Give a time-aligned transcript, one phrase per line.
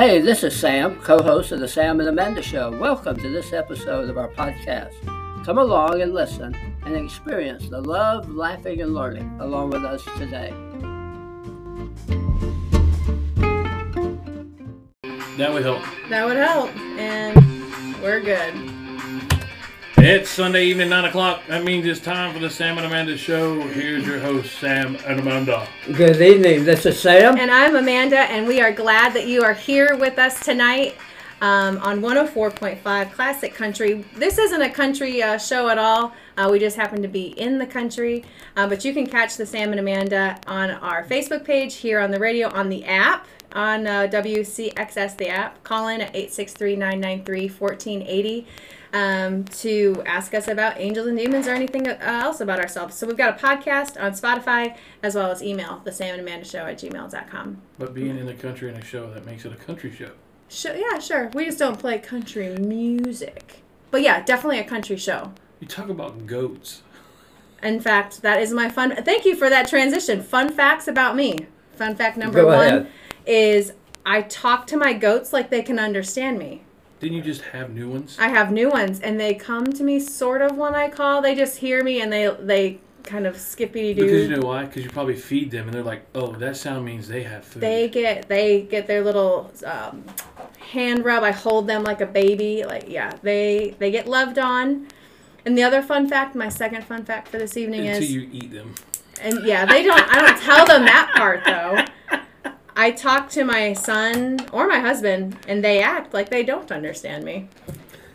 [0.00, 2.70] Hey, this is Sam, co host of The Sam and Amanda Show.
[2.70, 4.94] Welcome to this episode of our podcast.
[5.44, 6.56] Come along and listen
[6.86, 10.54] and experience the love, laughing, and learning along with us today.
[15.36, 15.82] That would help.
[16.08, 16.74] That would help.
[16.98, 18.69] And we're good.
[20.02, 21.42] It's Sunday evening, 9 o'clock.
[21.46, 23.60] That means it's time for the Sam and Amanda show.
[23.60, 25.68] Here's your host, Sam and Amanda.
[25.92, 26.64] Good evening.
[26.64, 27.36] This is Sam.
[27.36, 30.96] And I'm Amanda, and we are glad that you are here with us tonight
[31.42, 34.06] um, on 104.5 Classic Country.
[34.16, 36.14] This isn't a country uh, show at all.
[36.38, 38.24] Uh, we just happen to be in the country.
[38.56, 42.10] Uh, but you can catch the Sam and Amanda on our Facebook page, here on
[42.10, 45.62] the radio, on the app, on uh, WCXS, the app.
[45.64, 48.46] Call in at 863 993 1480
[48.92, 52.96] um, to ask us about angels and demons or anything uh, else about ourselves.
[52.96, 56.44] So we've got a podcast on Spotify as well as email, the Sam and Amanda
[56.44, 57.62] Show at gmail.com.
[57.78, 60.10] But being in the country in a show, that makes it a country show.
[60.48, 61.30] Sure, yeah, sure.
[61.34, 63.62] We just don't play country music.
[63.90, 65.32] But yeah, definitely a country show.
[65.60, 66.82] You talk about goats.
[67.62, 68.96] In fact, that is my fun.
[69.04, 70.22] Thank you for that transition.
[70.22, 71.46] Fun facts about me.
[71.74, 72.92] Fun fact number Go one ahead.
[73.30, 73.72] Is
[74.04, 76.64] I talk to my goats like they can understand me.
[76.98, 78.16] Didn't you just have new ones?
[78.18, 81.22] I have new ones, and they come to me sort of when I call.
[81.22, 84.02] They just hear me and they they kind of skippy doo.
[84.02, 84.64] Because you know why?
[84.64, 87.62] Because you probably feed them and they're like, oh, that sound means they have food.
[87.62, 90.04] They get they get their little um,
[90.58, 91.22] hand rub.
[91.22, 92.64] I hold them like a baby.
[92.64, 94.88] Like yeah, they they get loved on.
[95.46, 98.28] And the other fun fact, my second fun fact for this evening Until is you
[98.30, 98.74] eat them.
[99.22, 100.00] And yeah, they don't.
[100.00, 102.18] I don't tell them that part though.
[102.80, 107.24] I talk to my son or my husband, and they act like they don't understand
[107.24, 107.46] me.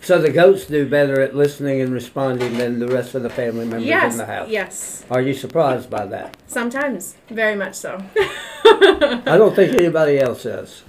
[0.01, 3.65] So the goats do better at listening and responding than the rest of the family
[3.65, 4.49] members Yes, in the house.
[4.49, 5.05] yes.
[5.11, 6.35] Are you surprised by that?
[6.47, 8.03] Sometimes, very much so.
[8.65, 10.81] I don't think anybody else is.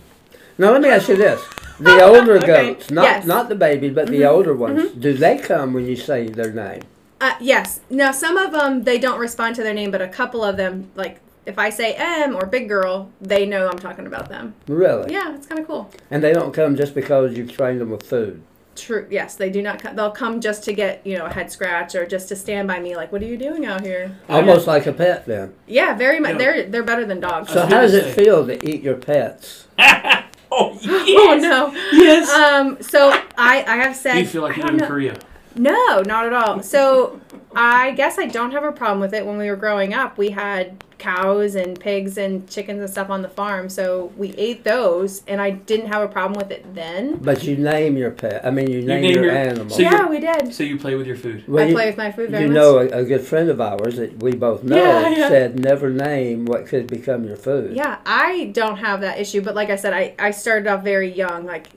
[0.56, 1.42] Now let me ask you this:
[1.78, 2.46] the older Okay.
[2.46, 3.18] goats, not Yes.
[3.20, 3.28] Mm-hmm.
[3.28, 6.80] not the baby, but the older ones, do they come when you say their name?
[7.20, 7.80] Uh, yes.
[7.90, 10.90] Now, some of them they don't respond to their name, but a couple of them,
[10.94, 14.54] like if I say M or Big Girl, they know I'm talking about them.
[14.66, 15.12] Really?
[15.12, 15.90] Yeah, it's kind of cool.
[16.10, 18.42] And they don't come just because you've trained them with food.
[18.74, 19.06] True.
[19.10, 19.80] Yes, they do not.
[19.82, 22.68] Co- they'll come just to get you know a head scratch or just to stand
[22.68, 22.94] by me.
[22.94, 24.14] Like, what are you doing out here?
[24.28, 25.54] Almost like a pet, then.
[25.66, 26.32] Yeah, very much.
[26.32, 26.38] Yeah.
[26.38, 27.50] They're they're better than dogs.
[27.50, 29.66] So how does it feel to eat your pets?
[29.78, 30.84] oh, yes.
[30.84, 31.72] Oh no.
[31.92, 32.28] Yes.
[32.30, 32.76] Um.
[32.82, 34.18] So I I have said.
[34.18, 35.16] You feel like you don't in know- Korea?
[35.56, 36.62] No, not at all.
[36.62, 37.20] So
[37.54, 39.24] I guess I don't have a problem with it.
[39.24, 43.20] When we were growing up, we had cows and pigs and chickens and stuff on
[43.20, 47.16] the farm, so we ate those, and I didn't have a problem with it then.
[47.18, 48.44] But you name your pet.
[48.46, 49.68] I mean, you name, name your, your- animal.
[49.70, 50.54] so yeah, we did.
[50.54, 51.46] So you play with your food.
[51.46, 52.54] Well, I you, play with my food very you much.
[52.56, 55.28] know, a, a good friend of ours that we both know Yeah, yeah.
[55.28, 57.76] said never name what could become your food.
[57.76, 61.12] Yeah, I don't have that issue, but like I said, I, I started off very
[61.12, 61.68] young, like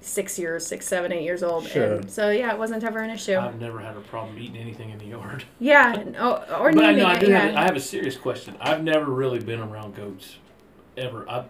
[0.00, 1.94] six years, six, seven, eight years old, Sure.
[1.96, 3.36] and so yeah, it wasn't ever an issue.
[3.36, 5.44] I've never had a problem eating anything in the yard.
[5.60, 7.38] yeah, and- oh, or But I naming know I it, do yeah.
[7.40, 7.54] have.
[7.56, 8.56] I have a serious question.
[8.60, 10.36] I've never really been around goats,
[10.96, 11.28] ever.
[11.28, 11.44] I,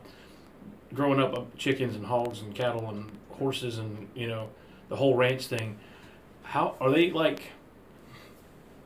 [0.94, 4.48] growing up, uh, chickens and hogs and cattle and horses and you know
[4.88, 5.78] the whole ranch thing.
[6.42, 7.52] How are they like?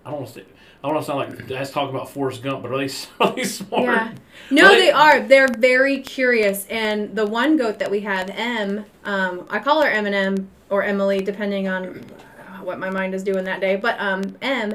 [0.04, 0.47] I don't want to say.
[0.84, 3.34] I don't want to sound like that's talking about Forrest Gump, but are they, are
[3.34, 3.84] they smart?
[3.84, 4.15] Yeah.
[4.50, 5.21] No, they are.
[5.21, 6.67] They're very curious.
[6.67, 11.22] And the one goat that we have, M, um, I call her Eminem or Emily,
[11.22, 12.05] depending on
[12.61, 13.77] what my mind is doing that day.
[13.77, 14.75] But um, M,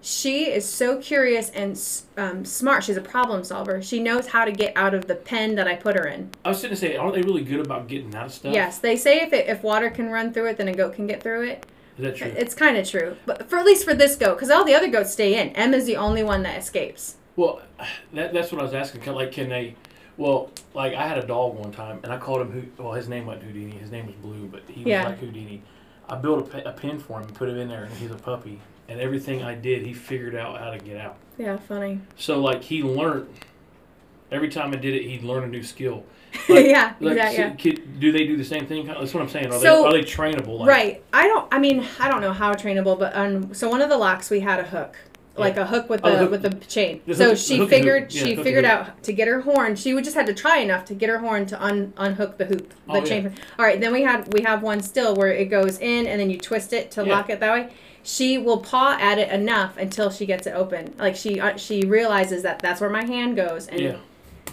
[0.00, 1.76] she is so curious and
[2.16, 2.84] um, smart.
[2.84, 3.82] She's a problem solver.
[3.82, 6.30] She knows how to get out of the pen that I put her in.
[6.44, 8.54] I was going to say, aren't they really good about getting out of stuff?
[8.54, 11.08] Yes, they say if it, if water can run through it, then a goat can
[11.08, 11.66] get through it.
[12.00, 12.32] Is that true?
[12.34, 14.88] It's kind of true, but for at least for this goat, because all the other
[14.88, 15.50] goats stay in.
[15.50, 17.16] M is the only one that escapes.
[17.36, 17.60] Well,
[18.14, 19.04] that, that's what I was asking.
[19.12, 19.76] Like, can they?
[20.16, 22.52] Well, like I had a dog one time, and I called him.
[22.52, 23.72] Who, well, his name wasn't Houdini.
[23.72, 25.02] His name was Blue, but he Yeah.
[25.04, 25.62] was like Houdini.
[26.08, 28.14] I built a, a pen for him and put him in there, and he's a
[28.16, 28.60] puppy.
[28.88, 31.16] And everything I did, he figured out how to get out.
[31.38, 32.00] Yeah, funny.
[32.16, 33.28] So like he learned.
[34.32, 36.04] Every time I did it, he'd learn a new skill.
[36.48, 37.76] Like- yeah, Like, exactly.
[37.76, 38.86] so do they do the same thing?
[38.86, 39.46] That's what I'm saying.
[39.52, 40.60] Are So- they are they trainable?
[40.60, 41.02] Like, right.
[41.12, 41.46] I don't.
[41.52, 44.40] I mean, I don't know how trainable, but um, so one of the locks we
[44.40, 44.96] had a hook,
[45.36, 47.00] like a hook with Oh, the the hook- with the chain.
[47.06, 48.12] the so hook- she figured.
[48.12, 49.74] Yeah, she figured out to get her horn.
[49.76, 52.44] She would just had to try enough to get her horn to un, unhook the
[52.46, 53.32] hoop, the Oh, chain.
[53.58, 53.80] All right.
[53.80, 56.72] Then we had we have one still where it goes in and then you twist
[56.72, 57.12] it to Yeah.
[57.14, 57.72] lock it that way.
[58.02, 60.94] She will paw at it enough until she gets it open.
[60.98, 63.96] Like she uh, she realizes that that's where my hand goes and Yeah.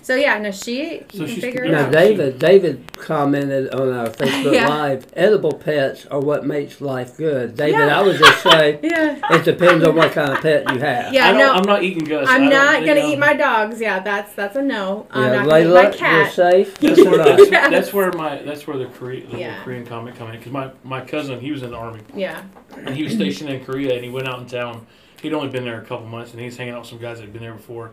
[0.07, 1.81] So yeah, no, she So you can figure it Yeah.
[1.81, 1.91] Now, out.
[1.91, 4.69] David, David commented on our Facebook Yeah.
[4.69, 5.05] Live.
[5.17, 7.57] Edible pets are what makes life good.
[7.57, 7.99] David, Yeah.
[7.99, 9.19] I would just say Yeah.
[9.35, 11.13] it depends on what kind of pet you have.
[11.13, 11.51] Yeah, I don't, no.
[11.55, 12.29] I'm not eating guts.
[12.29, 13.81] I I'm don't gonna I'm- eat my dogs.
[13.81, 15.07] Yeah, that's that's a no.
[15.11, 16.31] I'm yeah, not gonna eat my Layla, you're cat.
[16.31, 16.77] safe.
[16.79, 17.25] That's where, up.
[17.27, 17.69] that's, Yes.
[17.71, 19.61] that's where my that's where the, Korea, the Yeah.
[19.65, 22.43] Korean comic come in because my, my cousin he was in the army Yeah.
[22.77, 24.87] and he was stationed in Korea and he went out in town.
[25.21, 27.23] He'd only been there a couple months and he's hanging out with some guys that
[27.23, 27.91] had been there before.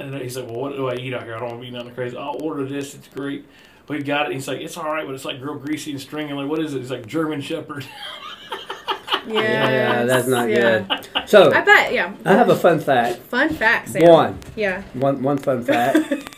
[0.00, 1.36] And he's like, "Well, what do I eat out here?
[1.36, 2.16] I don't want to eat nothing crazy.
[2.16, 2.94] I'll order this.
[2.94, 3.46] It's great."
[3.88, 4.34] We got it.
[4.34, 6.60] He's like, "It's all right, but it's like real greasy and stringy." I'm like, "What
[6.60, 7.84] is it?" He's like, "German Shepherd."
[9.26, 10.80] Yeah, that's not yeah.
[10.80, 11.28] good.
[11.28, 11.92] So, I bet.
[11.92, 12.14] Yeah.
[12.24, 13.18] I have a fun fact.
[13.18, 14.08] Fun fact, Sam.
[14.10, 14.82] One, Yeah.
[14.94, 15.98] one, one fun fact.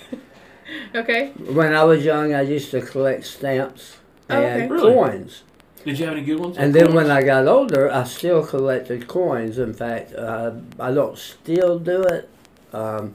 [0.94, 1.28] Okay.
[1.38, 3.96] when I was young, I used to collect stamps
[4.28, 4.68] Oh, and okay.
[4.72, 4.92] Really?
[4.94, 5.42] coins.
[5.84, 6.58] Did you have any good ones?
[6.58, 9.58] And then when I got older, I still collected coins.
[9.58, 12.28] In fact, uh, I don't still do it.
[12.74, 13.14] Um,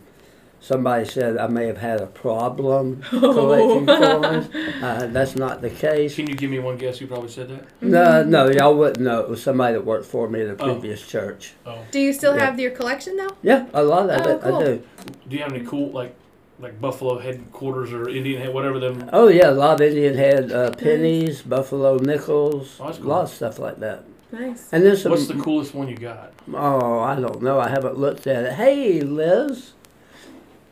[0.68, 4.50] somebody said I may have had a problem collecting coins.
[4.78, 6.16] Uh, that's not the case.
[6.16, 7.66] Can you give me one guess who probably said that?
[7.81, 9.22] No, no, y'all wouldn't know.
[9.22, 10.74] It was somebody that worked for me at the Oh.
[10.74, 11.54] previous church.
[11.66, 12.46] Oh, Do you still Yeah.
[12.46, 13.31] have your collection though?
[13.42, 14.56] Yeah, a lot of Oh, it cool.
[14.56, 14.81] I do.
[15.28, 16.14] do you have any cool like
[16.60, 19.10] like Buffalo headquarters or Indian head, whatever them?
[19.14, 23.24] Oh yeah, a lot of Indian head uh, pennies, buffalo nickels, Oh, that's a lot
[23.24, 24.04] of stuff like that.
[24.31, 24.68] Nice.
[24.72, 25.12] And then some.
[25.12, 26.34] What's the coolest one you got?
[26.54, 27.60] Oh, I don't know.
[27.60, 28.54] I haven't looked at it.
[28.54, 29.72] Hey, Liz.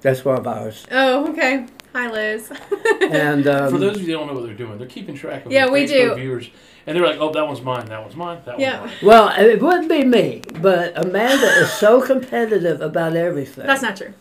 [0.06, 0.86] That's one of ours.
[0.92, 1.66] Oh, okay.
[1.96, 2.52] Hi, Liz.
[3.02, 5.48] And um, For those of you that don't know what they're doing, they're keeping track
[5.48, 6.14] of Yeah, their we do.
[6.14, 6.48] viewers,
[6.86, 7.88] and they're like, "Oh, that one's mine.
[7.88, 8.40] That one's mine.
[8.46, 8.82] That Yeah.
[8.82, 13.66] one's mine." well, it wouldn't be me, but Amanda is so competitive about everything.
[13.66, 14.14] That's not true.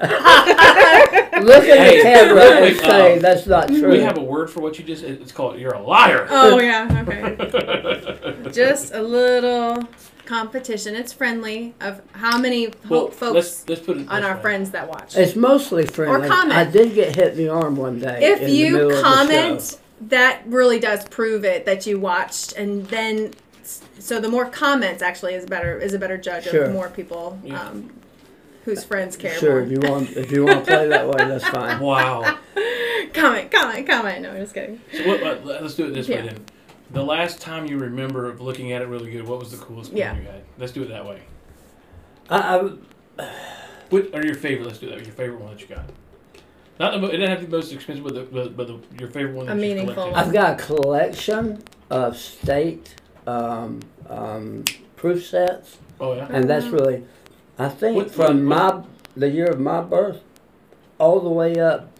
[0.00, 3.90] Look at Hey, the camera and quick, say um, that's not true.
[3.90, 5.04] We have a word for what you just.
[5.04, 7.04] It's called "you're a liar." Oh yeah.
[7.08, 8.50] Okay.
[8.52, 9.82] Just a little
[10.28, 10.94] competition.
[10.94, 14.42] It's friendly of how many well, folks let's let's put it on our way.
[14.42, 15.16] friends that watch.
[15.16, 16.26] it's mostly friendly.
[16.26, 16.52] Or comment.
[16.54, 18.18] I did get hit in the arm one day.
[18.22, 19.76] if in the middle you of the comment, show.
[20.08, 23.32] that really does prove it that you watched, and then
[23.98, 26.64] so the more comments actually is better is a better judge Sure.
[26.64, 27.60] of more people Yeah.
[27.62, 27.90] um,
[28.66, 29.60] whose friends care Sure, more.
[29.62, 31.80] if you want, if you want to play that way, that's fine.
[31.80, 32.38] Wow.
[33.14, 34.20] comment, comment, comment.
[34.22, 34.78] No, I'm just kidding.
[34.94, 36.16] So what, uh, let's do it this Yeah.
[36.20, 36.44] way then.
[36.90, 39.90] The last time you remember of looking at it really good, what was the coolest
[39.90, 40.16] one Yeah.
[40.16, 40.42] you had?
[40.58, 41.20] Let's do it that way.
[42.30, 42.58] I,
[43.18, 43.24] I,
[43.90, 44.66] What are your favorite?
[44.66, 45.04] Let's do that.
[45.04, 45.84] Your favorite one that you got.
[46.80, 48.66] Not the, mo- it doesn't have to be the most expensive, but the, but, but
[48.68, 49.46] the, your favorite one.
[49.46, 50.16] That you meaningful collected.
[50.18, 52.94] I've got a collection of state
[53.26, 54.64] um, um,
[54.96, 56.28] proof sets, Oh yeah.
[56.30, 56.72] and that's Mhm.
[56.72, 57.04] really,
[57.58, 58.82] I think, What- from what- my
[59.16, 60.20] the year of my birth,
[60.98, 61.90] all the way up,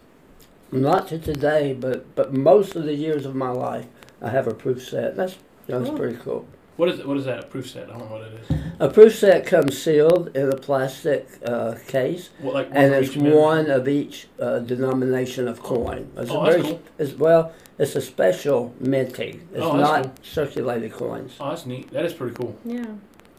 [0.71, 3.85] not to today, but but most of the years of my life,
[4.21, 5.15] I have a proof set.
[5.15, 5.37] That's
[5.67, 5.97] that's Cool.
[5.97, 6.45] pretty cool.
[6.77, 7.07] What is it?
[7.07, 7.39] What is that?
[7.43, 7.89] A proof set?
[7.89, 8.57] I don't know what it is.
[8.79, 12.69] A proof set comes sealed in a plastic uh, case, What like?
[12.71, 13.37] and it's each member?
[13.37, 16.09] one of each uh, denomination of coin.
[16.15, 16.81] It's Oh, a that's very, cool.
[16.97, 19.47] it's, well, it's a special minting.
[19.53, 20.13] It's Oh, not cool.
[20.23, 21.35] circulated coins.
[21.39, 21.91] Oh, that's neat.
[21.91, 22.57] That is pretty cool.
[22.63, 22.85] Yeah,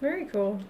[0.03, 0.61] very cool.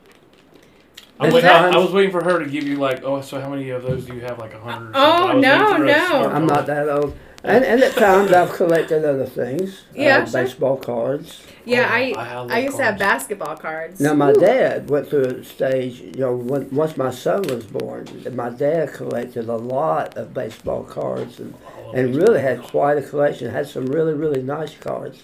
[1.18, 3.40] I, There's wait, I, I was waiting for her to give you like, oh, so
[3.40, 4.38] how many of those do you have?
[4.38, 4.92] Like a hundred?
[4.94, 5.44] Oh, something.
[5.44, 6.30] I was no, waiting for a no.
[6.30, 7.16] I'm not that old.
[7.42, 9.84] And, and at times I've collected other things.
[9.94, 10.42] Yeah, uh, sure.
[10.42, 11.42] baseball cards.
[11.64, 13.98] Yeah, Oh, I I I used to have basketball cards.
[13.98, 14.40] Now my Ooh.
[14.40, 16.00] dad went through a stage.
[16.00, 20.84] You know, when, once my son was born, my dad collected a lot of baseball
[20.84, 23.50] cards and, I and really had quite a collection.
[23.50, 25.22] Had some really really nice cards,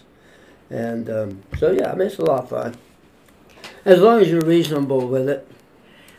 [0.70, 2.76] and um, so yeah, I mean it's a lot of fun.
[3.84, 5.46] As long as you're reasonable with it.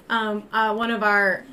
[0.09, 1.43] Um, uh, one of our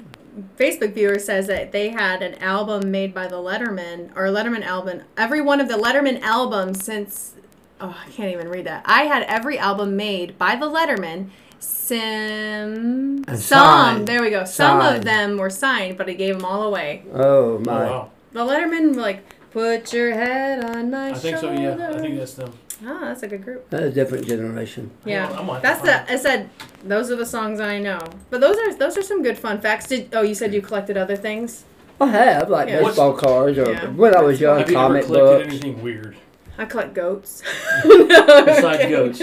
[0.56, 5.02] Facebook viewer says that they had an album made by the Lettermen or Lettermen album.
[5.16, 7.34] Every one of the Lettermen albums since
[7.80, 8.82] oh I can't even read that.
[8.86, 11.30] I had every album made by the Lettermen.
[11.60, 14.08] Sim And some signed.
[14.08, 14.44] there we go.
[14.44, 17.04] Some of them were signed, but I gave them all away.
[17.12, 17.84] Oh Oh, my!
[17.84, 18.10] wow.
[18.32, 19.22] The Lettermen like,
[19.52, 21.52] "Put your head on my I think so.
[21.52, 22.52] Yeah, I think that's them.
[22.84, 23.68] Ah, that's a good group.
[23.70, 24.90] That's a different generation.
[25.04, 26.10] Yeah, I'm like, that's the.
[26.10, 26.48] I said
[26.84, 27.98] those are the songs I know,
[28.30, 29.86] but those are those are some good fun facts.
[29.88, 31.64] Did oh you said you collected other things?
[32.00, 32.82] I have like Yeah.
[32.82, 33.88] baseball cards or Yeah.
[33.90, 35.46] when I was young, Have you ever comic collected books.
[35.48, 36.16] anything weird
[36.58, 37.42] I collect goats.
[37.84, 39.20] besides goats?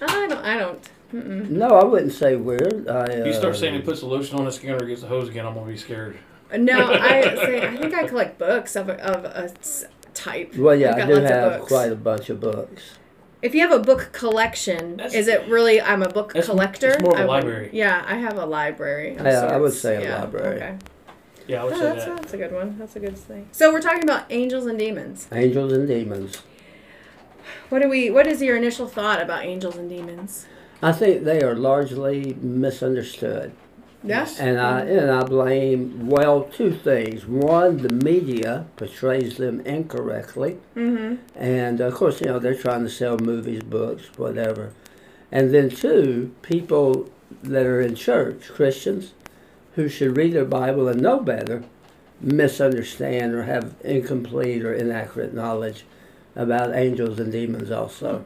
[0.00, 0.32] I don't.
[0.44, 0.88] I don't.
[1.14, 1.48] Mm-mm.
[1.50, 2.88] No, I wouldn't say weird.
[2.88, 5.06] I, uh, You start saying he puts the lotion on the skin or gets the
[5.06, 6.16] hose again, I'm gonna be scared.
[6.56, 9.84] No, I say I think I collect books of a, of a s-
[10.16, 10.56] type.
[10.56, 12.82] Well, yeah, I've I got do have quite a bunch of books.
[13.42, 15.80] If you have a book collection, That's- is it really?
[15.80, 16.90] I'm a book That's- collector.
[16.90, 17.70] it's more of a I would- library.
[17.72, 19.14] Yeah, I have a library.
[19.22, 19.80] Yeah, I would sorts.
[19.82, 20.56] say a Yeah, library.
[20.56, 20.74] Okay.
[21.46, 22.16] Yeah, I would Oh, say that's, that.
[22.16, 22.76] that's a good one.
[22.78, 23.46] That's a good thing.
[23.52, 25.28] So we're talking about angels and demons.
[25.32, 26.42] Angels and demons.
[27.68, 28.10] What do we?
[28.10, 30.46] What is your initial thought about angels and demons?
[30.82, 33.52] I think they are largely misunderstood.
[34.06, 34.38] Yes.
[34.38, 37.26] And I and I blame well two things.
[37.26, 41.16] One, the media portrays them incorrectly, Mm-hmm.
[41.36, 44.72] and of course, you know they're trying to sell movies, books, whatever.
[45.32, 47.10] And then two, people
[47.42, 49.12] that are in church, Christians,
[49.74, 51.64] who should read their Bible and know better,
[52.20, 55.84] misunderstand or have incomplete or inaccurate knowledge
[56.34, 58.24] about angels and demons also.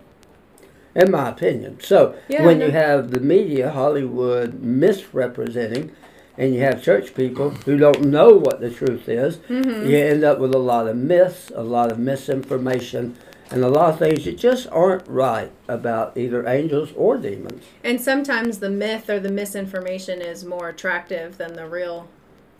[0.94, 1.78] In my opinion.
[1.80, 5.92] So Yeah, when no- you have the media, Hollywood misrepresenting,
[6.38, 9.87] and you have church people who don't know what the truth is, Mm-hmm.
[9.88, 13.16] you end up with a lot of myths, a lot of misinformation,
[13.52, 17.64] and a lot of things that just aren't right about either angels or demons.
[17.85, 22.09] And sometimes the myth or the misinformation is more attractive than the real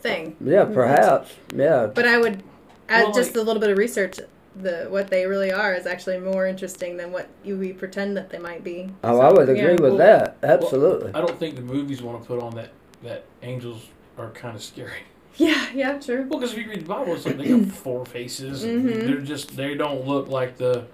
[0.01, 0.37] thing.
[0.45, 1.33] Yeah, perhaps.
[1.55, 1.87] Yeah.
[1.95, 2.43] But I would
[2.89, 4.19] add Well, just like- a little bit of research.
[4.57, 8.31] The what they really are is actually more interesting than what you we pretend that
[8.31, 8.91] they might be.
[9.05, 9.63] Oh, So, I would yeah.
[9.63, 10.39] agree with Well, that.
[10.43, 11.13] Absolutely.
[11.15, 12.71] I don't think the movies want to put on that
[13.05, 13.87] that angels
[14.19, 14.91] are kind of scary.
[15.37, 16.27] Yeah, yeah, true.
[16.29, 18.65] Well, because if you read the Bible, it's like they got four faces.
[18.65, 19.07] and Mhm.
[19.07, 20.85] They're just they don't look like the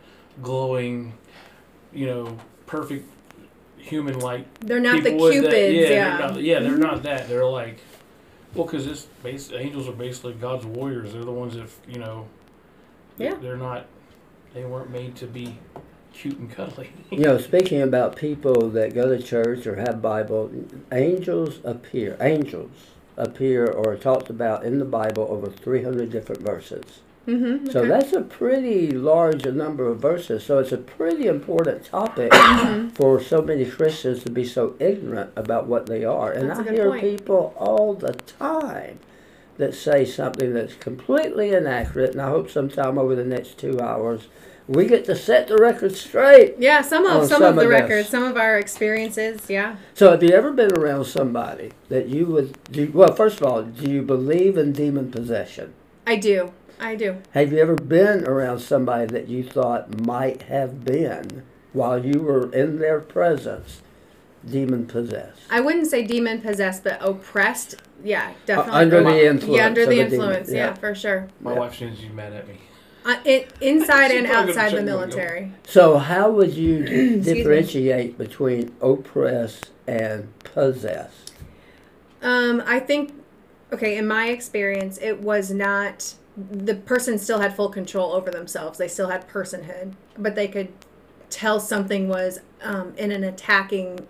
[0.42, 1.14] glowing,
[1.92, 2.36] you know,
[2.66, 3.08] perfect
[3.78, 5.52] human like They're not the people cupids.
[5.54, 6.16] that- yeah, yeah.
[6.18, 7.28] They're not, yeah, they're not that.
[7.28, 7.78] They're like,
[8.54, 11.12] well, because it's bas- angels are basically God's warriors.
[11.14, 12.26] They're the ones that you know.
[13.18, 13.34] Yeah.
[13.34, 13.86] They're not.
[14.54, 15.58] They weren't made to be
[16.12, 16.90] cute and cuddly.
[17.10, 20.50] You know, speaking about people that go to church or have Bible,
[20.92, 22.16] angels appear.
[22.20, 22.70] Angels
[23.16, 27.00] appear or are talked about in the Bible over 300 different verses.
[27.26, 27.70] Mm-hmm.
[27.70, 30.44] So that's a pretty large number of verses.
[30.44, 32.88] So it's a pretty important topic Mm-hmm.
[32.90, 36.30] for so many Christians to be so ignorant about what they are.
[36.32, 37.02] And That's a I good hear point.
[37.02, 39.00] people all the time
[39.58, 42.12] that say something that's completely inaccurate.
[42.12, 44.28] And I hope sometime over the next two hours
[44.68, 46.56] we get to set the record straight.
[46.58, 49.48] Yeah, some of some, some of the records, some of our experiences.
[49.48, 49.76] Yeah.
[49.94, 52.90] So have you ever been around somebody that you would do?
[52.92, 55.72] Well, first of all, do you believe in demon possession?
[56.06, 56.52] I do.
[56.78, 57.18] I do.
[57.30, 62.52] Have you ever been around somebody that you thought might have been, while you were
[62.52, 63.80] in their presence,
[64.50, 65.40] demon possessed?
[65.50, 67.76] I wouldn't say demon possessed, but oppressed.
[68.04, 68.72] Yeah, definitely.
[68.72, 70.50] Uh, under the influence Yeah, under the influence.
[70.50, 70.56] Yeah.
[70.66, 70.74] yeah.
[70.74, 71.28] for sure.
[71.40, 71.58] My Yeah.
[71.58, 72.58] wife seems to be mad at me.
[73.04, 75.52] Uh, it, inside and outside the military.
[75.64, 77.20] So how would you me.
[77.20, 81.12] differentiate between oppress and possess?
[82.20, 83.12] Um, I think,
[83.72, 88.78] okay, in my experience, it was not the person still had full control over themselves.
[88.78, 90.68] They still had personhood, but they could
[91.30, 94.06] tell something was um, in an attacking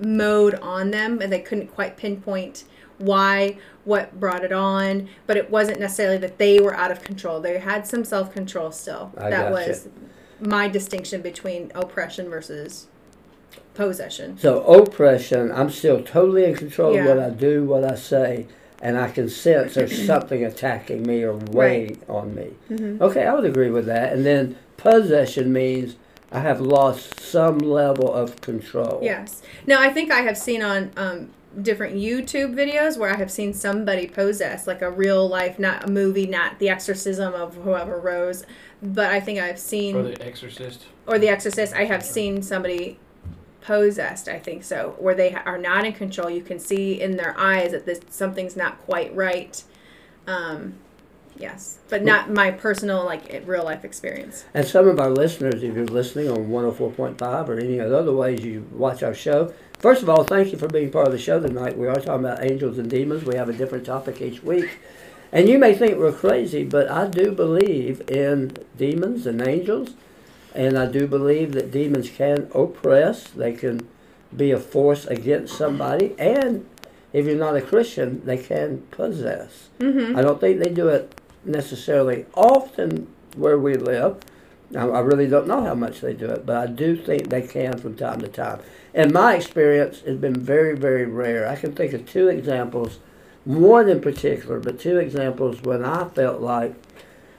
[0.00, 2.64] mode on them, and they couldn't quite pinpoint
[2.98, 5.08] why, what brought it on.
[5.26, 7.40] But it wasn't necessarily that they were out of control.
[7.40, 9.12] They had some self control still.
[9.16, 9.88] I that was
[10.40, 12.86] my distinction between oppression versus
[13.74, 14.38] possession.
[14.38, 17.02] So oppression, I'm still totally in control Yeah.
[17.06, 18.46] of what I do, what I say,
[18.82, 22.50] and I can sense there's something attacking me or weighing on me.
[22.70, 23.00] Mhm.
[23.00, 24.12] Okay, I would agree with that.
[24.12, 25.96] And then possession means
[26.30, 29.00] I have lost some level of control.
[29.02, 29.42] Yes.
[29.66, 31.30] Now, I think I have seen on um,
[31.62, 35.90] different YouTube videos where I have seen somebody possess, like a real life, not a
[35.90, 38.44] movie, not the exorcism of whoever rose,
[38.82, 40.86] but I think I've seen, Or the Exorcist.
[41.06, 42.98] or the exorcist, I have seen somebody
[43.62, 46.30] possessed, I think so, where they are not in control.
[46.30, 49.62] You can see in their eyes that this something's not quite right.
[50.26, 50.74] Um,
[51.38, 54.44] yes, but not my personal, like, real life experience.
[54.54, 58.12] And some of our listeners, if you're listening on 104.5 or any of the other
[58.12, 61.18] ways you watch our show, first of all, thank you for being part of the
[61.18, 61.78] show tonight.
[61.78, 63.24] We are talking about angels and demons.
[63.24, 64.78] We have a different topic each week.
[65.30, 69.90] And you may think we're crazy, but I do believe in demons and angels.
[70.54, 73.86] And I do believe that demons can oppress, they can
[74.34, 76.14] be a force against somebody.
[76.18, 76.66] And
[77.12, 79.68] if you're not a Christian, they can possess.
[79.78, 80.16] Mm-hmm.
[80.16, 81.14] I don't think they do it
[81.48, 84.18] necessarily often where we live.
[84.70, 87.42] Now, I really don't know how much they do it, but I do think they
[87.42, 88.60] can from time to time.
[88.92, 91.48] In my experience, it's been very, very rare.
[91.48, 92.98] I can think of two examples,
[93.44, 96.74] one in particular, but two examples when I felt like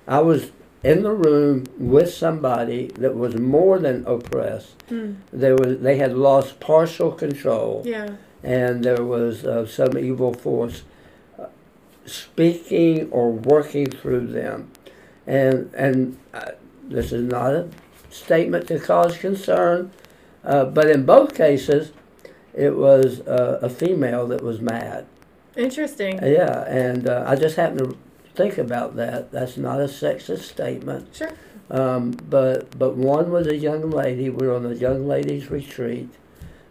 [0.08, 0.52] I was
[0.84, 4.76] in the room with somebody that was more than oppressed.
[4.88, 5.18] Mm.
[5.32, 8.16] There was, they had lost partial control Yeah.
[8.44, 10.84] and there was uh, some evil force
[12.10, 14.72] speaking or working through them.
[15.28, 16.52] And and uh,
[16.84, 17.70] this is not a
[18.10, 19.92] statement to cause concern,
[20.44, 21.92] uh, but in both cases,
[22.54, 25.06] it was uh, a female that was mad.
[25.56, 26.20] Interesting.
[26.24, 27.98] Yeah, and uh, I just happened to
[28.34, 29.32] think about that.
[29.32, 31.16] That's not a sexist statement.
[31.16, 31.32] Sure.
[31.70, 34.30] Um, but but one was a young lady.
[34.30, 36.10] We were on a young ladies retreat,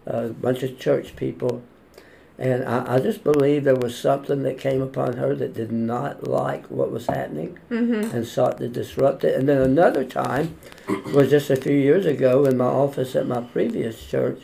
[0.07, 1.63] a bunch of church people,
[2.39, 6.23] And I, I just believe there was something that came upon her that did not
[6.29, 8.15] like what was happening Mm-hmm.
[8.17, 9.35] and sought to disrupt it.
[9.35, 10.57] And then another time
[11.13, 14.43] was just a few years ago in my office at my previous church.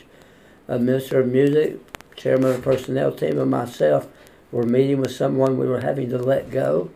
[0.67, 1.77] A minister of music,
[2.17, 4.07] chairman of the personnel team, and myself
[4.51, 6.89] were meeting with someone we were having to let go.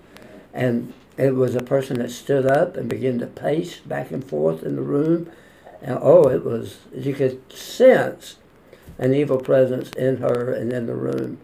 [0.53, 4.63] And it was a person that stood up and began to pace back and forth
[4.63, 5.29] in the room.
[5.81, 8.35] And oh, it was, you could sense
[8.99, 11.39] an evil presence in her and in the room.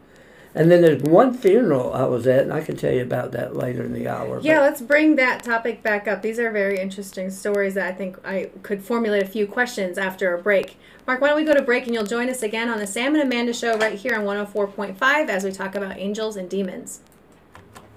[0.54, 3.58] And then there's one funeral I was at, and I can tell you about that
[3.58, 4.40] later in the hour.
[4.42, 6.22] Yeah, let's bring that topic back up.
[6.22, 10.34] These are very interesting stories that I think I could formulate a few questions after
[10.34, 10.78] a break.
[11.06, 13.16] Mark, why don't we go to break and you'll join us again on the Sam
[13.16, 17.02] and Amanda show right here on 104.5 as we talk about angels and demons.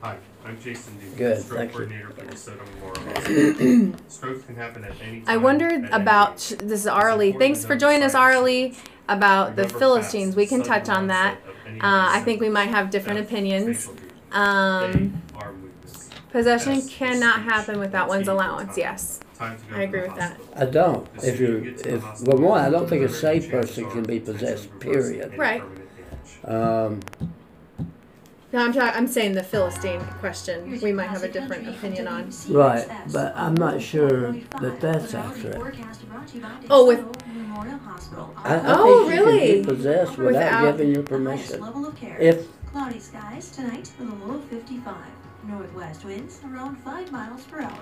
[0.03, 0.17] Hi,
[0.49, 1.77] I'm Jason Dean, Good, stroke thank you.
[1.79, 3.95] coordinator for DeSoto Memorial Hospital.
[4.09, 5.29] Strokes can happen at any time.
[5.29, 6.59] I wondered at any about age.
[6.59, 7.27] this is It's Arlie.
[7.29, 8.37] important Thanks to for know joining us, science.
[8.37, 8.75] Arlie,
[9.11, 10.37] about the Remember Philistines.
[10.37, 11.33] We can sudden touch on that.
[11.37, 13.77] onset of any Uh, I disease, think we might have different death, opinions.
[13.77, 18.69] facial features, Um, pain, arm weakness, possession Yes, cannot happen without one's allowance.
[18.71, 18.79] time.
[18.79, 19.21] Yes.
[19.39, 20.31] time to go I to agree the with that.
[20.39, 20.55] hospital.
[20.57, 21.09] I don't.
[21.23, 23.91] If you, get to the if well, one, I don't think a better safe person
[23.91, 24.81] can be possessed.
[24.81, 25.37] Period.
[25.37, 25.63] Right.
[26.45, 27.01] Um,
[28.53, 28.97] No, I'm talking.
[28.97, 30.81] I'm saying the Philistine question.
[30.81, 32.31] We might have a different opinion on.
[32.49, 35.61] Right, but I'm not sure that that's accurate.
[36.71, 37.05] Oh, with-
[38.45, 39.49] I, I Oh, think you really?
[39.53, 41.61] can be possessed without, Without- giving your permission.
[41.61, 42.17] level of care.
[42.19, 44.95] If Cloudy skies tonight with a low of 55.
[45.47, 47.79] Northwest winds around 5 miles per hour.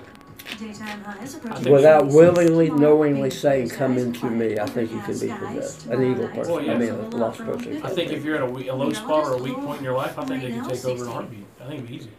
[0.58, 5.28] Daytime highs approaching without willingly, knowingly saying, "Come into me," I think you can be
[5.28, 5.86] possessed.
[5.86, 6.52] An evil person.
[6.54, 6.72] Well, yeah.
[6.72, 7.80] I mean, a lost person.
[7.82, 9.84] I think if you're at a, we- a low spot or a weak point in
[9.84, 11.44] your life, I think they can take over in a heartbeat.
[11.60, 12.10] I think it'd be easy.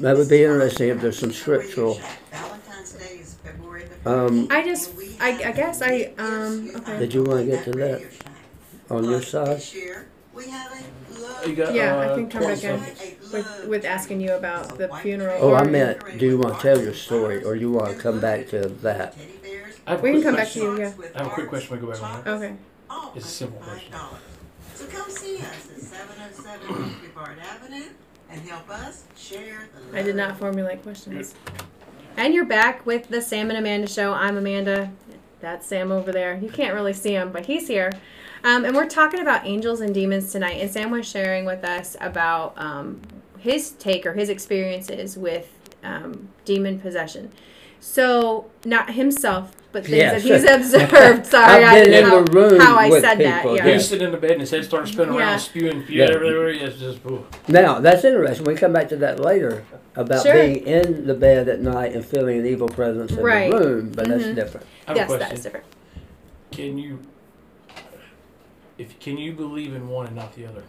[0.00, 2.00] That would be interesting if there's some scriptural.
[2.32, 6.98] Valentine's Day is February the Um, I just, I, I guess I, um, okay.
[6.98, 8.02] Did you want to get to that
[8.90, 9.58] on your side?
[9.58, 11.46] This year, we have a love.
[11.46, 12.80] You got, Yeah, I uh, can come 20 back in.
[12.80, 13.19] seconds.
[13.32, 15.38] With, with asking you about the funeral.
[15.40, 18.18] Oh, I meant, do you want to tell your story, or you want to come
[18.20, 19.16] back to that?
[19.86, 20.76] I have a We can quick come back to question.
[20.76, 20.78] you.
[20.78, 21.10] Yeah.
[21.14, 21.76] I have a quick question.
[21.76, 22.30] We go back on that.
[22.30, 22.54] Okay.
[23.14, 23.94] It's a simple question.
[24.74, 27.84] So come see us at seven oh seven Hickory Bard Avenue
[28.30, 29.94] and help us share the love.
[29.94, 31.34] I did not formulate questions.
[32.16, 34.12] And you're back with the Sam and Amanda show.
[34.12, 34.90] I'm Amanda.
[35.40, 36.36] That's Sam over there.
[36.42, 37.92] You can't really see him, but he's here.
[38.42, 40.60] Um, and we're talking about angels and demons tonight.
[40.60, 43.00] And Sam was sharing with us about um,
[43.40, 45.48] his take or his experiences with
[45.82, 47.30] um, demon possession.
[47.82, 50.22] So, not himself, but things Yes.
[50.22, 50.44] that he's
[50.84, 51.24] observed.
[51.26, 53.36] Sorry, I've I didn't in know the room how I said that.
[53.42, 53.62] people, Yeah.
[53.62, 53.74] He Yeah.
[53.76, 55.20] was sitting in the bed and his head started spinning Yeah.
[55.20, 56.14] around, spewing fear Yeah.
[56.14, 56.48] everywhere.
[56.50, 57.24] It's just, ooh.
[57.48, 58.44] Now, that's interesting.
[58.44, 59.64] We come back to that later
[59.96, 60.34] about Sure.
[60.34, 63.50] being in the bed at night and feeling an evil presence in Right.
[63.50, 64.34] the room, but that's Mhm.
[64.34, 64.66] different.
[64.86, 65.36] I have yes, a question.
[65.36, 65.66] is different.
[66.52, 66.98] Can you,
[68.76, 70.62] if can you believe in one and not the other?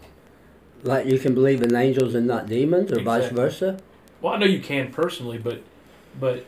[0.83, 3.77] Like you can believe in angels and not demons, or vice versa.
[4.21, 5.61] Well, I know you can personally, but,
[6.19, 6.45] but,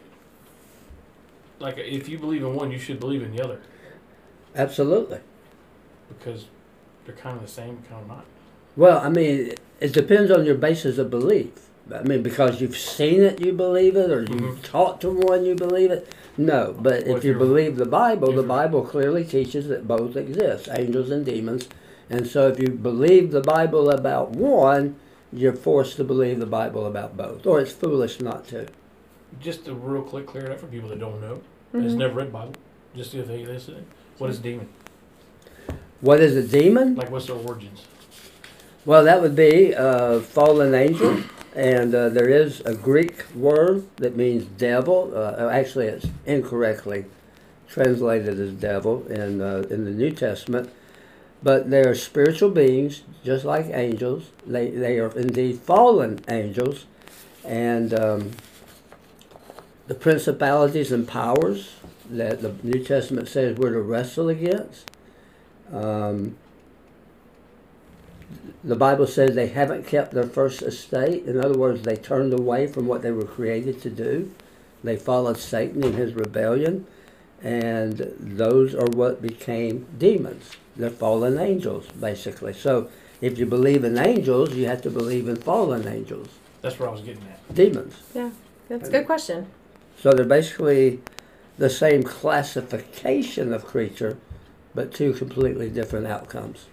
[1.60, 3.60] like if you believe in one, you should believe in the other
[4.56, 5.20] Absolutely.
[6.10, 6.46] because
[7.06, 8.26] they're kind of the same, kind of not.
[8.76, 11.50] Well, I mean, it depends on your basis of belief.
[11.94, 14.62] I mean, because you've seen it, you believe it, or you've Mhm.
[14.64, 16.08] talked to one, you believe it.
[16.38, 20.16] No, but Well, if if you believe the Bible, the Bible clearly teaches that both
[20.16, 21.68] exist, angels and demons.
[22.10, 24.96] And so, if you believe the Bible about one,
[25.32, 28.68] you're forced to believe the Bible about both, or it's foolish not to.
[29.40, 31.98] Just to real quick clear it up for people that don't know, that's Mhm.
[31.98, 32.54] never read Bible.
[32.96, 33.86] Just if they listen,
[34.20, 34.68] what is demon?
[36.02, 36.96] What is a demon?
[36.96, 37.82] Like what's their origins?
[38.86, 41.18] Well, that would be a fallen angel,
[41.56, 45.14] and uh, there is a Greek word that means devil.
[45.16, 47.06] Uh, actually, it's incorrectly
[47.68, 50.70] translated as devil in uh, in the New Testament,
[51.44, 54.30] but they are spiritual beings, just like angels.
[54.48, 56.86] They they are indeed fallen angels,
[57.44, 58.32] and um,
[59.88, 61.76] the principalities and powers
[62.10, 64.90] that the New Testament says we're to wrestle against.
[65.72, 66.38] Um,
[68.64, 71.26] the Bible says they haven't kept their first estate.
[71.26, 74.34] In other words, they turned away from what they were created to do.
[74.84, 76.88] They followed Satan in his rebellion,
[77.42, 80.58] and those are what became demons.
[80.76, 82.54] They're fallen angels, basically.
[82.54, 82.90] So,
[83.22, 86.28] if you believe in angels, you have to believe in fallen angels,
[86.62, 87.56] That's where I was getting at.
[87.56, 87.96] demons.
[88.14, 88.32] Yeah,
[88.68, 89.48] that's a good question.
[90.00, 91.00] So they're basically
[91.58, 94.18] the same classification of creature,
[94.76, 96.66] but two completely different outcomes.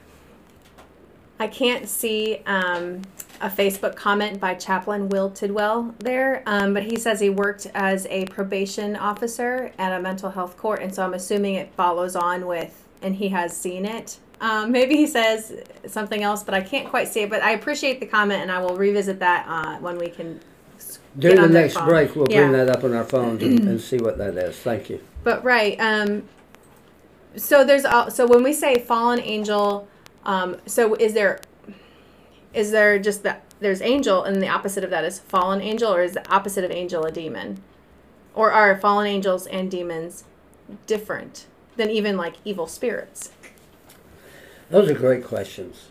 [1.38, 3.02] I can't see um,
[3.40, 8.06] a Facebook comment by Chaplain Will Tidwell there, um, but he says he worked as
[8.06, 12.46] a probation officer at a mental health court, and so I'm assuming it follows on
[12.46, 14.18] with, and he has seen it.
[14.40, 15.52] Um, maybe he says
[15.86, 17.30] something else, but I can't quite see it.
[17.30, 20.40] But I appreciate the comment, and I will revisit that uh, when we can.
[21.18, 21.88] During the next phone.
[21.88, 22.40] break, we'll Yeah.
[22.48, 24.56] bring that up on our phones and, and see what that is.
[24.56, 25.00] Thank you.
[25.24, 25.76] But right.
[25.80, 26.22] Um,
[27.36, 29.88] so there's al- so when we say fallen angel,
[30.24, 31.40] um, so is there
[32.54, 36.02] is there just that there's angel and the opposite of that is fallen angel, or
[36.02, 37.60] is the opposite of angel a demon,
[38.34, 40.24] or are fallen angels and demons
[40.86, 41.46] different
[41.80, 43.30] than even like evil spirits?
[44.70, 45.88] Those are great questions.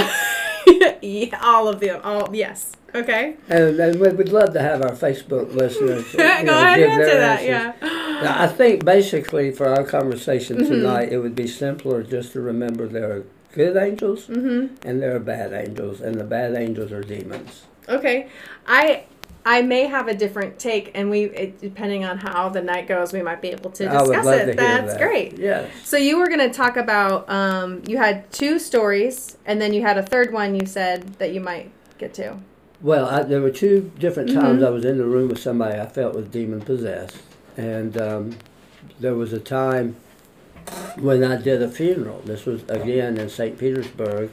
[1.02, 2.02] yeah, all of them.
[2.04, 2.72] All yes.
[2.96, 3.36] Okay.
[3.48, 6.82] And, and we would love to have our Facebook listeners Go you ahead know, and
[6.82, 7.44] answer that.
[7.44, 7.74] Yeah.
[8.20, 10.68] Now, I think basically for our conversation Mhm.
[10.68, 14.76] tonight, it would be simpler just to remember there are good angels Mm-hmm.
[14.86, 17.64] and there are bad angels, and the bad angels are demons.
[17.88, 18.28] Okay,
[18.68, 19.06] I
[19.46, 23.14] I may have a different take, and we it, depending on how the night goes,
[23.14, 24.46] we might be able to I discuss it.
[24.48, 25.02] to That's that.
[25.02, 25.38] great.
[25.40, 25.68] Yeah.
[25.84, 29.82] So you were going to talk about um, you had two stories, and then you
[29.82, 30.56] had a third one.
[30.56, 32.38] You said that you might get to.
[32.82, 34.68] Well, I, there were two different times Mhm.
[34.68, 37.18] I was in the room with somebody I felt was demon possessed,
[37.58, 38.38] and um,
[39.00, 39.96] there was a time
[40.98, 42.22] when I did a funeral.
[42.26, 43.58] This was again in St.
[43.58, 44.32] Petersburg.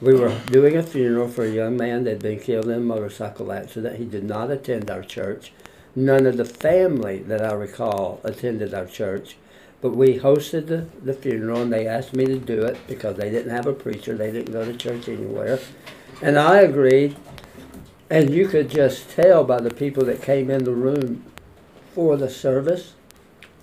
[0.00, 2.80] We were doing a funeral for a young man that had been killed in a
[2.80, 3.96] motorcycle accident.
[3.96, 5.52] He did not attend our church.
[5.96, 9.36] None of the family that I recall attended our church.
[9.80, 13.30] But we hosted the, the funeral and they asked me to do it because they
[13.30, 14.16] didn't have a preacher.
[14.16, 15.60] They didn't go to church anywhere.
[16.20, 17.16] And I agreed.
[18.10, 21.24] And you could just tell by the people that came in the room
[21.94, 22.94] for the service,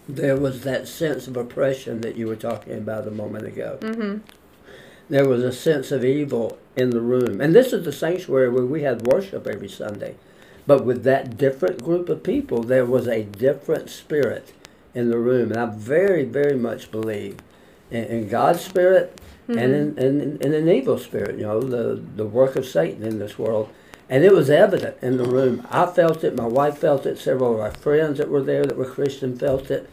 [0.08, 3.78] there was that sense of oppression that you were talking about a moment ago.
[3.82, 4.20] Mm-hmm.
[5.12, 7.41] There was a sense of evil in the room.
[7.41, 10.15] And this is the sanctuary where we had worship every Sunday.
[10.65, 14.54] But with that different group of people, there was a different spirit
[14.95, 15.52] in the room.
[15.52, 17.39] And I very, very much believe
[17.89, 19.19] in, in God's spirit
[19.50, 20.00] and in, mm-hmm.
[20.00, 23.69] in, in an evil spirit, you know, the, the work of Satan in this world.
[24.08, 25.67] And it was evident in the room.
[25.69, 28.78] I felt it, my wife felt it, several of our friends that were there that
[28.78, 29.89] were Christian felt it.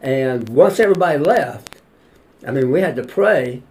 [0.00, 1.80] And once everybody left,
[2.46, 3.64] I mean, we had to pray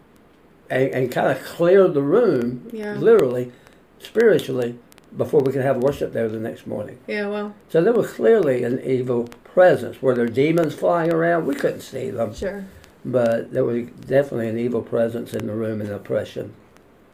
[0.72, 2.94] and, and kind of clear the room, Yeah.
[2.96, 3.52] literally,
[4.00, 4.80] spiritually,
[5.16, 6.98] before we could have worship there the next morning.
[7.08, 7.28] Yeah.
[7.28, 10.02] Well, So there was clearly an evil presence.
[10.02, 11.46] Were there demons flying around?
[11.46, 12.64] We couldn't see them, sure.
[13.04, 16.54] but there was definitely an evil presence in the room and oppression.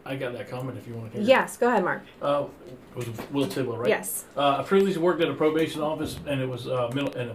[0.06, 1.28] I got that comment if you want to hear.
[1.28, 1.58] Yes.
[1.58, 2.04] Go ahead, Mark.
[2.04, 2.24] it.
[2.24, 2.46] Uh,
[2.96, 3.89] it was Will Tidwell, right?
[3.89, 4.26] Yes.
[4.38, 7.32] Uh, I previously worked at a probation office, and it was uh, mental and,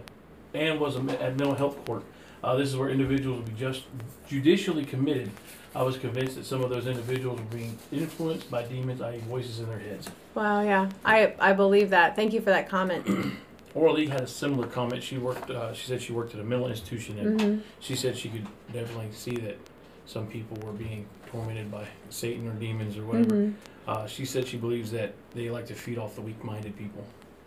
[0.54, 2.04] and was a, at mental health court.
[2.42, 3.82] Uh, this is where individuals would be just
[4.28, 5.30] judicially committed.
[5.74, 9.60] I was convinced that some of those individuals were being influenced by demons, i.e., voices
[9.60, 10.10] in their heads.
[10.34, 10.62] Wow.
[10.62, 10.90] Yeah.
[11.04, 12.16] I I believe that.
[12.16, 13.06] Thank you for that comment.
[13.74, 15.02] Arlie had a similar comment.
[15.02, 15.50] She worked.
[15.50, 17.60] Uh, she said she worked at a mental institution, and mm-hmm.
[17.80, 19.56] she said she could definitely see that
[20.04, 23.34] some people were being tormented by Satan or demons or whatever.
[23.34, 23.90] Mm-hmm.
[23.90, 27.04] Uh, she said she believes that they like to feed off the weak-minded people.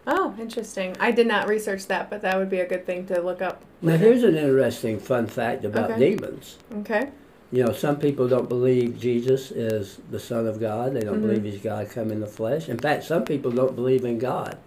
[0.07, 0.95] Oh, interesting.
[0.99, 3.63] I did not research that, but that would be a good thing to look up.
[3.81, 6.11] Now, here's an interesting fun fact about Okay.
[6.11, 6.57] demons.
[6.79, 7.09] Okay.
[7.55, 10.93] You know, some people don't believe Jesus is the Son of God.
[10.93, 11.27] They don't Mhm.
[11.27, 12.67] believe he's God come in the flesh.
[12.67, 14.57] In fact, some people don't believe in God.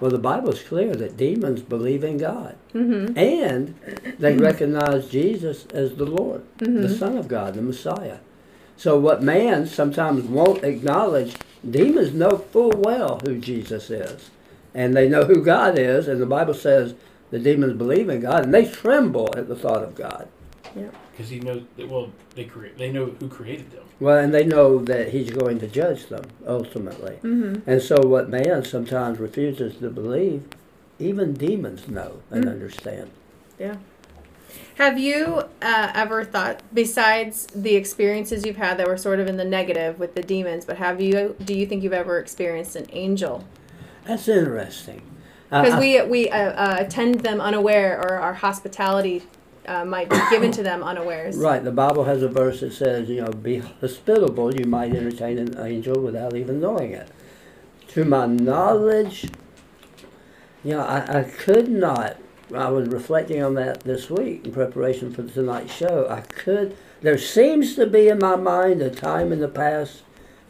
[0.00, 2.54] Well, the Bible's clear that demons believe in God.
[2.74, 3.18] Mm-hmm.
[3.18, 3.74] And
[4.18, 6.98] they recognize Jesus as the Lord, the Mhm.
[6.98, 8.16] Son of God, the Messiah.
[8.78, 11.34] So, what man sometimes won't acknowledge,
[11.70, 14.30] demons know full well who Jesus is.
[14.74, 16.94] And they know who God is, and the Bible says
[17.30, 20.26] the demons believe in God, and they tremble at the thought of God.
[21.16, 23.84] Because he knows that, well, they create, they know who created them.
[24.00, 27.18] Well, and they know that he's going to judge them ultimately.
[27.22, 27.70] Mm-hmm.
[27.70, 30.48] And so, what man sometimes refuses to believe,
[30.98, 32.50] even demons know and Mm.
[32.50, 33.10] understand.
[33.60, 33.76] Yeah.
[34.76, 39.36] Have you uh, ever thought, besides the experiences you've had that were sort of in
[39.36, 41.36] the negative with the demons, but have you?
[41.44, 43.44] Do you think you've ever experienced an angel?
[44.04, 45.02] That's interesting.
[45.50, 49.22] Because I- we we uh, uh, attend them unaware, or our hospitality
[49.66, 51.36] uh, might be given to them unawares.
[51.36, 55.38] Right, the Bible has a verse that says, you know, be hospitable, you might entertain
[55.38, 57.08] an angel without even knowing it.
[57.88, 59.30] To my knowledge,
[60.64, 62.16] you know, I, I could not,
[62.54, 66.08] I was reflecting on that this week in preparation for tonight's show.
[66.10, 70.02] I could, there seems to be in my mind a time in the past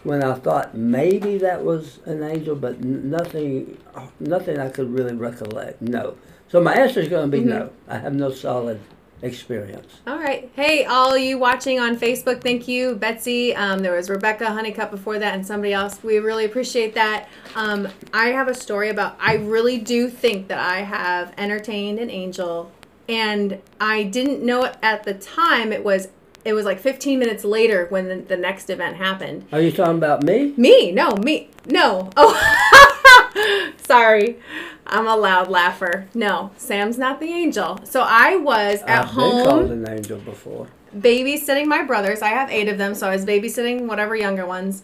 [0.02, 3.78] when I thought maybe that was an angel, but nothing,
[4.20, 5.80] nothing I could really recollect.
[5.80, 6.16] No.
[6.48, 7.48] So my answer is going to be Mhm.
[7.48, 7.70] no.
[7.88, 8.80] I have no solid
[9.24, 10.00] experience.
[10.06, 10.50] All right.
[10.54, 13.54] Hey, all you watching on Facebook, thank you, Betsy.
[13.54, 16.02] Um, there was Rebecca Honeycutt before that, and somebody else.
[16.02, 17.28] We really appreciate that.
[17.54, 19.16] Um, I have a story about.
[19.18, 22.70] I really do think that I have entertained an angel,
[23.08, 25.72] and I didn't know it at the time.
[25.72, 26.08] It was
[26.44, 29.46] it was like 15 minutes later when the, the next event happened.
[29.50, 30.52] Are you talking about me?
[30.58, 30.92] Me?
[30.92, 31.50] No, me.
[31.66, 32.10] No.
[32.16, 32.90] Oh,
[33.86, 34.38] sorry.
[34.86, 36.08] I'm a loud laugher.
[36.14, 37.80] No, Sam's not the angel.
[37.84, 40.68] So I was at I've been called home an angel before.
[40.96, 42.20] babysitting my brothers.
[42.22, 44.82] I have eight of them, so I was babysitting whatever younger ones.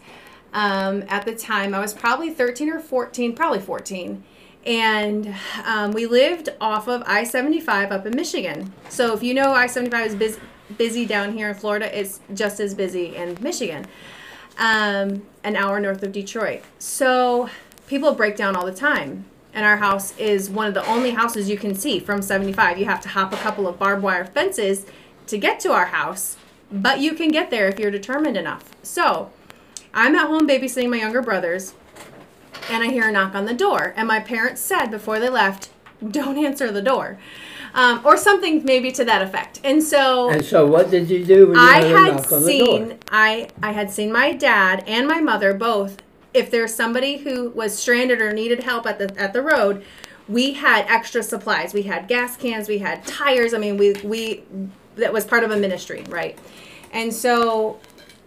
[0.53, 4.23] Um, at the time, I was probably 13 or 14, probably 14.
[4.65, 5.33] And
[5.65, 8.73] um, we lived off of I 75 up in Michigan.
[8.89, 10.41] So if you know I 75 is busy,
[10.77, 13.85] busy down here in Florida, it's just as busy in Michigan,
[14.57, 16.61] um, an hour north of Detroit.
[16.79, 17.49] So
[17.91, 19.25] people break down all the time.
[19.53, 22.79] And our house is one of the only houses you can see from 75.
[22.79, 24.85] You have to hop a couple of barbed wire fences
[25.27, 26.37] to get to our house,
[26.71, 28.71] but you can get there if you're determined enough.
[28.81, 29.29] So
[29.93, 31.73] I'm at home babysitting my younger brothers,
[32.69, 33.93] and I hear a knock on the door.
[33.97, 35.69] And my parents said before they left,
[36.11, 37.19] don't answer the door.
[37.73, 39.59] Um, or something maybe to that effect.
[39.65, 42.57] And so And so, what did you do when you I had knock on the
[42.57, 42.77] door?
[42.77, 46.01] seen I I had seen my dad and my mother both.
[46.33, 49.83] If there's somebody who was stranded or needed help at the at the road,
[50.27, 51.73] we had extra supplies.
[51.73, 53.53] We had gas cans, we had tires.
[53.53, 54.43] I mean, we we
[54.95, 56.37] that was part of a ministry, right?
[56.91, 57.79] And so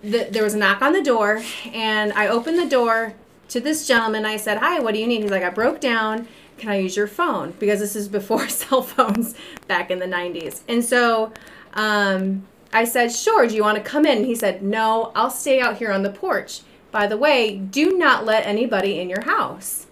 [0.02, 3.14] the, there was a knock on the door, and I opened the door
[3.48, 4.24] to this gentleman.
[4.24, 6.28] I said, "Hi, what do you need?" He's like, "I broke down.
[6.58, 9.34] Can I use your phone?" Because this is before cell phones
[9.66, 10.60] back in the '90s.
[10.68, 11.32] And so
[11.74, 13.46] um, I said, "Sure.
[13.46, 16.10] Do you want to come in?" He said, "No, I'll stay out here on the
[16.10, 16.60] porch."
[16.94, 19.86] By the way, do not let anybody in your house.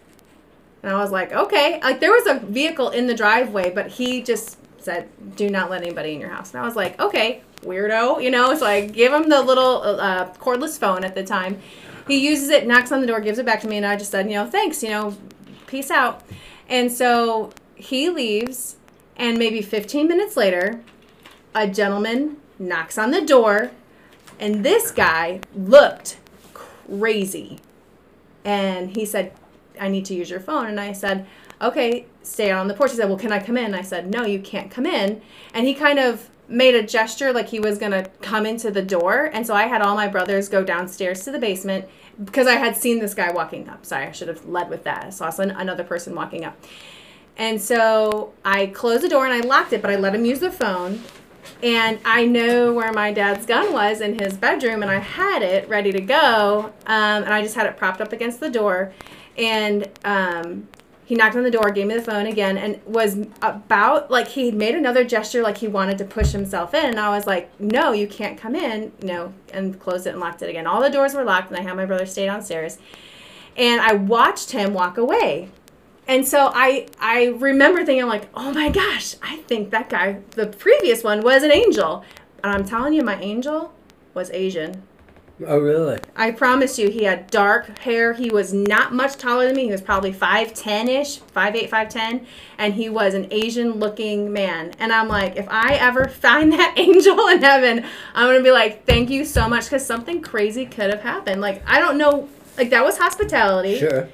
[0.85, 4.23] And I was like, "Okay." Like there was a vehicle in the driveway, but he
[4.23, 8.23] just said, "Do not let anybody in your house." And I was like, "Okay, weirdo,"
[8.23, 8.55] you know.
[8.55, 11.61] So I give him the little uh, cordless phone at the time.
[12.07, 14.13] He uses it, knocks on the door, gives it back to me, and I just
[14.13, 14.81] said, "You know, thanks.
[14.81, 15.17] You know,
[15.67, 16.23] peace out."
[16.69, 18.77] And so he leaves,
[19.17, 20.79] and maybe 15 minutes later,
[21.53, 23.73] a gentleman knocks on the door,
[24.39, 26.19] and this guy looked
[26.99, 27.59] crazy.
[28.45, 29.33] And he said,
[29.81, 30.67] I need to use your phone.
[30.67, 31.27] And I said,
[31.61, 32.91] okay, stay on the porch.
[32.91, 33.75] He said, well, can I come in?
[33.75, 35.23] I said, no, you can't come in.
[35.55, 38.83] And he kind of made a gesture like he was going to come into the
[38.83, 39.31] door.
[39.33, 41.87] And so I had all my brothers go downstairs to the basement
[42.23, 43.87] because I had seen this guy walking up.
[43.87, 45.05] Sorry, I should have led with that.
[45.05, 46.63] I saw another person walking up.
[47.39, 50.41] And so I closed the door and I locked it, but I let him use
[50.41, 51.03] the phone.
[51.63, 55.69] And I know where my dad's gun was in his bedroom, and I had it
[55.69, 56.73] ready to go.
[56.87, 58.93] Um, and I just had it propped up against the door.
[59.39, 60.69] And um,
[61.05, 64.51] he knocked on the door, gave me the phone again, and was about like he
[64.51, 66.85] made another gesture like he wanted to push himself in.
[66.85, 68.93] And I was like, no, you can't come in.
[69.03, 70.67] No, and closed it and locked it again.
[70.67, 72.79] All the doors were locked, and I had my brother stay downstairs.
[73.57, 75.51] And I watched him walk away.
[76.09, 80.47] And so I I remember thinking like, oh my gosh, I think that guy, the
[80.47, 82.05] previous one, was an angel.
[82.43, 83.73] And I'm telling you, my angel
[84.15, 84.83] was Asian.
[85.47, 85.99] Oh, really?
[86.15, 88.13] I promise you, he had dark hair.
[88.13, 89.65] He was not much taller than me.
[89.65, 92.27] He was probably 5'10 ish, 5'8, 5'10.
[92.59, 94.73] And he was an Asian looking man.
[94.79, 97.85] And I'm like, if I ever find that angel in heaven,
[98.15, 101.41] I'm going to be like, thank you so much because something crazy could have happened.
[101.41, 102.29] Like, I don't know.
[102.57, 103.79] Like, that was hospitality.
[103.79, 104.09] Sure.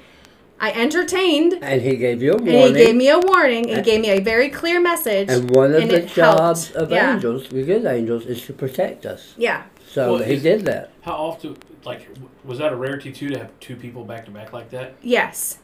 [0.61, 1.57] I entertained.
[1.61, 2.55] And he gave you a warning.
[2.63, 5.29] And he gave me a warning and he gave me a very clear message.
[5.29, 6.75] and one of and the jobs helped.
[6.83, 7.13] of Yeah.
[7.15, 9.33] angels, the good angels, is to protect us.
[9.37, 9.63] yeah.
[9.91, 10.91] So Well, he is- did that.
[11.01, 12.07] How often, like,
[12.45, 14.93] was that a rarity too to have two people back to back like that?
[15.01, 15.57] Yes.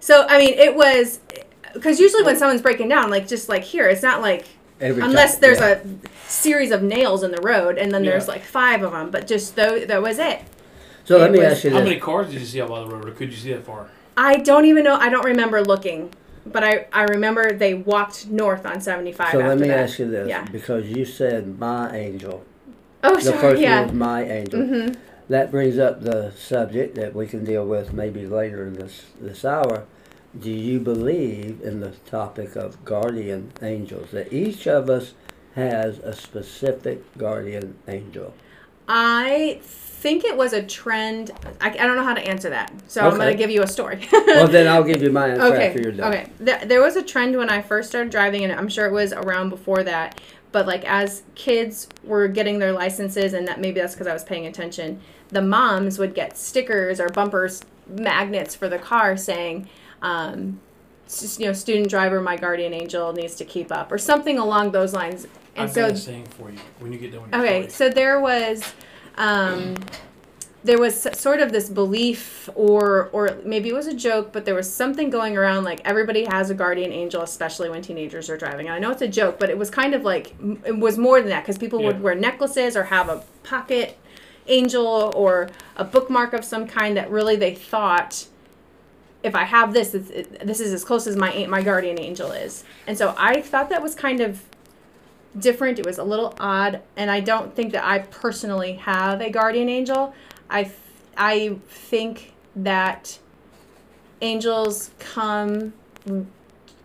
[0.00, 1.20] So, I mean, it was.
[1.72, 4.44] Because usually when someone's breaking down, like just like here, it's not like.
[4.78, 5.78] Every unless time, there's yeah.
[5.78, 9.26] a series of nails in the road and then there's like five of them, but
[9.26, 10.40] just though that was it.
[11.04, 12.86] So let me was- ask you How many cars did you see out by the
[12.86, 13.88] road, or could you see that far?
[14.16, 14.96] I don't even know.
[14.96, 16.10] I don't remember looking,
[16.46, 19.32] but I I remember they walked north on 75.
[19.32, 19.78] So let me that.
[19.80, 20.44] ask you this, Yeah.
[20.50, 22.44] because you said my angel.
[23.04, 23.38] Oh, The sorry.
[23.38, 23.80] first yeah.
[23.80, 24.60] one was my angel.
[24.66, 24.92] hmm
[25.28, 29.44] That brings up the subject that we can deal with maybe later in this this
[29.44, 29.84] hour.
[30.38, 34.10] Do you believe in the topic of guardian angels?
[34.12, 35.14] That each of us
[35.54, 38.34] has a specific guardian angel.
[38.88, 41.32] I think it was a trend.
[41.60, 43.16] I, I don't know how to answer that, so I'm Okay.
[43.18, 44.06] going to give you a story.
[44.12, 45.68] well, then I'll give you my answer okay.
[45.68, 46.12] after you're done.
[46.14, 46.28] Okay.
[46.44, 49.12] Th- there was a trend when I first started driving, and I'm sure it was
[49.12, 50.20] around before that.
[50.52, 54.24] But like as kids were getting their licenses, and that maybe that's because I was
[54.24, 55.00] paying attention.
[55.28, 59.68] The moms would get stickers or bumpers, magnets for the car saying,
[60.02, 60.60] um,
[61.06, 64.70] s- you know, student driver, my guardian angel needs to keep up, or something along
[64.70, 65.26] those lines.
[65.56, 67.70] And I've so got a saying for you when you get done Okay, story.
[67.70, 68.74] so there was,
[69.16, 69.74] um,
[70.64, 74.54] there was sort of this belief or or maybe it was a joke but there
[74.54, 78.66] was something going around like everybody has a guardian angel especially when teenagers are driving
[78.66, 81.20] And i know it's a joke but it was kind of like it was more
[81.20, 83.96] than that because people would wear necklaces or have a pocket
[84.48, 88.26] angel or a bookmark of some kind that really they thought
[89.22, 92.62] if I have this, it, this is as close as my my guardian angel is.
[92.86, 94.42] And so I thought that was kind of
[95.38, 95.78] different.
[95.78, 99.68] It was a little odd, and I don't think that I personally have a guardian
[99.68, 100.14] angel.
[100.50, 100.70] I
[101.16, 103.18] I think that
[104.20, 105.72] angels come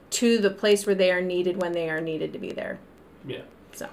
[0.10, 2.80] to the place where they are needed when they are needed to be there.
[3.26, 3.42] Yeah.
[3.74, 3.88] So.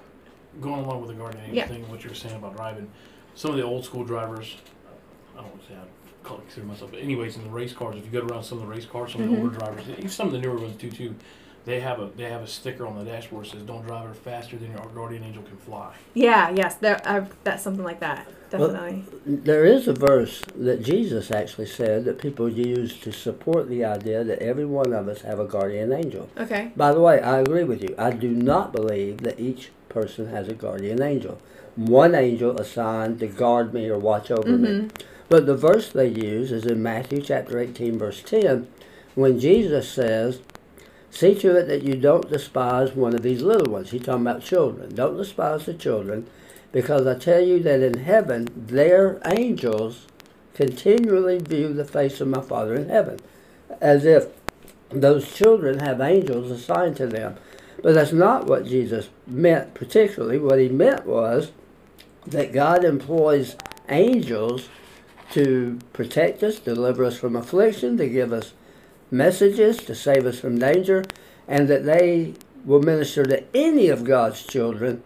[0.59, 1.67] Going along with the guardian angel Yeah.
[1.67, 2.89] thing, what you were saying about driving,
[3.35, 4.57] some of the old school drivers,
[5.33, 7.71] I don't want to say I call it consider myself, but anyways, in the race
[7.73, 9.43] cars, if you go around some of the race cars, some of the Mhm.
[9.43, 11.15] older drivers, even some of the newer ones too, too,
[11.69, 14.15] they have a they have a sticker on the dashboard that says "Don't drive it
[14.15, 16.49] faster than your guardian angel can fly." Yeah.
[16.49, 16.75] Yes.
[16.75, 16.99] There.
[17.05, 18.25] Uh, that's something like that.
[18.51, 19.03] Well- Definitely.
[19.27, 24.23] There is a verse that Jesus actually said that people use to support the idea
[24.23, 26.27] that every one of us have a guardian angel.
[26.35, 26.71] okay.
[26.75, 27.93] By the way, I agree with you.
[27.97, 31.37] I do not believe that each person has a guardian angel.
[31.75, 34.67] One angel assigned to guard me or watch over me.
[34.67, 34.89] Mhm.
[35.29, 38.67] But the verse they use is in Matthew chapter 18, verse 10,
[39.13, 40.39] when Jesus says,
[41.11, 43.91] See to it that you don't despise one of these little ones.
[43.91, 44.93] He's talking about children.
[44.93, 46.27] Don't despise the children,
[46.71, 50.05] because I tell you that in heaven, their angels
[50.53, 53.19] continually view the face of my Father in heaven,
[53.81, 54.27] as if
[54.89, 57.37] those children have angels assigned to them.
[57.81, 60.37] But that's not what Jesus meant, particularly.
[60.37, 61.51] What he meant was
[62.25, 63.55] that God employs
[63.87, 64.69] angels
[65.31, 68.53] to protect us, deliver us from affliction, to give us
[69.11, 71.03] messages, to save us from danger,
[71.47, 72.33] and that they
[72.65, 75.03] will minister to any of God's children.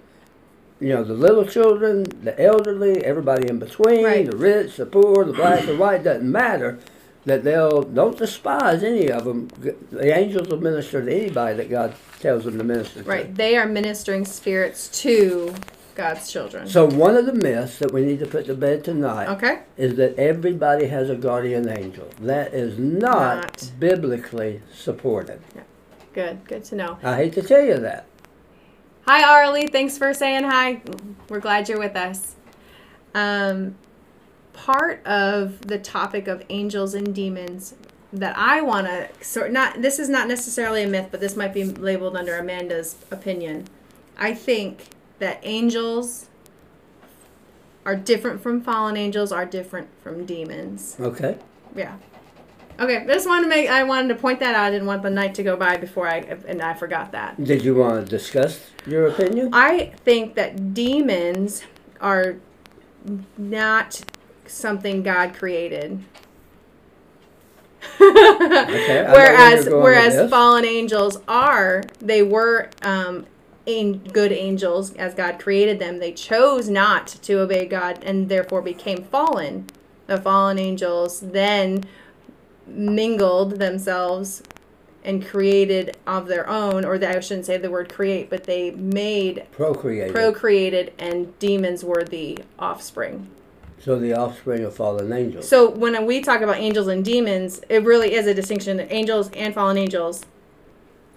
[0.80, 4.30] You know, the little children, the elderly, everybody in between, Right.
[4.30, 6.80] the rich, the poor, the black, the white, doesn't matter.
[7.26, 9.48] That they'll, don't despise any of them.
[9.92, 13.10] The angels will minister to anybody that God tells them to minister to.
[13.10, 13.34] Right.
[13.34, 15.56] They are ministering spirits to
[15.96, 16.68] God's children.
[16.68, 19.60] So one of the myths that we need to put to bed tonight okay.
[19.78, 22.10] is that everybody has a guardian angel.
[22.20, 23.02] That is not,
[23.44, 23.72] Not.
[23.80, 25.42] biblically supported.
[25.56, 25.62] Yeah,
[26.14, 26.46] Good.
[26.46, 26.98] Good to know.
[27.04, 28.06] I hate to tell you that.
[29.08, 29.68] Hi, Arlie.
[29.68, 30.82] Thanks for saying hi.
[31.30, 32.36] We're glad you're with us.
[33.14, 33.76] Um,
[34.54, 37.76] part of the topic of angels and demons
[38.14, 41.54] that I want to sort not this is not necessarily a myth, but this might
[41.54, 43.68] be labeled under Amanda's opinion.
[44.18, 44.90] I think
[45.24, 46.30] that angels
[47.86, 50.98] are different from fallen angels, are different from demons.
[51.00, 51.38] Okay.
[51.76, 51.98] Yeah.
[52.80, 54.66] Okay, I just wanted to make I wanted to point that out.
[54.66, 57.42] I didn't want the night to go by before I and I forgot that.
[57.44, 59.50] Did you want to discuss your opinion?
[59.54, 61.64] I think that demons
[62.02, 62.38] are
[63.38, 64.02] not
[64.48, 66.04] something God created.
[67.98, 73.28] Where whereas you're going with whereas fallen angels are they were um,
[73.66, 76.00] good angels as God created them.
[76.00, 79.68] They chose not to obey God and therefore became fallen.
[80.08, 81.86] The fallen angels then
[82.68, 84.44] mingled themselves
[85.04, 89.46] and created of their own, or I shouldn't say the word create, but they made
[89.52, 90.14] Procreated.
[90.14, 93.28] procreated and demons were the offspring.
[93.80, 95.48] so the offspring of fallen angels.
[95.48, 99.54] So when we talk about angels and demons, it really is a distinction angels and
[99.54, 100.26] fallen angels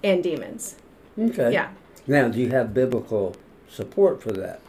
[0.03, 0.77] and demons.
[1.19, 1.53] okay.
[1.53, 1.69] Yeah.
[2.07, 3.37] Now, do you have biblical
[3.69, 4.61] support for that?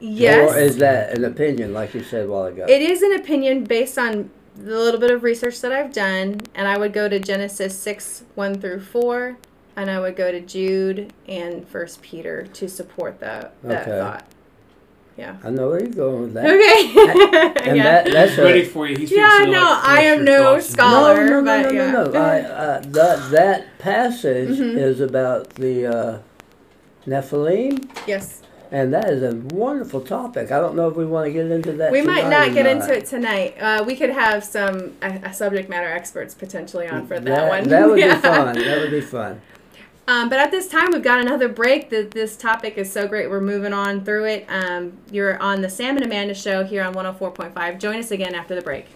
[0.00, 0.52] Yes.
[0.52, 2.66] Or is that an opinion, like you said a while ago?
[2.68, 6.66] It is an opinion based on the little bit of research that I've done, and
[6.66, 9.36] I would go to Genesis 6 1 through 4,
[9.76, 13.98] and I would go to Jude and First Peter to support that, that Okay.
[13.98, 14.24] thought.
[15.16, 15.36] Yeah.
[15.44, 16.46] I know where you're going with that.
[16.46, 17.62] Okay.
[17.68, 17.82] And yeah.
[18.02, 18.96] that, that's He's a, ready for you.
[18.96, 21.14] He's Yeah, no, like, I am no thoughts scholar.
[21.16, 21.90] no, no, no, but no, yeah.
[21.92, 22.20] no, no.
[22.20, 24.76] I, uh, that that passage Mhm.
[24.76, 26.18] is about the uh,
[27.06, 28.42] Nephilim, Yes.
[28.70, 30.50] and that is a wonderful topic.
[30.52, 31.92] I don't know if we want to get into that.
[31.92, 33.56] We might not get into it tonight.
[33.60, 37.48] Uh, we could have some uh, uh, subject matter experts potentially on for that, that
[37.48, 37.68] one.
[37.68, 38.14] That would Yeah.
[38.16, 38.54] be fun.
[38.58, 39.40] That would be fun.
[40.08, 41.88] Um, but at this time, we've got another break.
[41.88, 43.30] The, this topic is so great.
[43.30, 44.46] We're moving on through it.
[44.48, 47.78] Um, you're on the Sam and Amanda show here on 104.5.
[47.78, 48.86] Join us again after the break.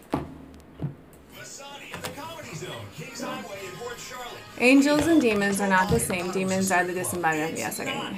[4.58, 6.30] Angels and demons are not the same.
[6.30, 7.58] Demons are the disembodiment.
[7.58, 8.16] Yes, okay.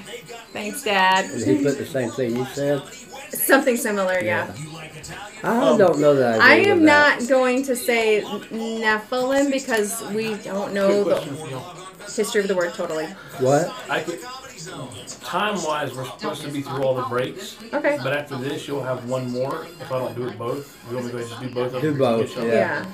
[0.53, 1.29] Thanks, Dad.
[1.31, 2.83] Did he put the same thing you said?
[3.31, 4.55] Something similar, yeah.
[4.57, 4.79] You
[5.43, 6.41] I um, don't know that.
[6.41, 7.21] I I, am with that.
[7.21, 11.61] not going to say Nephilim because we don't know the question for you.
[12.17, 13.07] history of the word totally.
[13.39, 13.73] What?
[13.89, 14.21] I could,
[15.21, 17.59] time wise, we're supposed to be through all the breaks.
[17.73, 17.99] Okay.
[18.03, 19.67] But after this, you'll have one more.
[19.81, 21.63] If I don't do it both, you want me to go ahead and just do
[21.63, 22.45] both of Do both, Yeah.
[22.45, 22.87] Yeah.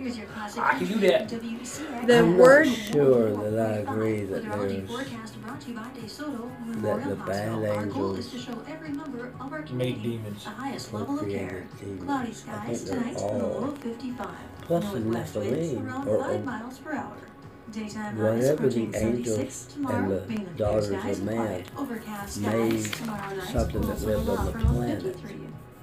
[0.00, 1.28] Here's your classic I can do that.
[1.28, 2.06] WCX.
[2.06, 5.82] The I'm word- not sure that I agree that there's forecast brought to you by
[5.94, 7.60] DeSoto that Memorial the Hospital.
[7.60, 10.44] bad Our goal is angels to show every member of our Made community demons.
[10.44, 11.66] the highest level of care.
[11.78, 12.04] demons.
[12.04, 14.28] Cloudy skies tonight with a low all of 55.
[14.62, 17.16] plus the Northwest winds Nephilim around or- 5 or miles per hour.
[17.70, 21.24] Daytime highs whatever approaching the 76 angels tomorrow, and the mainly clear daughters skies of
[21.24, 21.64] man.
[21.78, 23.48] Overcast made skies tomorrow night.
[23.52, 25.16] something that lived low on the planet.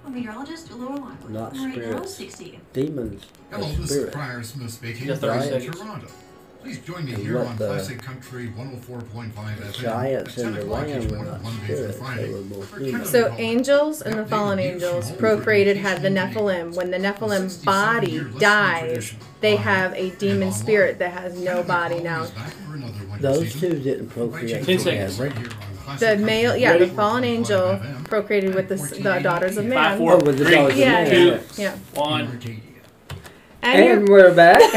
[0.07, 0.21] 53.
[0.21, 1.31] A meteorologist, Laura Lockwood.
[1.31, 2.13] Not Right now, spirits.
[2.15, 2.59] 60.
[2.73, 4.15] demons Hello, and this is spirits.
[4.15, 5.79] Prior Smith speaking Just from 30 seconds.
[5.79, 6.07] Toronto.
[6.61, 10.61] Please join me And here on Classic Country 104.5 FM Giants at 10 in the
[10.63, 14.59] o'clock each land were not spirits; they were more for So angels and the fallen
[14.59, 16.75] angels procreated had the Nephilim.
[16.75, 22.27] When the Nephilim body dies, they have a demon spirit that has no body now.
[23.19, 25.17] Those two didn't procreate Ten seconds.
[25.17, 25.49] together.
[25.99, 29.97] The male, yeah, the fallen angel procreated with the, s- the daughters of Five, man.
[29.97, 31.09] four, Oh, with the three, daughters of Yeah, man.
[31.09, 31.75] two, Yeah.
[31.93, 32.39] one.
[33.63, 34.61] And, And we're back.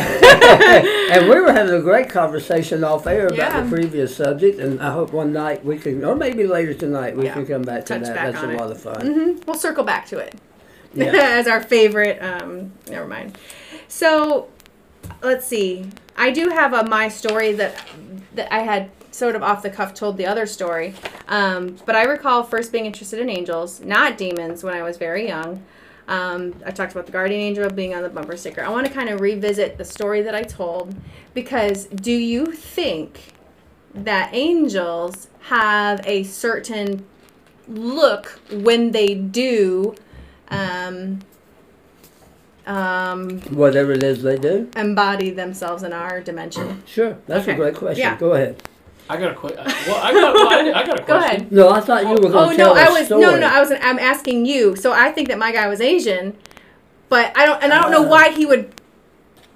[1.12, 3.60] and we were having a great conversation off air about Yeah.
[3.60, 7.24] the previous subject, and I hope one night we can, or maybe later tonight, we
[7.24, 7.34] Yeah.
[7.34, 8.14] can come back to Touch that.
[8.14, 8.60] back That's on a it.
[8.60, 9.00] lot of fun.
[9.02, 9.46] Mhm.
[9.46, 10.34] We'll circle back to it
[10.94, 11.12] Yeah.
[11.14, 12.18] as our favorite.
[12.22, 13.36] Um, never mind.
[13.88, 14.48] So
[15.22, 15.86] let's see.
[16.16, 17.74] I do have a my story that
[18.34, 18.90] that I had
[19.20, 20.94] sort of off the cuff told the other story,
[21.28, 25.28] um, but I recall first being interested in angels, not demons, when I was very
[25.28, 25.62] young.
[26.08, 28.64] Um, I talked about the guardian angel being on the bumper sticker.
[28.64, 30.96] I want to kind of revisit the story that I told
[31.34, 33.34] because do you think
[33.94, 37.04] that angels have a certain
[37.68, 39.94] look when they do
[40.48, 41.20] um,
[42.66, 44.68] um, Whatever it is they do.
[44.76, 46.82] embody themselves in our dimension?
[46.86, 47.52] Sure, that's Okay.
[47.52, 48.00] a great question.
[48.02, 48.16] Yeah.
[48.16, 48.60] Go ahead.
[49.10, 49.58] I got a question.
[49.64, 51.50] Well, I got, well, I, I got a Go ahead.
[51.52, 53.20] No, I thought you were Oh going to no, tell I a was story.
[53.22, 53.72] no, no, I was.
[53.72, 54.76] I'm asking you.
[54.76, 56.36] So I think that my guy was Asian,
[57.08, 58.10] but I don't, and I don't know Ah.
[58.10, 58.72] why he would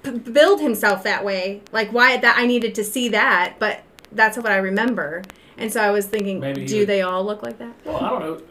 [0.03, 1.61] p- build himself that way.
[1.71, 3.81] Like why that I needed to see that, but
[4.11, 5.23] that's what I remember.
[5.57, 7.73] And so I was thinking, Maybe he do would- they all look like that?
[7.85, 8.41] Well, I don't know.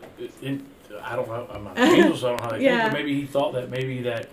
[0.40, 0.66] In,
[1.02, 1.46] I don't know.
[1.52, 2.20] I'm not angels.
[2.20, 2.78] So I don't know how they Yeah.
[2.84, 2.92] think.
[2.92, 4.28] But maybe he thought that maybe that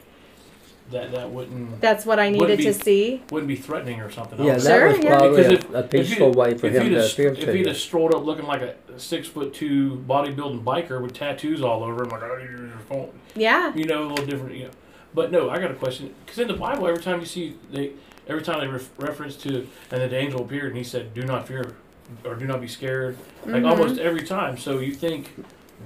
[0.91, 3.21] that that wouldn't That's what I needed Wouldn't be- to see.
[3.31, 4.39] wouldn't be threatening or something.
[4.39, 5.17] I Yeah, don't that Sure, was yeah.
[5.17, 7.39] probably Because a, a peaceful if way for if him he'd to have, appear if
[7.39, 7.67] to he'd you.
[7.67, 12.03] have strolled up looking like a six foot two bodybuilding biker with tattoos all over
[12.03, 13.73] him, like oh, you're your phone, Yeah.
[13.75, 14.71] you know, a little different, you know.
[15.13, 17.91] But no, I got a question because in the Bible, every time you see they,
[18.27, 21.47] every time they ref- reference to and the angel appeared and he said, "Do not
[21.47, 21.75] fear,"
[22.23, 23.69] or "Do not be scared," like Mhm.
[23.69, 24.57] almost every time.
[24.57, 25.31] So you think,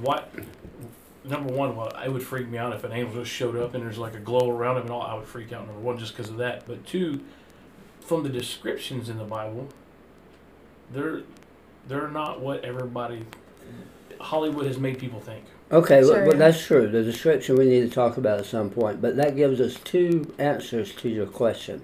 [0.01, 0.31] what?
[1.27, 3.83] Number one, well, it would freak me out if an angel just showed up and
[3.83, 5.01] there's like a glow around him and all.
[5.01, 5.65] I would freak out.
[5.65, 6.67] Number one, just because of that.
[6.67, 7.21] But two,
[8.01, 9.67] from the descriptions in the Bible,
[10.91, 11.21] they're
[11.87, 13.25] they're not what everybody
[14.19, 15.43] Hollywood has made people think.
[15.71, 16.25] Okay, well, Sure.
[16.27, 16.87] well, that's true.
[16.87, 20.31] The description we need to talk about at some point, but that gives us two
[20.37, 21.81] answers to your question.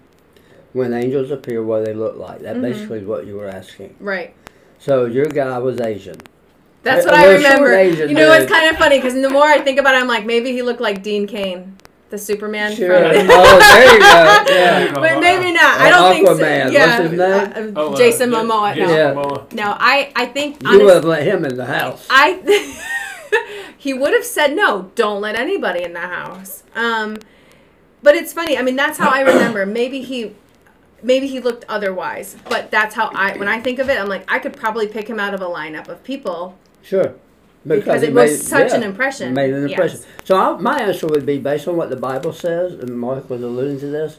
[0.73, 2.41] When angels appear, what do they look like?
[2.41, 2.61] That Mhm.
[2.61, 3.95] basically is what you were asking.
[3.99, 4.33] Right.
[4.79, 6.17] So your guy was Asian.
[6.83, 7.83] That's what I, little remember.
[8.07, 8.49] You know, it's dude.
[8.53, 10.81] kind of funny because the more I think about it, I'm like, maybe he looked
[10.81, 11.77] like Dean Cain,
[12.09, 12.75] the Superman.
[12.75, 12.87] Sure.
[12.97, 14.53] From oh, there you go.
[14.53, 14.91] Yeah.
[14.93, 15.77] but maybe not.
[15.79, 16.35] Or I don't think so.
[16.37, 16.71] Aquaman.
[16.71, 17.75] Yeah, What's his name?
[17.75, 18.73] uh, Oh, uh, Jason Ja- Momoa.
[18.75, 18.95] Jason No.
[18.95, 19.13] Yeah.
[19.13, 19.53] Momoa.
[19.53, 22.07] no, I I think You would have let him in the house.
[22.09, 22.39] I
[23.77, 24.91] he would have said no.
[24.95, 26.63] Don't let anybody in the house.
[26.75, 27.17] Um,
[28.03, 28.57] but it's funny.
[28.57, 29.65] I mean, that's how I remember.
[29.65, 30.35] Maybe he.
[31.03, 33.35] Maybe he looked otherwise, but that's how I.
[33.37, 35.45] When I think of it, I'm like, I could probably pick him out of a
[35.47, 37.13] lineup of people Sure.
[37.65, 39.33] because he it was made- such yeah, an impression.
[39.33, 39.71] Made an Yes.
[39.71, 39.99] impression.
[40.23, 43.41] So I, my answer would be based on what the Bible says, and Mark was
[43.43, 44.17] alluding to this,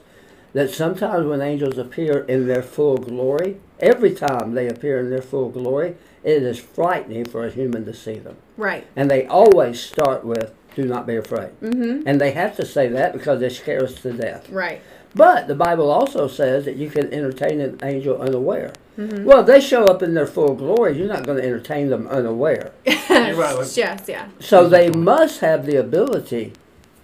[0.52, 5.22] that sometimes when angels appear in their full glory, every time they appear in their
[5.22, 8.36] full glory, it is frightening for a human to see them.
[8.56, 8.86] Right.
[8.94, 11.50] And they always start with, do not be afraid.
[11.62, 12.02] Mm-hmm.
[12.06, 14.48] And they have to say that because they scare us to death.
[14.50, 14.80] Right.
[15.14, 18.72] But the Bible also says that you can entertain an angel unaware.
[18.98, 19.24] Mm-hmm.
[19.24, 22.06] Well, if they show up in their full glory, you're not going to entertain them
[22.08, 22.72] unaware.
[22.86, 24.04] You're right, yes.
[24.08, 24.28] Yeah.
[24.40, 26.52] So they must have the ability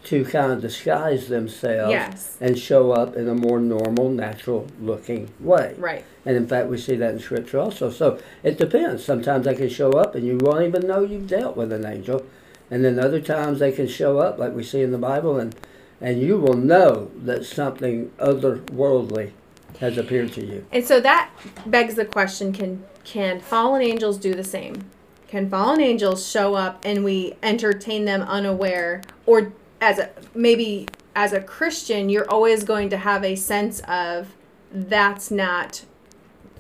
[0.05, 2.37] to kind of disguise themselves Yes.
[2.41, 5.75] and show up in a more normal, natural looking way.
[5.77, 6.05] Right.
[6.25, 7.91] And in fact, we see that in Scripture also.
[7.91, 9.05] So it depends.
[9.05, 12.25] Sometimes they can show up and you won't even know you've dealt with an angel.
[12.71, 15.55] And then other times they can show up, like we see in the Bible, and,
[16.01, 19.33] and you will know that something otherworldly
[19.81, 20.65] has appeared to you.
[20.73, 21.31] And so that
[21.67, 24.85] begs the question: Can can fallen angels do the same?
[25.29, 31.35] can fallen angels show up and we entertain them unaware or as a maybe as
[31.35, 34.29] a Christian you're always going to have a sense of
[34.73, 35.85] that's not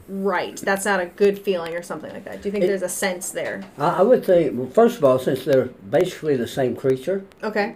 [0.07, 0.57] right.
[0.59, 2.43] That's not a good feeling or something like that.
[2.43, 3.63] Do you think It- there's a sense there?
[3.79, 7.75] I, I would think, well, first of all, since they're basically the same creature, Okay.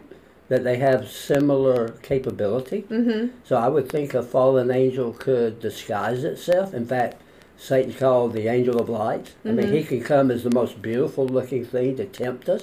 [0.48, 2.84] That they have similar capability.
[2.90, 3.30] Mhm.
[3.44, 6.74] So I would think a fallen angel could disguise itself.
[6.74, 7.16] In fact,
[7.56, 9.32] Satan's called the angel of light.
[9.44, 12.62] I mean, he can come as the most beautiful looking thing to tempt us.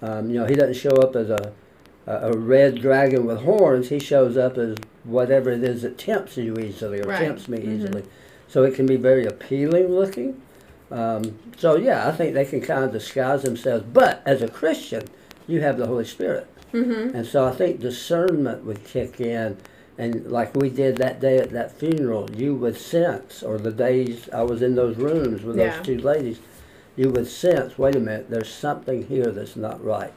[0.00, 1.52] Um, you know, he doesn't show up as a,
[2.06, 3.88] a, a red dragon with horns.
[3.88, 7.18] He shows up as whatever it is that tempts you easily or Right.
[7.18, 7.74] tempts me Mhm.
[7.76, 8.02] easily.
[8.48, 10.40] So it can be very appealing looking.
[10.92, 13.84] Um, so yeah, I think they can kind of disguise themselves.
[13.92, 15.02] But as a Christian,
[15.48, 16.46] you have the Holy Spirit.
[16.74, 17.14] Mhm.
[17.14, 19.56] And so I think discernment would kick in.
[19.96, 24.28] And like we did that day at that funeral, you would sense, or the days
[24.32, 25.76] I was in those rooms with Yeah.
[25.76, 26.38] those two ladies,
[26.96, 30.12] you would sense, wait a minute, there's something here that's not right.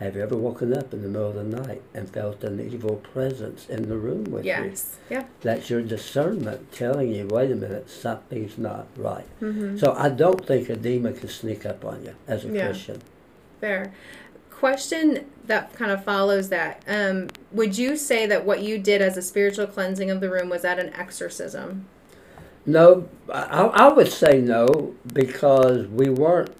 [0.00, 2.96] Have you ever woken up in the middle of the night and felt an evil
[2.96, 4.50] presence in the room with you?
[4.50, 4.96] Yes.
[5.08, 5.24] Yeah.
[5.40, 9.24] That's your discernment telling you, wait a minute, something's not right.
[9.40, 9.78] Mhm.
[9.78, 12.66] So I don't think a demon can sneak up on you as a Yeah.
[12.66, 12.98] Christian.
[13.60, 13.92] Fair.
[14.58, 16.82] Question that kind of follows that.
[16.86, 20.48] Um, would you say that what you did as a spiritual cleansing of the room
[20.48, 21.86] was that an exorcism?
[22.64, 26.54] No, I, I would say no because we weren't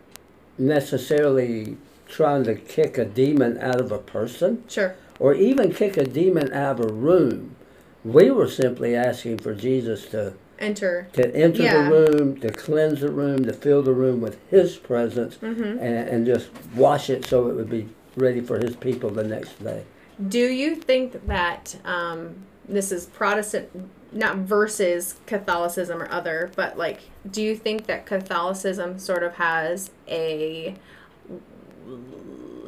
[0.59, 1.77] necessarily
[2.09, 4.97] trying to kick a demon out of a person Sure.
[5.19, 7.57] or even kick a demon out of a room.
[8.05, 11.09] We were simply asking for Jesus to, Enter.
[11.15, 11.89] to enter Yeah.
[11.89, 15.73] the room, to cleanse the room, to fill the room with His presence, Mhm.
[15.81, 19.63] and, and just wash it so it would be ready for His people the next
[19.63, 19.83] day.
[20.29, 22.37] Do you think that um,
[22.69, 23.69] this is Protestant,
[24.13, 29.91] not versus Catholicism or other, but like, do you think that Catholicism sort of has
[30.09, 30.77] a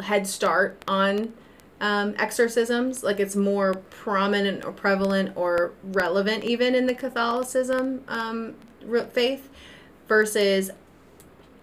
[0.03, 1.33] head start on
[1.81, 3.03] um, exorcisms?
[3.03, 8.55] Like, it's more prominent or prevalent or relevant even in the Catholicism um,
[9.13, 9.49] faith
[10.09, 10.71] versus,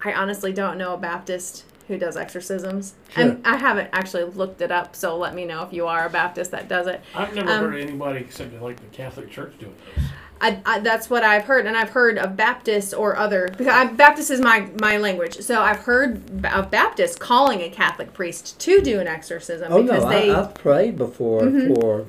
[0.03, 2.93] I honestly don't know a Baptist who does exorcisms.
[3.09, 3.23] Sure.
[3.23, 6.09] And I haven't actually looked it up, so let me know if you are a
[6.09, 7.01] Baptist that does it.
[7.13, 10.05] I've never Um, heard anybody except like the Catholic Church doing those.
[10.43, 13.47] I, I, that's what I've heard, and I've heard of Baptists or other.
[13.57, 18.13] Because I, Baptist is my my language, so I've heard of Baptists calling a Catholic
[18.13, 20.29] priest to do an exorcism Oh because no, they.
[20.29, 21.73] I, I've prayed before Mhm.
[21.75, 22.05] for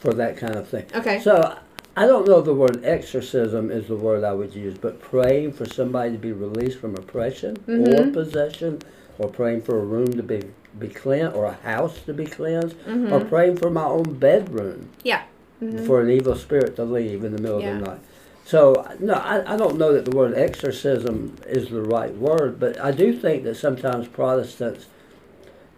[0.00, 0.86] for that kind of thing.
[0.94, 1.20] okay.
[1.20, 1.56] So
[1.96, 5.52] I don't know if the word exorcism is the word I would use, but praying
[5.52, 7.72] for somebody to be released from oppression or
[8.04, 8.12] Mhm.
[8.12, 8.80] possession,
[9.18, 10.42] or praying for a room to be
[10.78, 13.12] be cleansed, or a house to be cleansed, Mhm.
[13.12, 15.22] or praying for my own bedroom Yeah.
[15.62, 15.86] Mhm.
[15.86, 17.74] for an evil spirit to leave in the middle Yeah.
[17.74, 18.00] of the night.
[18.44, 22.80] So no, I, I don't know that the word exorcism is the right word, but
[22.80, 24.86] I do think that sometimes Protestants,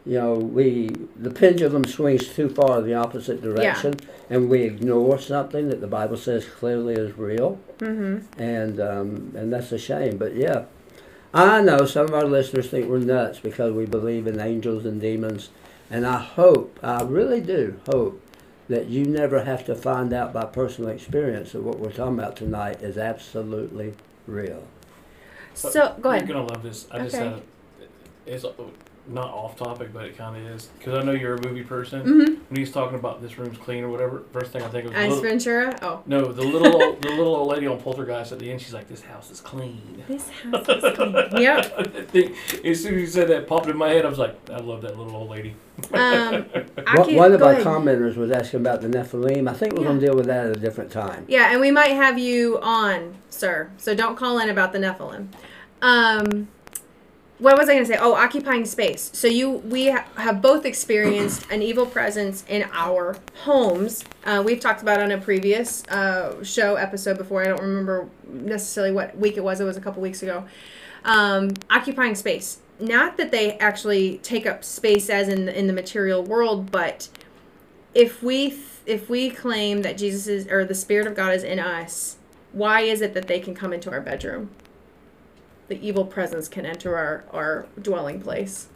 [0.06, 3.94] you know, we the pendulum swings too far in the opposite direction,
[4.30, 8.22] and we ignore something that the Bible says clearly is real, Mhm.
[8.38, 10.16] and um, and that's a shame.
[10.16, 10.64] But yeah,
[11.34, 15.00] I know some of our listeners think we're nuts because we believe in angels and
[15.00, 15.50] demons,
[15.90, 18.20] and I hope, I really do hope
[18.70, 22.36] that you never have to find out by personal experience that what we're talking about
[22.36, 23.94] tonight is absolutely
[24.28, 24.62] real.
[25.54, 26.28] So go ahead.
[26.28, 26.86] You're gonna love this.
[26.88, 27.26] I just had.
[27.26, 27.42] A,
[28.26, 28.44] it's
[29.08, 32.02] not off topic, but it kind of is because I know you're a movie person.
[32.02, 32.26] Mhm.
[32.48, 35.08] When he's talking about this room's clean or whatever, first thing I think of Ice
[35.10, 35.76] little, Ventura.
[35.82, 38.60] Oh, no, the little old, the little old lady on Poltergeist at the end.
[38.60, 41.12] She's like, "This house is clean." this house is clean.
[41.42, 41.72] yep.
[41.78, 44.04] I think- as soon as you said that, popped in my head.
[44.04, 45.54] I was like, "I love that little old lady."
[45.92, 46.44] Um,
[46.86, 47.64] I One, one of go our ahead.
[47.66, 49.48] commenters was asking about the Nephilim.
[49.48, 51.24] I think we're going to deal with that at a different time.
[51.26, 53.70] Yeah, and we might have you on, sir.
[53.78, 55.28] So don't call in about the Nephilim.
[55.82, 56.48] Um,
[57.40, 57.98] what was I going to say?
[57.98, 59.10] Oh, occupying space.
[59.14, 64.04] So you, we ha- have both experienced an evil presence in our homes.
[64.24, 67.42] Uh, we've talked about on a previous uh, show episode before.
[67.42, 69.58] I don't remember necessarily what week it was.
[69.58, 70.44] It was a couple weeks ago.
[71.04, 72.58] Um, occupying space.
[72.78, 77.08] Not that they actually take up space as in in the material world, but
[77.94, 81.58] if we if we claim that Jesus is or the Spirit of God is in
[81.58, 82.16] us,
[82.52, 84.50] why is it that they can come into our bedroom?
[85.70, 88.66] The evil presence can enter our, our dwelling place.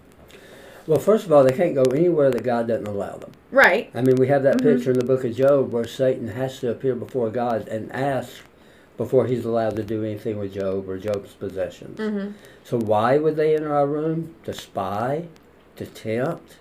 [0.87, 3.33] Well, first of all, they can't go anywhere that God doesn't allow them.
[3.51, 3.91] Right.
[3.97, 4.63] I mean, we have that Mhm.
[4.63, 8.31] picture in the book of Job where Satan has to appear before God and ask
[8.97, 11.99] before he's allowed to do anything with Job or Job's possessions.
[11.99, 12.29] Mm-hmm.
[12.63, 14.37] So why would they enter our room?
[14.45, 15.25] To spy,
[15.75, 16.59] to tempt,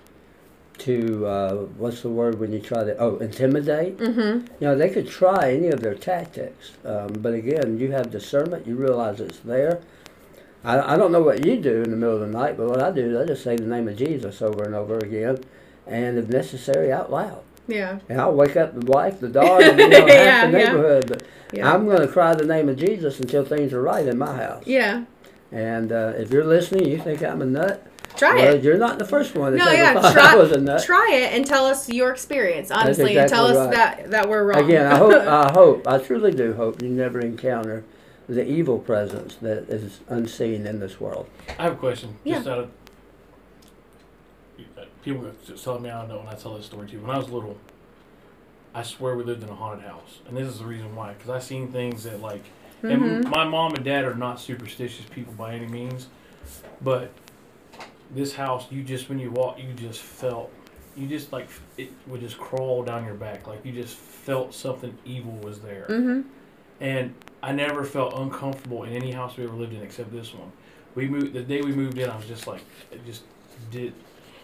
[0.80, 4.00] to uh, what's the word when you try to oh intimidate?
[4.00, 4.48] Mm-hmm.
[4.60, 8.66] You know, they could try any of their tactics, um, but again, you have discernment.
[8.66, 9.82] You realize it's there.
[10.64, 12.82] I, I don't know what you do in the middle of the night, but what
[12.82, 15.40] I do, is I just say the name of Jesus over and over again,
[15.88, 17.44] and if necessary, out loud.
[17.68, 18.00] Yeah.
[18.10, 20.66] And I'll wake up the wife, the dog, and you know, half Yeah, the yeah.
[20.66, 21.06] neighborhood.
[21.08, 21.72] But Yeah.
[21.74, 24.64] I'm going to cry the name of Jesus until things are right in my house.
[24.66, 25.06] Yeah.
[25.52, 27.86] And uh, if you're listening, you think I'm a nut.
[28.18, 28.64] Try well, it.
[28.64, 30.84] you're not the first one No, yeah, try, I was a nut.
[30.84, 34.44] try it and tell us your experience, honestly, and tell exactly us that, that we're
[34.46, 34.64] wrong.
[34.64, 37.84] Again, I hope, I hope, I truly do hope you never encounter
[38.28, 41.30] the evil presence that is unseen in this world.
[41.60, 42.18] I have a question.
[42.24, 42.36] Yeah.
[42.36, 42.70] Just out of
[45.04, 47.00] people just telling me I don't know when I tell this story to you.
[47.00, 47.58] When I was little,
[48.74, 51.14] I swear we lived in a haunted house, and this is the reason why.
[51.14, 52.44] Because I seen things that like,
[52.82, 52.92] Mhm.
[52.94, 56.08] and my mom and dad are not superstitious people by any means,
[56.82, 57.12] but
[58.14, 60.52] this house, you just when you walk, you just felt,
[60.96, 61.48] you just like
[61.78, 65.86] it would just crawl down your back, like you just felt something evil was there.
[65.90, 66.22] Mm-hmm.
[66.80, 67.14] And
[67.44, 70.50] I never felt uncomfortable in any house we ever lived in except this one.
[70.96, 72.10] We moved the day we moved in.
[72.10, 73.24] I was just like, it just
[73.70, 73.94] did.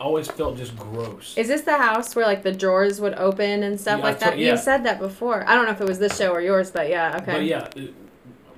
[0.02, 1.34] Always felt just gross.
[1.38, 4.30] Is this the house where like the drawers would open and stuff Yeah, like that?
[4.32, 4.52] told- yeah.
[4.52, 5.45] You said that before.
[5.47, 7.32] I don't know if it was this show or yours, but yeah, okay.
[7.34, 7.93] But yeah, it,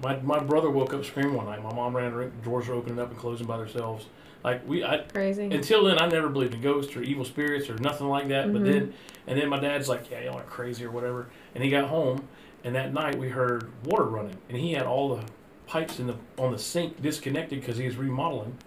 [0.03, 1.63] my my brother woke up screaming one night.
[1.63, 2.11] My mom ran.
[2.15, 4.05] The drawers were opening up and closing by themselves.
[4.43, 5.45] Like we, I Crazy.
[5.51, 8.51] until then I never believed in ghosts or evil spirits or nothing like that.
[8.51, 8.71] But Mhm.
[8.71, 8.93] then
[9.27, 11.27] and then my dad's like, yeah, y'all are crazy or whatever.
[11.53, 12.27] And he got home,
[12.63, 15.23] and that night we heard water running, and he had all the
[15.67, 18.57] pipes in the on the sink disconnected because he was remodeling.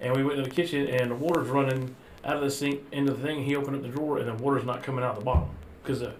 [0.00, 1.94] And we went to the kitchen, and the water's running
[2.24, 3.44] out of the sink into the thing.
[3.44, 5.50] He opened up the drawer, and the water's not coming out of the bottom
[5.82, 6.14] because the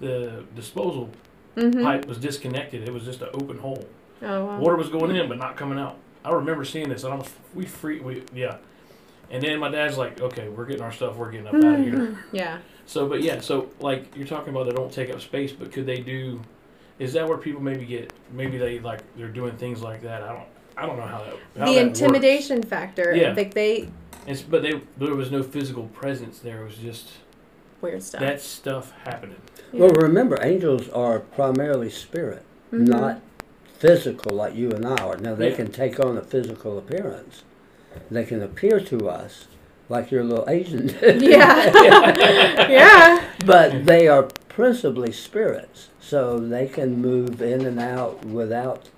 [0.00, 1.10] the disposal
[1.56, 1.82] mm-hmm.
[1.82, 2.88] pipe was disconnected.
[2.88, 3.84] It was just an open hole.
[4.22, 4.58] Oh wow.
[4.58, 5.96] Water was going in, but not coming out.
[6.24, 8.56] I remember seeing this, and I was we free we yeah.
[9.30, 11.16] And then my dad's like, "Okay, we're getting our stuff.
[11.16, 12.58] We're getting up out of here." Yeah.
[12.86, 15.86] So, but yeah, so like you're talking about, they don't take up space, but could
[15.86, 16.40] they do?
[17.00, 18.12] Is that where people maybe get?
[18.32, 20.22] Maybe they like they're doing things like that.
[20.22, 20.46] I don't.
[20.76, 21.34] I don't know how that.
[21.58, 23.12] How the that intimidation factor.
[23.14, 23.32] Yeah.
[23.32, 23.88] Like they
[24.26, 26.62] It's, but they there was no physical presence there.
[26.62, 27.08] It was just
[27.80, 28.20] weird stuff.
[28.20, 29.36] that stuff happening.
[29.72, 29.80] Yeah.
[29.80, 32.42] Well, remember, angels are primarily spirit,
[32.72, 32.88] Mhm.
[32.88, 33.20] not
[33.78, 35.16] physical like you and I are.
[35.16, 35.56] Now, they Yeah.
[35.56, 37.42] can take on a physical appearance.
[38.10, 39.46] They can appear to us
[39.88, 40.96] like your little agent.
[41.02, 41.72] Yeah.
[42.68, 43.24] yeah.
[43.46, 48.88] But they are principally spirits, so they can move in and out without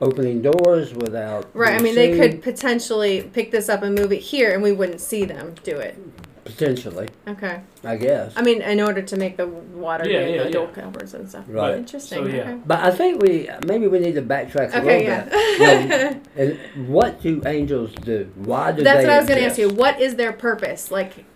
[0.00, 1.46] opening doors, without.
[1.54, 1.74] Right.
[1.74, 4.62] I being mean, they seen, could potentially pick this up and move it here, and
[4.62, 5.98] we wouldn't see them do it.
[6.44, 7.60] Potentially, Okay.
[7.84, 8.32] I guess.
[8.34, 10.50] I mean, in order to make the water Yeah, get yeah, the yeah.
[10.50, 11.44] door covers and stuff.
[11.46, 11.74] Right.
[11.76, 12.24] Interesting.
[12.24, 12.40] So, yeah.
[12.40, 12.58] Okay.
[12.64, 14.80] But I think we maybe we need to backtrack a Okay.
[14.80, 15.24] little Yeah.
[15.24, 16.22] bit.
[16.36, 18.32] Now, and what do angels do?
[18.36, 19.68] Why do they That's they what I was going to ask you.
[19.68, 20.90] What is their purpose?
[20.90, 21.26] Like,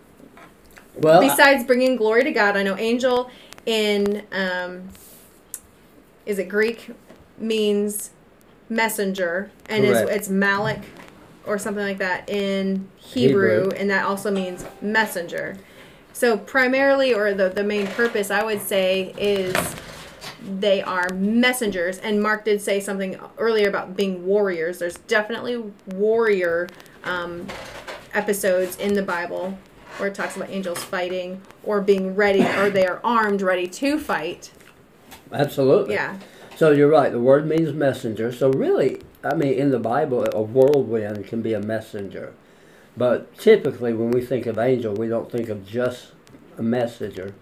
[0.95, 3.29] Well, I- besides bringing glory to God, I know angel
[3.65, 4.89] in um,
[6.25, 6.91] is it Greek
[7.37, 8.11] means
[8.69, 10.11] messenger, and is Correct.
[10.11, 10.81] it's Malik
[11.45, 13.77] or something like that in Hebrew, Hebrew.
[13.77, 15.57] and that also means messenger.
[16.13, 19.55] So primarily, or the the main purpose, I would say, is
[20.59, 21.97] they are messengers.
[21.99, 24.79] And Mark did say something earlier about being warriors.
[24.79, 26.69] There's definitely warrior
[27.03, 27.47] um,
[28.13, 29.57] episodes in the Bible
[29.97, 33.99] where it talks about angels fighting or being ready, or they are armed, ready to
[33.99, 34.51] fight.
[35.31, 35.95] absolutely.
[35.95, 36.17] Yeah.
[36.55, 37.11] So you're right.
[37.11, 38.31] The word means messenger.
[38.31, 42.33] So really, I mean, in the Bible, a whirlwind can be a messenger.
[42.95, 46.11] But typically, when we think of angel, we don't think of just
[46.57, 47.33] a messenger.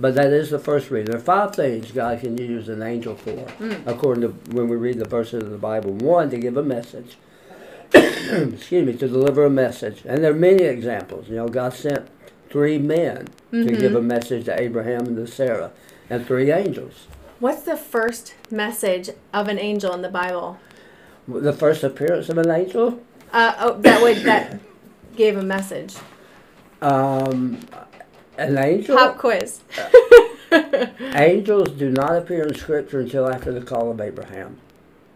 [0.00, 1.12] But that is the first reason.
[1.12, 3.88] There are five things God can use an angel for, hmm.
[3.88, 5.92] according to when we read the verses of the Bible.
[5.92, 7.16] One, to give a message.
[8.54, 10.02] Excuse me, to deliver a message.
[10.04, 11.28] And there are many examples.
[11.28, 12.08] You know, God sent
[12.48, 15.72] three men to give a message to Abraham and to Sarah,
[16.08, 17.06] and three angels.
[17.40, 20.58] What's the first message of an angel in the Bible?
[21.26, 23.02] The first appearance of an angel
[23.32, 24.60] Uh, oh, that would that
[25.16, 25.96] gave a message.
[26.80, 27.58] Um,
[28.38, 28.96] an angel.
[28.96, 29.60] Pop quiz.
[31.14, 34.58] Angels do not appear in Scripture until after the call of Abraham.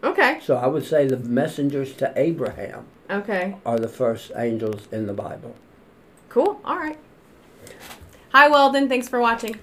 [0.03, 0.39] Okay.
[0.43, 3.55] So I would say the messengers to Abraham Okay.
[3.65, 5.55] are the first angels in the Bible.
[6.29, 6.59] Cool.
[6.63, 6.97] All right.
[8.33, 8.87] Hi, Weldon.
[8.87, 9.55] Thanks for watching.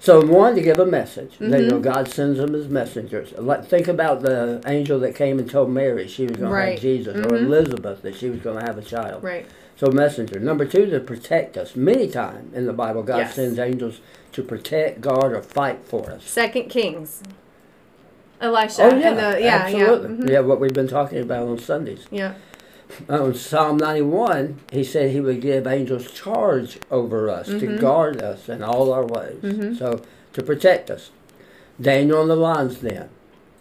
[0.00, 1.36] So one to give a message.
[1.38, 1.70] They Mhm.
[1.70, 3.32] know God sends them as messengers.
[3.36, 6.80] Like, think about the angel that came and told Mary she was going to have
[6.80, 7.42] Jesus, or Mhm.
[7.46, 9.22] Elizabeth that she was going to have a child.
[9.24, 9.46] Right.
[9.76, 10.38] So messenger.
[10.40, 11.74] Number two to protect us.
[11.76, 13.34] Many times in the Bible, God Yes.
[13.34, 14.00] sends angels
[14.32, 16.24] to protect, guard, or fight for us.
[16.24, 17.22] Second Kings.
[18.40, 18.82] Elisha.
[18.82, 20.08] Oh yeah, and the, yeah, absolutely.
[20.10, 20.24] yeah.
[20.24, 20.30] mhm.
[20.30, 22.06] Yeah, what we've been talking about on Sundays.
[22.10, 22.34] Yeah.
[23.08, 27.80] On Psalm 91, he said he would give angels charge over us to Mhm.
[27.80, 29.36] guard us in all our ways.
[29.42, 29.78] Mhm.
[29.78, 30.00] So,
[30.32, 31.10] to protect us.
[31.80, 33.08] Daniel and the lion's den.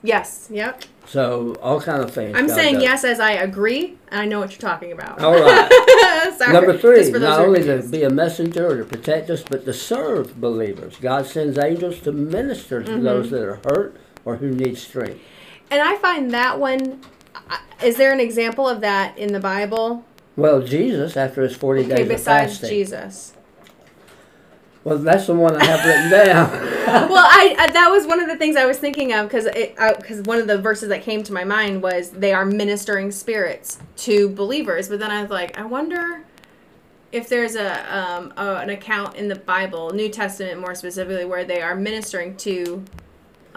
[0.04, 0.48] Yes.
[0.52, 0.84] Yep.
[1.08, 2.36] So all kind of things.
[2.38, 2.84] I'm God saying does.
[2.84, 5.22] yes as I agree, and I know what you're talking about.
[5.22, 6.34] All right.
[6.38, 6.54] Sorry.
[6.54, 9.44] Number three, Just for those not only to be a messenger or to protect us,
[9.50, 10.96] but to serve believers.
[11.02, 12.96] God sends angels to minister Mm-hmm.
[12.98, 15.20] to those that are hurt or who need strength.
[15.72, 17.00] And I find that one.
[17.84, 20.04] Is there an example of that in the Bible?
[20.36, 22.70] Well, Jesus, after his 40 Okay, days of besides fasting.
[22.70, 23.34] Jesus.
[24.84, 26.52] Well, that's the one I have written down.
[27.10, 29.46] well, I, I that was one of the things I was thinking of because
[29.98, 33.80] because one of the verses that came to my mind was they are ministering spirits
[33.98, 34.88] to believers.
[34.88, 36.24] But then I was like, I wonder
[37.12, 41.44] if there's a, um, a an account in the Bible, New Testament more specifically, where
[41.44, 42.84] they are ministering to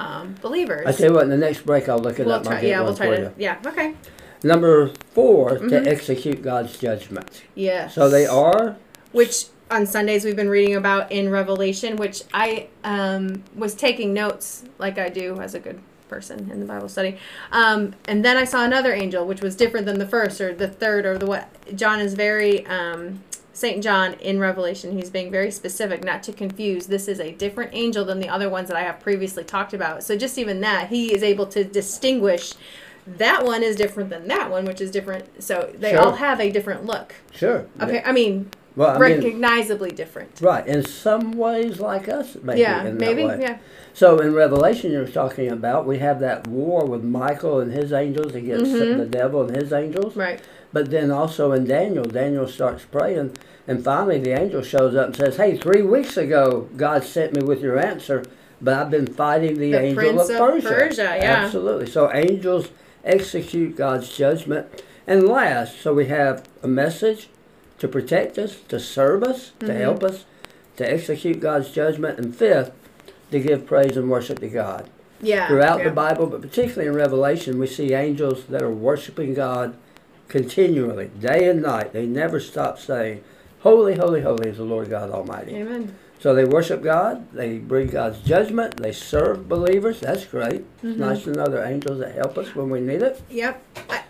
[0.00, 0.86] um, believers.
[0.86, 2.44] I tell you what, in the next break, I'll look it we'll up.
[2.44, 3.20] try, yeah, we'll try to.
[3.22, 3.32] you.
[3.36, 3.58] Yeah.
[3.66, 3.94] Okay.
[4.42, 5.68] Number 4 Mhm.
[5.68, 7.42] to execute God's judgment.
[7.54, 7.94] Yes.
[7.94, 8.76] So they are
[9.12, 14.64] which on Sundays we've been reading about in Revelation, which I um, was taking notes
[14.78, 17.18] like I do as a good person in the Bible study.
[17.52, 20.68] Um, and then I saw another angel, which was different than the first or the
[20.68, 21.48] third or the what.
[21.76, 22.66] John is very.
[22.66, 23.22] Um,
[23.60, 26.86] Saint John in Revelation, he's being very specific, not to confuse.
[26.86, 30.02] This is a different angel than the other ones that I have previously talked about.
[30.02, 32.54] So just even that, he is able to distinguish.
[33.06, 35.42] That one is different than that one, which is different.
[35.42, 36.00] So they Sure.
[36.00, 37.14] all have a different look.
[37.32, 37.66] sure.
[37.82, 40.40] Okay, I mean, Well, I mean, recognizably different.
[40.40, 40.66] right.
[40.66, 42.60] In some ways, like us, maybe.
[42.60, 43.22] yeah, maybe.
[43.24, 43.58] Yeah.
[43.92, 48.34] So in Revelation, you're talking about we have that war with Michael and his angels
[48.34, 48.96] against Mhm.
[48.98, 50.16] the devil and his angels.
[50.16, 50.40] Right.
[50.72, 55.16] But then also in Daniel, Daniel starts praying, and finally the angel shows up and
[55.16, 58.22] says, "Hey, three weeks ago, God sent me with your answer,
[58.60, 61.44] but I've been fighting the, The angel Prince of Persia." Persia, yeah.
[61.44, 61.86] absolutely.
[61.86, 62.68] So angels
[63.04, 64.66] execute God's judgment,
[65.06, 67.28] and last, so we have a message
[67.78, 69.76] to protect us, to serve us, to Mhm.
[69.80, 70.24] help us,
[70.76, 72.70] to execute God's judgment, and fifth,
[73.32, 74.88] to give praise and worship to God
[75.22, 75.48] Yeah.
[75.48, 75.84] throughout yeah.
[75.84, 79.74] the Bible, but particularly in Revelation, we see angels that are worshiping God
[80.30, 81.92] continually, day and night.
[81.92, 83.22] They never stop saying,
[83.60, 85.54] Holy, holy, holy is the Lord God Almighty.
[85.56, 85.94] Amen.
[86.18, 90.00] So they worship God, they bring God's judgment, they serve believers.
[90.00, 90.64] That's great.
[90.82, 90.98] It's Mhm.
[90.98, 93.20] nice to know there are angels that help us when we need it.
[93.30, 93.62] Yep.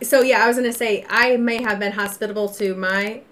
[0.02, 3.22] So yeah, I was gonna say I may have been hospitable to my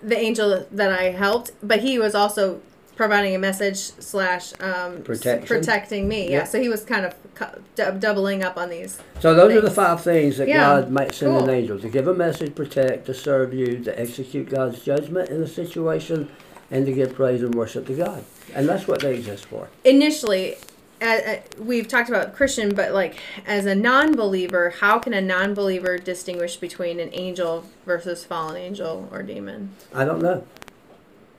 [0.00, 2.60] the angel that I helped, but he was also
[2.98, 5.46] providing a message slash um, Protection.
[5.46, 6.30] protecting me.
[6.30, 6.42] Yeah.
[6.44, 8.98] So he was kind of cu- dou- doubling up on these.
[9.20, 11.44] So those are the five things that Yeah, God might send cool.
[11.44, 15.40] an angel to give a message, protect, to serve you, to execute God's judgment in
[15.40, 16.28] a situation,
[16.72, 18.24] and to give praise and worship to God.
[18.52, 19.68] And that's what they exist for.
[19.84, 20.56] initially
[21.00, 25.96] uh, uh, we've talked about christian but like as a non-believer how can a non-believer
[25.96, 30.44] distinguish between an angel versus fallen angel or demon I don't know.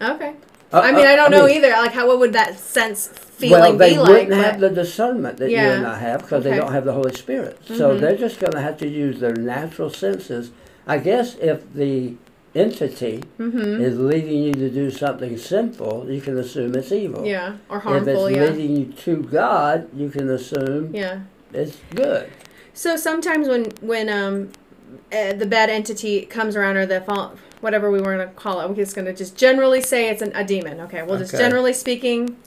[0.02, 0.36] okay
[0.72, 3.08] Uh, i mean uh, i don't know mean, either like how what would that sense
[3.08, 6.46] feeling well, they be like wouldn't have the discernment that you and I have because
[6.46, 6.50] Okay.
[6.52, 7.58] they don't have the Holy Spirit.
[7.64, 8.00] So Mhm.
[8.02, 10.52] they're just going to have to use their natural senses.
[10.86, 12.16] I guess if the
[12.54, 13.80] entity Mhm.
[13.80, 17.26] is leading you to do something sinful, you can assume it's evil.
[17.26, 18.26] yeah or harmful.
[18.26, 21.20] If it's yeah leading you to God, you can assume yeah
[21.54, 22.26] it's good.
[22.74, 24.50] so sometimes when when um
[25.14, 28.70] uh, the bad entity comes around or the fall whatever we want to call it
[28.70, 31.44] we're just going to just generally say it's an, a demon okay well just Okay.
[31.44, 32.38] generally speaking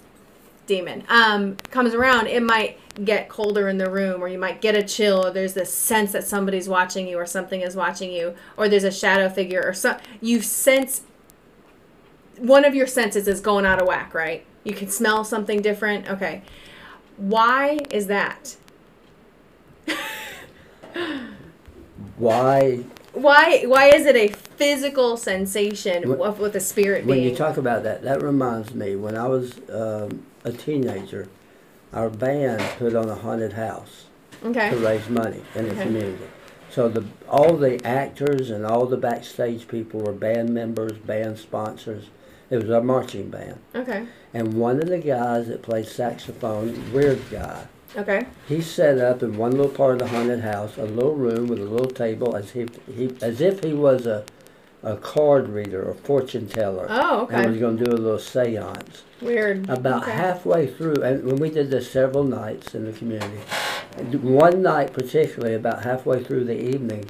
[0.66, 1.04] demon.
[1.08, 4.82] Um comes around it might get colder in the room or you might get a
[4.82, 8.68] chill or there's this sense that somebody's watching you or something is watching you or
[8.68, 11.02] there's a shadow figure or so you sense
[12.38, 14.44] one of your senses is going out of whack right?
[14.64, 16.42] You can smell something different okay.
[17.16, 18.56] Why is that?
[22.16, 27.30] Why, why why is it a physical sensation Wh- of, with a spirit when being
[27.30, 31.28] you talk about that, that reminds me when I was um, a teenager,
[31.92, 34.06] our band put on a haunted house.
[34.44, 35.82] okay to raise money in the Okay.
[35.82, 36.24] community.
[36.70, 42.04] So the all the actors and all the backstage people were band members, band sponsors.
[42.50, 47.20] It was a marching band, okay and one of the guys that played saxophone, weird
[47.30, 47.66] guy,
[47.96, 51.46] okay he set up in one little part of the haunted house a little room
[51.46, 54.24] with a little table as if he as if he was a
[54.82, 56.86] a card reader or fortune teller.
[56.90, 59.02] oh And was going to do a little seance.
[59.20, 60.12] weird About okay.
[60.12, 63.38] halfway through, and when we did this several nights in the community,
[64.18, 67.04] one night particularly, about halfway through the evening,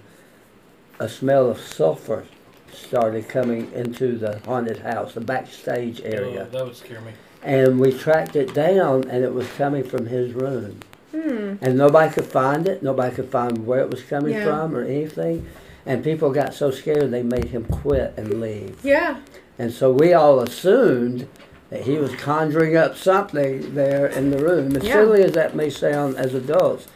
[0.98, 2.26] a smell of sulfur
[2.72, 6.48] started coming into the haunted house, the backstage area.
[6.48, 7.12] Oh, that would scare me.
[7.42, 10.78] And we tracked it down, and it was coming from his room.
[11.12, 14.42] hmm And nobody could find it, nobody could find where it was coming Yeah.
[14.44, 15.46] from or anything.
[15.84, 18.78] And people got so scared they made him quit and leave.
[18.84, 19.16] yeah
[19.58, 21.26] And so we all assumed
[21.70, 24.92] that he was conjuring up something there in the room, as Yeah.
[24.94, 26.86] silly as that may sound as adults.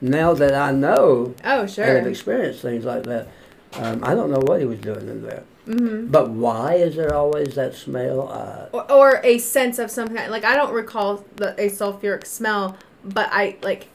[0.00, 1.84] now that I know Oh, and sure.
[1.84, 3.28] have experienced things like that,
[3.80, 5.42] um, I don't know what he was doing in there.
[5.66, 8.28] Hmm But why is there always that smell?
[8.28, 10.30] Uh, Or, or a sense of some kind.
[10.30, 13.88] Like I don't recall the a sulfuric smell, but I like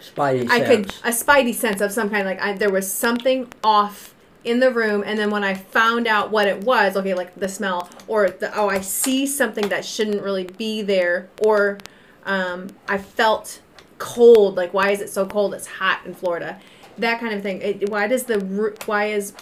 [0.00, 2.26] spidey I could a spidey sense of some kind.
[2.26, 4.14] Like I, there was something off
[4.44, 7.48] in the room, and then when I found out what it was, okay, like the
[7.48, 11.78] smell, or the oh, I see something that shouldn't really be there, or
[12.26, 13.60] um, I felt
[13.98, 14.56] cold.
[14.56, 15.54] Like why is it so cold?
[15.54, 16.60] It's hot in Florida.
[16.98, 17.60] That kind of thing.
[17.62, 18.40] It, why does the
[18.86, 19.32] why is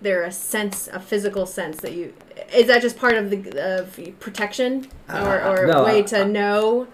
[0.00, 2.12] there a sense, a physical sense that you?
[2.54, 3.38] Is that just part of the
[3.80, 6.86] of protection, or, Uh, or no, way to know?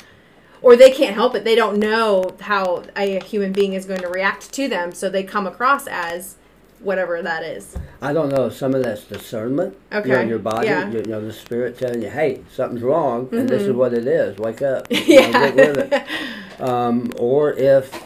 [0.65, 1.43] or they can't help it.
[1.43, 5.25] They don't know how a human being is going to react to them, so they
[5.25, 6.37] come across as
[6.79, 7.77] whatever that is.
[8.01, 8.49] I don't know.
[8.49, 9.77] Some of that's discernment.
[9.93, 10.89] You know, your body, yeah.
[10.89, 13.75] you know, the spirit telling you, "Hey, something's wrong, and this is Mhm.
[13.75, 14.39] what it is.
[14.39, 14.87] Wake up.
[14.91, 15.51] You know, yeah.
[15.51, 18.05] get with it." Um, or if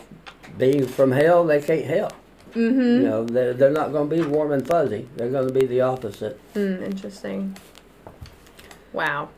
[0.56, 2.14] being from hell, they can't help.
[2.56, 2.80] Mm-hmm.
[2.80, 5.08] You know, they're, they're not going to be warm and fuzzy.
[5.16, 6.38] They're going to be the opposite.
[6.54, 7.56] Mm, interesting.
[8.92, 9.28] Wow.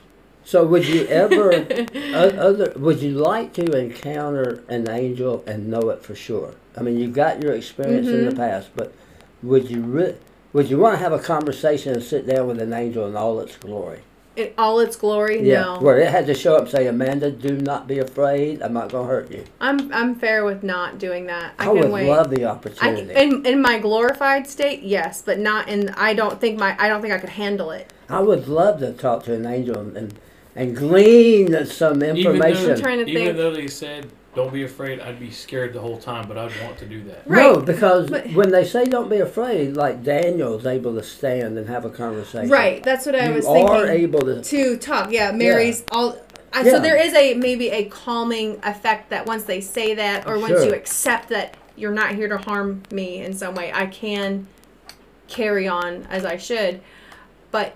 [0.44, 1.52] So, would you ever,
[2.14, 6.54] other, would you like to encounter an angel and know it for sure?
[6.76, 8.36] I mean, you got your experience in the Mhm.
[8.36, 8.94] past, but
[9.42, 10.16] would you re-
[10.54, 13.38] would you want to have a conversation and sit down with an angel in all
[13.40, 14.00] its glory?
[14.38, 15.78] In all its glory, Yeah, no.
[15.80, 18.62] where it had to show up and say, "Amanda, do not be afraid.
[18.62, 21.54] I'm not going to hurt you." I'm I'm fair with not doing that.
[21.58, 22.08] I, I, can would wait.
[22.08, 23.10] love the opportunity.
[23.10, 23.36] I, opportunity.
[23.36, 25.88] in in my glorified state, yes, but not in.
[25.90, 26.76] I don't think my.
[26.78, 27.92] I don't think I could handle it.
[28.08, 30.14] I would love to talk to an angel and and,
[30.54, 32.66] and glean some Even information.
[32.68, 33.36] though, trying to even think.
[33.36, 36.78] though they said don't be afraid, I'd be scared the whole time, but I'd want
[36.78, 37.28] to do that.
[37.28, 41.68] No, because but- when they say don't be afraid, like Daniel's able to stand and
[41.68, 42.50] have a conversation.
[42.50, 42.82] Right.
[42.82, 43.54] That's what I you was are
[43.86, 44.02] thinking.
[44.04, 44.42] able to.
[44.42, 45.10] to talk.
[45.10, 46.18] Yeah, Mary's all.
[46.52, 46.72] I Yeah.
[46.72, 50.52] So there is a maybe a calming effect that once they say that, or once
[50.52, 50.64] Sure.
[50.66, 54.46] you accept that you're not here to harm me in some way, I can
[55.28, 56.80] carry on as I should.
[57.50, 57.74] But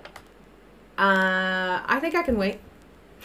[0.98, 2.58] uh, I think I can wait.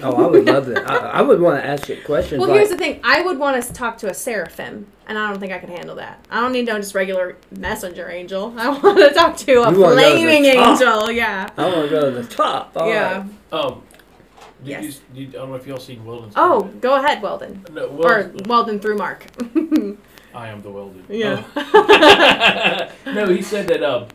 [0.01, 0.89] Oh, I would love that.
[0.89, 3.39] I, I would want to ask it questions Well, like, here's the thing: I would
[3.39, 6.23] want to talk to a seraphim, and I don't think I could handle that.
[6.29, 8.53] I don't need no just regular messenger angel.
[8.59, 11.11] I want to talk to a You wanna go to the flaming angel.
[11.11, 11.49] Yeah.
[11.57, 12.73] I want to go to the top.
[12.75, 13.25] All yeah.
[13.51, 13.59] right.
[13.59, 13.81] Um,
[14.63, 14.83] did Yes.
[14.83, 16.33] you, s- did, I don't know if y'all seen Weldon's.
[16.35, 16.81] Oh, comment.
[16.81, 17.65] go ahead, Weldon.
[17.71, 19.25] no, Or Weldon, Weldon through Mark.
[20.35, 21.05] I am the Weldon.
[21.09, 21.43] Yeah.
[21.55, 22.91] Oh.
[23.07, 24.07] no, he said that um,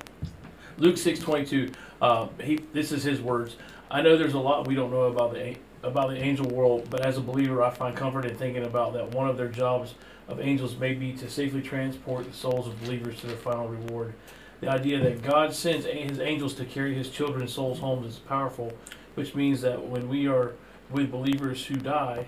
[0.79, 1.71] Luke six twenty two.
[2.01, 3.57] Uh, he this is his words.
[3.91, 6.87] I know there's a lot we don't know about the a- about the angel world,
[6.91, 9.95] but as a believer, I find comfort in thinking about that one of their jobs
[10.29, 14.15] of angels may be to safely transport the souls of believers to their final reward.
[14.61, 18.73] The idea that God sends his angels to carry his children's souls home is powerful,
[19.15, 20.53] which means that when we are
[20.91, 22.27] with believers who die,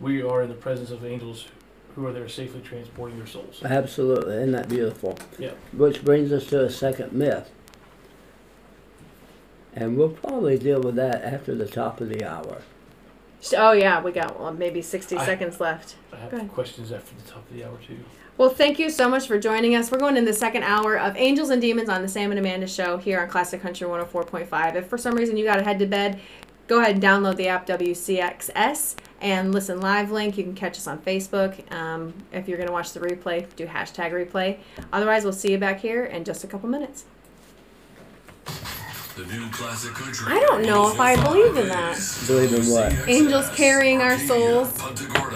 [0.00, 1.46] we are in the presence of angels
[1.94, 3.62] who are there safely transporting their souls.
[3.64, 4.34] Absolutely.
[4.34, 5.16] Isn't that beautiful?
[5.38, 5.52] Yeah.
[5.72, 7.50] Which brings us to a second myth.
[9.72, 12.62] And we'll probably deal with that after the top of the hour.
[13.56, 15.96] Oh yeah, we got well, maybe sixty I- seconds left.
[16.12, 17.98] I have questions after the top of the hour too.
[18.38, 19.90] Well, thank you so much for joining us.
[19.90, 22.66] We're going in the second hour of Angels and Demons on the Sam and Amanda
[22.66, 24.74] Show here on Classic Country 104.5.
[24.74, 26.20] If for some reason you got to head to bed,
[26.66, 30.36] go ahead and download the app WCXS and listen live link.
[30.36, 31.72] You can catch us on Facebook.
[31.72, 34.58] Um, if you're going to watch the replay, do hashtag replay.
[34.92, 37.06] Otherwise, we'll see you back here in just a couple minutes.
[39.16, 40.26] The new classic country.
[40.30, 41.98] I don't know if I believe in that.
[42.26, 43.08] Believe in what?
[43.08, 44.78] Angels carrying our souls.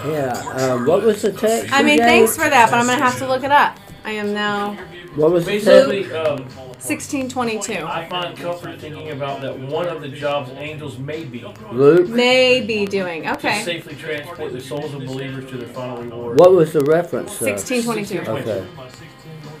[0.05, 0.33] Yeah.
[0.53, 1.73] Um, what was the text?
[1.73, 2.05] I mean, gave?
[2.05, 3.79] thanks for that, but I'm going to have to look it up.
[4.03, 4.73] I am now
[5.15, 5.65] What was the text?
[5.65, 6.41] Basically, um,
[6.77, 7.83] 1622.
[7.83, 12.07] I find comfort thinking about that one of the jobs angels may be Luke?
[12.07, 13.27] May be doing.
[13.27, 13.31] Okay.
[13.31, 13.63] to Okay.
[13.63, 16.37] safely transport the souls of believers to their final reward.
[16.39, 17.35] What was the reference?
[17.39, 17.47] though?
[17.47, 18.31] 1622.
[18.31, 18.63] Okay.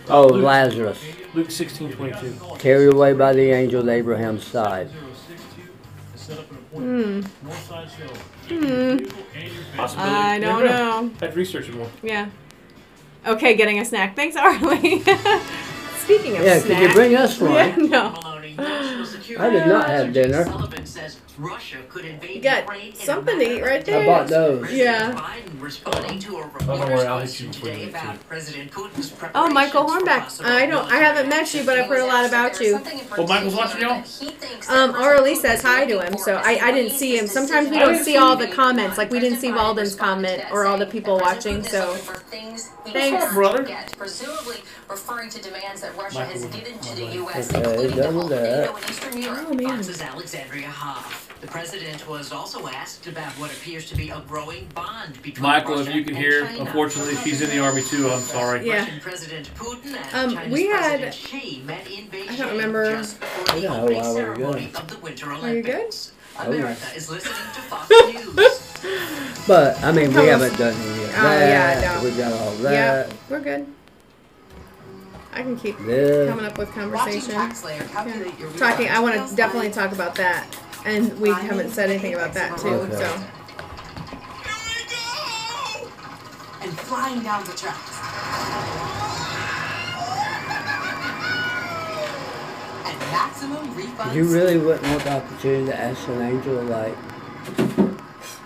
[0.09, 1.03] Oh, Lazarus.
[1.33, 2.35] Luke sixteen twenty two.
[2.59, 4.87] Carried away by the angel to Abraham's side.
[6.73, 7.21] Hmm.
[8.49, 8.97] Hmm.
[9.79, 11.11] I don't know.
[11.21, 11.89] I've researched more.
[12.03, 12.29] Yeah.
[13.25, 14.15] Okay, getting a snack.
[14.15, 14.99] Thanks, Arlie.
[15.99, 16.45] Speaking of snacks.
[16.45, 16.63] Yeah, snacks.
[16.67, 17.51] could you bring us one?
[17.55, 18.30] Yeah, no.
[19.39, 20.45] I did not have dinner.
[20.45, 23.95] Sullivan says Russia could invade You got Ukraine in a something to eat right there.
[23.95, 24.07] I there.
[24.07, 24.71] bought those.
[24.71, 25.11] Yeah.
[25.13, 28.25] Biden responding to a don't worry, I'll hit you question you today get about to
[28.25, 30.45] President Putin's Oh, Michael preparations Hornback.
[30.45, 30.91] I don't.
[30.91, 32.79] I haven't met you, but I've heard a lot about you.
[33.17, 34.03] Oh, Michael's watching y'all?
[34.69, 37.27] Um, Arlie says hi to him, so I, I didn't see him.
[37.27, 38.97] Sometimes we don't see all the comments.
[38.97, 41.63] Like we didn't see Weldon's comment or all the people watching.
[41.63, 41.97] So
[42.85, 43.33] Thanks.
[43.33, 43.67] brother.
[43.97, 44.57] Presumably
[44.89, 47.13] referring to demands that Russia has Michael, given to my the bad.
[47.15, 48.41] U.S., Okay, including the whole with.
[48.41, 49.47] NATO and Eastern Europe.
[49.51, 49.57] oh.
[49.77, 51.27] Fox's Alexandria Hoff.
[51.41, 55.75] The president was also asked about what appears to be a growing bond between Michael,
[55.77, 56.61] Russia if you can hear, China.
[56.61, 58.09] unfortunately, she's in the army too.
[58.09, 58.65] I'm sorry.
[58.67, 58.79] Yeah.
[58.79, 62.95] Russian President Putin and Um, China's we had- President Xi met in Beijing don't remember-
[62.95, 64.75] just before the Yeah, opening while we're ceremony good.
[64.81, 65.95] of the Winter Are you good?
[66.39, 66.39] Olympics.
[66.39, 66.95] Oh, America yes.
[66.97, 67.89] is listening to Fox
[69.35, 69.47] News.
[69.47, 71.81] But I mean, we haven't done any of Oh, that.
[71.83, 72.03] yeah, no.
[72.03, 73.13] We got all Yeah, that.
[73.29, 73.67] we're good.
[75.33, 76.29] I can keep This.
[76.29, 77.31] coming up with Watching conversation.
[77.35, 80.45] TaxSlayer calculate your Talking, I want to definitely talk about that,
[80.85, 82.67] and we haven't said anything about that too.
[82.67, 82.95] Okay.
[82.95, 83.27] So
[86.61, 89.10] and flying down the tracks.
[93.11, 94.13] Maximum refunds.
[94.15, 96.95] You really wouldn't want the opportunity to ask an angel like,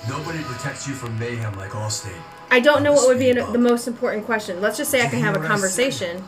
[0.09, 2.13] Nobody protects you from mayhem like Allstate.
[2.51, 4.61] I don't know what would be the most important question.
[4.61, 5.73] Let's just say I can have a You know what I said?
[6.01, 6.25] conversation.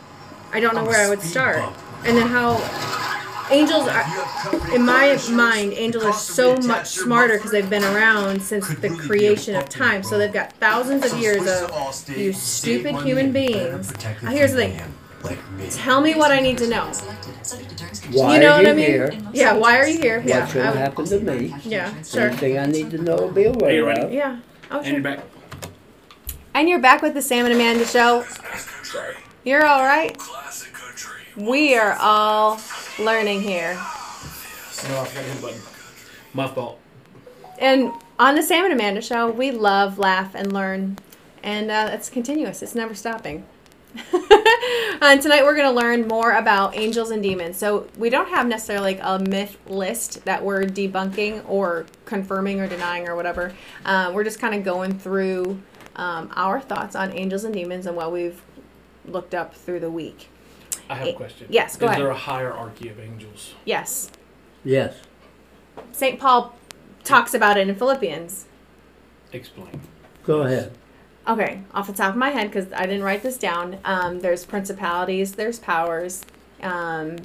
[0.52, 1.76] I don't know where I would start, bump.
[2.04, 2.56] and then how
[3.52, 4.74] angels are.
[4.74, 8.88] In my mind, angels are so much smarter because they've been around since the really
[8.96, 10.02] be a creation of time.
[10.02, 13.92] So they've got thousands of years of Allstate, you stupid human beings.
[14.22, 14.80] Now, here's the thing.
[15.22, 15.68] Like me.
[15.70, 16.86] Tell me what I need to know.
[18.10, 18.86] why you know are what you I mean?
[18.86, 19.12] here?
[19.32, 20.20] Yeah, why are you here?
[20.26, 21.54] Yeah, What's going I to happen to me?
[21.62, 22.22] yeah, sure.
[22.22, 24.00] Anything I need to know or be Are you aware ready?
[24.02, 24.12] of?
[24.12, 24.40] Yeah.
[24.72, 25.20] Oh, And you're back.
[26.54, 28.24] And you're back with the Sam and Amanda show.
[29.44, 30.16] You're all right.
[30.18, 30.71] Classic country.
[31.36, 32.60] We are all
[32.98, 33.72] learning here.
[33.72, 35.60] No, I forgot to hit the button.
[36.34, 36.78] My fault.
[37.58, 40.98] And on the Sam and Amanda show, we love, laugh, and learn.
[41.42, 43.46] And uh, it's continuous, it's never stopping.
[45.00, 47.56] and tonight we're going to learn more about angels and demons.
[47.56, 52.66] So we don't have necessarily like a myth list that we're debunking or confirming or
[52.66, 53.54] denying or whatever.
[53.86, 55.62] Uh, we're just kind of going through
[55.96, 58.42] um, our thoughts on angels and demons and what we've
[59.06, 60.28] looked up through the week.
[60.92, 61.46] I have a question.
[61.50, 62.02] yes, go Is ahead.
[62.02, 63.54] there a hierarchy of angels?
[63.64, 64.10] Yes,
[64.64, 64.94] Yes.
[65.90, 66.20] St.
[66.20, 66.54] Paul
[67.02, 68.46] talks about it in Philippians.
[69.32, 69.80] Explain.
[70.24, 70.72] Go ahead.
[71.26, 73.78] Okay, off the top of my head, because I didn't write this down.
[73.84, 76.24] Um, there's principalities, there's powers,
[76.62, 77.16] um,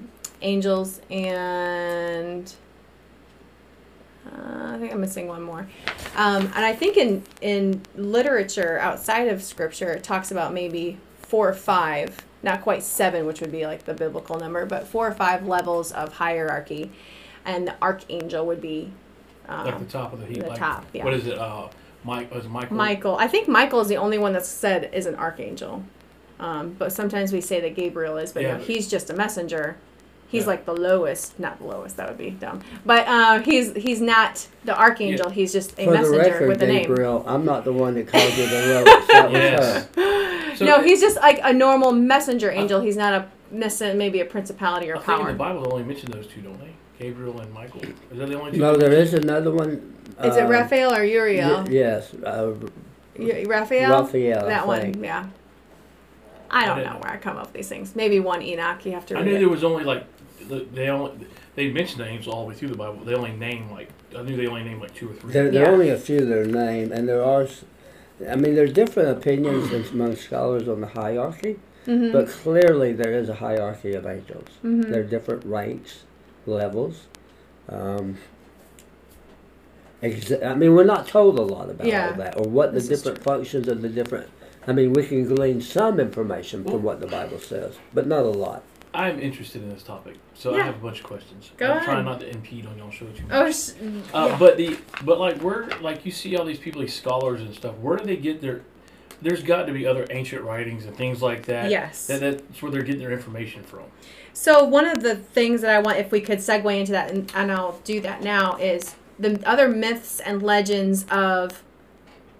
[0.41, 2.53] angels, and
[4.25, 5.67] uh, I think I'm missing one more.
[6.15, 11.49] Um, and I think in in literature outside of scripture, it talks about maybe four
[11.49, 15.11] or five, not quite seven, which would be like the biblical number, but four or
[15.13, 16.91] five levels of hierarchy,
[17.45, 18.91] and the archangel would be
[19.47, 20.43] Like um, the top of the heap.
[20.43, 21.03] the like, top, yeah.
[21.03, 21.37] What is it?
[21.37, 21.69] Uh,
[22.03, 22.33] Mike.
[22.33, 22.75] Was Michael?
[22.77, 23.15] Michael.
[23.17, 25.83] I think Michael is the only one that's said is an archangel.
[26.39, 29.13] Um, but sometimes we say that Gabriel is, but Yeah, no, but- he's just a
[29.13, 29.77] messenger.
[30.29, 30.47] He's Yeah.
[30.47, 31.95] like the lowest, not the lowest.
[31.97, 32.61] That would be dumb.
[32.85, 35.29] But uh, he's he's not the archangel.
[35.29, 36.81] He's just a For the messenger record, with a name.
[36.87, 39.07] Gabriel, I'm not the one that called you the lowest.
[39.07, 39.87] That was Yes.
[39.95, 40.23] her.
[40.57, 42.81] So- no, he's just like a normal messenger angel.
[42.81, 45.31] He's not a necessarily maybe a principality or I think in power.
[45.31, 46.71] the Bible they only mention those two, don't they?
[46.97, 47.81] Gabriel and Michael.
[47.83, 48.57] Is that the only two?
[48.57, 49.93] No, there is another one.
[50.23, 51.61] Is it uh, Raphael or Uriel?
[51.63, 52.11] y- yes.
[52.15, 52.53] Uh,
[53.19, 54.01] Y- Raphael.
[54.01, 54.81] Raphael, I That one.
[54.81, 55.03] think.
[55.03, 55.27] Yeah.
[56.49, 57.03] I don't didn't know know.
[57.03, 57.95] where I come up with these things.
[57.95, 58.83] Maybe one Enoch.
[58.85, 59.21] You have to read.
[59.21, 59.39] I knew it.
[59.39, 60.05] there was only like
[60.47, 61.11] the- they only
[61.55, 62.99] they mentioned names all the way through the Bible.
[63.05, 65.31] They only name like I knew they only named like two or three.
[65.33, 65.69] There, there Yeah.
[65.69, 67.47] are only a few that are named, and there are.
[68.29, 72.11] I mean, there's different opinions among scholars on the hierarchy, Mhm.
[72.11, 74.47] but clearly there is a hierarchy of angels.
[74.63, 74.89] Mhm.
[74.89, 76.03] There are different ranks,
[76.47, 77.05] levels.
[77.69, 78.17] Um,
[80.01, 82.09] exa- I mean, we're not told a lot about Yeah.
[82.11, 84.27] all that, or what the This is different functions of the different.
[84.67, 88.29] I mean, we can glean some information from what the Bible says, but not a
[88.29, 88.63] lot.
[88.93, 91.51] I'm interested in this topic, so I have a bunch of questions.
[91.57, 91.83] Go I'm ahead.
[91.83, 93.31] trying not to impede on y'all show too much.
[93.31, 93.71] Oh, sh-
[94.13, 94.37] Uh.
[94.39, 97.75] But the but like where like you see all these people, these scholars and stuff.
[97.77, 98.61] Where do they get their?
[99.21, 101.71] There's got to be other ancient writings and things like that.
[101.71, 102.05] Yes.
[102.07, 103.83] That, that's where they're getting their information from.
[104.33, 107.31] So one of the things that I want, if we could segue into that, and,
[107.35, 111.63] and I'll do that now, is the other myths and legends of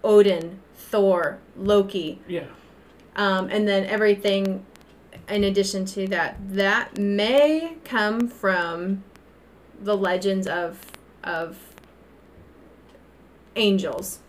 [0.03, 2.43] Odin, Thor, Loki, Yeah.
[3.15, 4.63] um, and then everything
[5.29, 6.37] in addition to that.
[6.49, 9.03] That may come from
[9.81, 10.79] the legends of
[11.23, 11.57] of
[13.55, 14.19] angels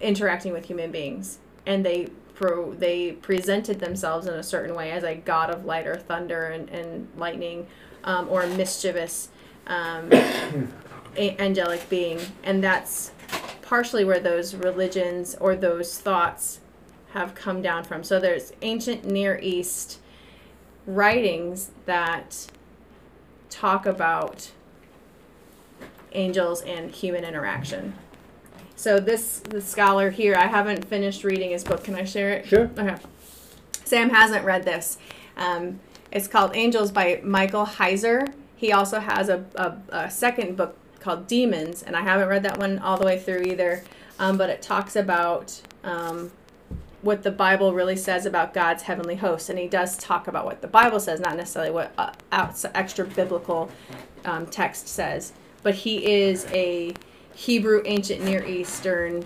[0.00, 5.04] interacting with human beings, and they pro they presented themselves in a certain way as
[5.04, 7.66] a god of light or thunder and, and lightning,
[8.04, 9.28] um, or a mischievous
[9.66, 13.12] um, a- angelic being, and that's
[13.60, 16.60] partially where those religions or those thoughts
[17.12, 18.02] have come down from.
[18.02, 19.98] So there's ancient Near East
[20.86, 22.46] writings that
[23.50, 24.50] talk about
[26.12, 27.94] angels and human interaction.
[28.76, 31.84] So this the scholar here, I haven't finished reading his book.
[31.84, 32.46] Can I share it?
[32.46, 32.70] Sure.
[32.78, 32.96] Okay.
[33.84, 34.98] Sam hasn't read this.
[35.36, 35.80] Um,
[36.10, 38.32] It's called Angels by Michael Heiser.
[38.56, 42.58] He also has a, a, a second book called Demons, and I haven't read that
[42.58, 43.82] one all the way through either.
[44.18, 46.30] Um, but it talks about um,
[47.02, 50.62] what the Bible really says about God's heavenly hosts, and he does talk about what
[50.62, 52.12] the Bible says, not necessarily what uh,
[52.74, 53.70] extra biblical
[54.24, 55.32] um, text says.
[55.62, 56.94] But he is a
[57.34, 59.24] Hebrew ancient Near Eastern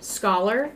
[0.00, 0.72] scholar,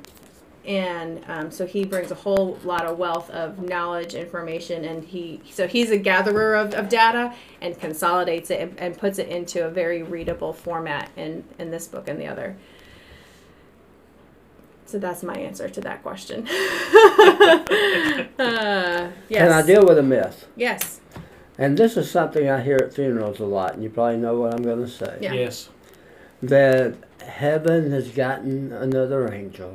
[0.65, 5.41] and um, so he brings a whole lot of wealth of knowledge, information, and he
[5.51, 9.67] so he's a gatherer of, of data and consolidates it and, and puts it into
[9.67, 12.57] a very readable format in in this book and the other.
[14.91, 16.49] So that's my answer to that question.
[18.39, 19.39] uh, yes.
[19.39, 20.49] Can I deal with a myth?
[20.57, 21.01] Yes.
[21.57, 24.53] And this is something I hear at funerals a lot, and you probably know what
[24.53, 25.17] I'm going to say.
[25.21, 25.35] Yeah.
[25.35, 25.69] Yes.
[26.43, 29.75] That heaven has gotten another angel.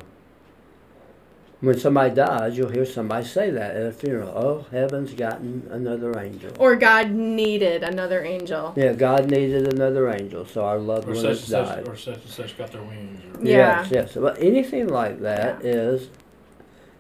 [1.62, 4.30] When somebody dies, you'll hear somebody say that at a funeral.
[4.36, 6.52] Oh, heaven's gotten another angel.
[6.60, 8.74] Or God needed another angel.
[8.76, 11.88] Yeah, God needed another angel, so our loved Or one such and has such, died.
[11.88, 13.22] or such and such got their wings.
[13.38, 13.82] Or, Yeah.
[13.84, 14.14] Yes, yes.
[14.16, 16.10] But anything like that is,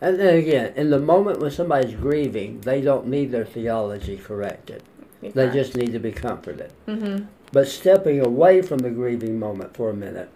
[0.01, 4.83] and then again, in the moment when somebody's grieving, they don't need their theology corrected.
[5.21, 6.71] They just need to be comforted.
[6.87, 7.25] Mm-hmm.
[7.51, 10.29] But stepping away from the grieving moment for a minute,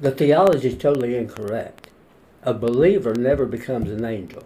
[0.00, 1.79] the theology is totally incorrect.
[2.42, 4.44] A believer never becomes an angel.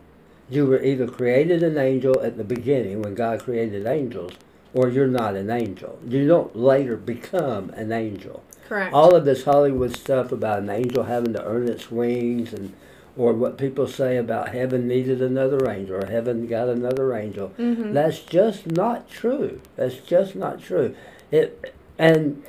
[0.50, 4.32] You were either created an angel at the beginning when God created angels,
[4.74, 5.98] or you're not an angel.
[6.06, 8.42] You don't later become an angel.
[8.68, 8.92] Correct.
[8.92, 12.72] All of this Hollywood stuff about an angel having to earn its wings and
[13.16, 17.52] or what people say about heaven needed another angel or heaven got another angel.
[17.56, 17.92] Mhm.
[17.92, 19.60] That's just not true.
[19.76, 20.94] That's just not true.
[21.30, 22.42] It and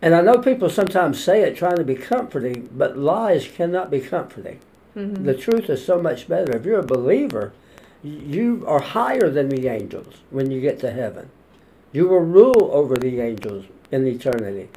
[0.00, 4.00] and I know people sometimes say it trying to be comforting, but lies cannot be
[4.00, 4.58] comforting.
[4.96, 5.24] Mhm.
[5.24, 6.56] The truth is so much better.
[6.56, 7.52] If you're a believer,
[8.02, 11.30] you are higher than the angels when you get to heaven.
[11.92, 14.68] You will rule over the angels in eternity.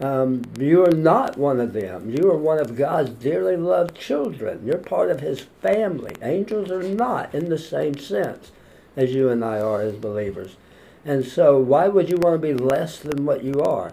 [0.00, 2.10] Um, you are not one of them.
[2.10, 4.62] You are one of God's dearly loved children.
[4.64, 6.16] You're part of His family.
[6.22, 8.50] Angels are not in the same sense
[8.96, 10.56] as you and I are as believers.
[11.04, 13.92] And so, why would you want to be less than what you are?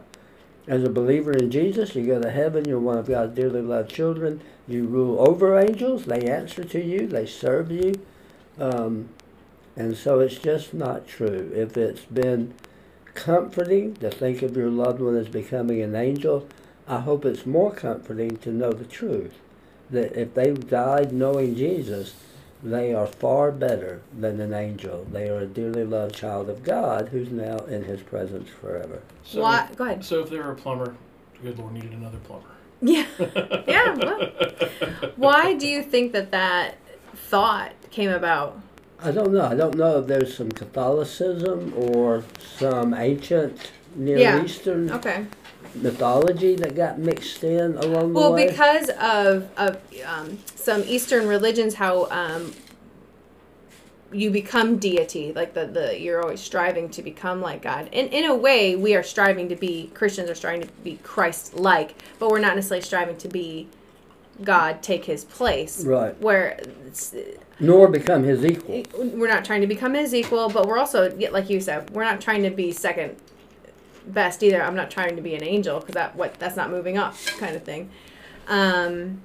[0.70, 3.90] As a believer in Jesus, you go to heaven, you're one of God's dearly loved
[3.90, 4.40] children.
[4.68, 7.96] You rule over angels, they answer to you, they serve you.
[8.60, 9.10] Um,
[9.76, 11.52] and so it's just not true.
[11.56, 12.54] If it's been
[13.16, 16.48] comforting to think of your loved one as becoming an angel,
[16.88, 19.40] I hope it's more comforting to know the truth.
[19.90, 22.14] That if they died knowing Jesus,
[22.62, 25.06] they are far better than an angel.
[25.12, 29.02] They are a dearly loved child of God who's now in his presence forever.
[29.24, 29.68] So Why?
[29.72, 30.04] If, Go ahead.
[30.06, 30.96] so if they were a plumber,
[31.36, 32.46] the good Lord needed another plumber.
[32.82, 33.06] Yeah.
[33.68, 33.94] Yeah.
[33.96, 36.78] Well, why do you think that that
[37.14, 38.60] thought came about?
[39.02, 39.46] I don't know.
[39.46, 42.24] I don't know if there's some Catholicism or
[42.58, 44.44] some ancient Near Yeah.
[44.44, 45.26] Eastern Okay.
[45.76, 51.76] Mythology that got mixed in along the Well, because of of um, some Eastern religions,
[51.76, 52.54] how um,
[54.12, 57.90] you become deity, like the, the you're always striving to become like God.
[57.94, 61.96] And in a way, we are striving to be Christians are striving to be Christ-like,
[62.18, 63.68] but we're not necessarily striving to be
[64.44, 65.84] God take His place.
[65.84, 66.20] Right.
[66.22, 66.60] Where
[67.60, 68.84] Nor become his equal.
[68.98, 72.22] we're not trying to become His equal, but we're also, like you said, we're not
[72.22, 73.18] trying to be second
[74.06, 74.64] best either.
[74.64, 77.56] I'm not trying to be an angel because that what that's not moving up, kind
[77.56, 77.90] of thing.
[78.48, 79.22] Um,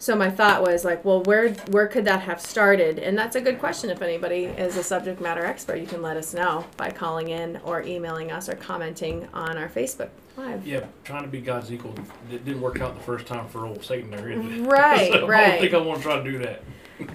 [0.00, 2.98] so my thought was like, well, where where could that have started?
[2.98, 3.90] And that's a good question.
[3.90, 7.60] If anybody is a subject matter expert, you can let us know by calling in
[7.64, 10.66] or emailing us or commenting on our Facebook live.
[10.66, 11.94] Yeah, trying to be God's equal.
[12.30, 14.60] It didn't work out the first time for old Satan there, did it?
[14.68, 15.50] Right, I right.
[15.50, 16.62] don't think I want to try to do that.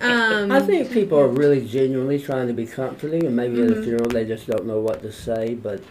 [0.01, 3.81] Um, I think people are really genuinely trying to be comforting, and maybe at a
[3.81, 5.55] funeral they just don't know what to say.
[5.55, 5.81] But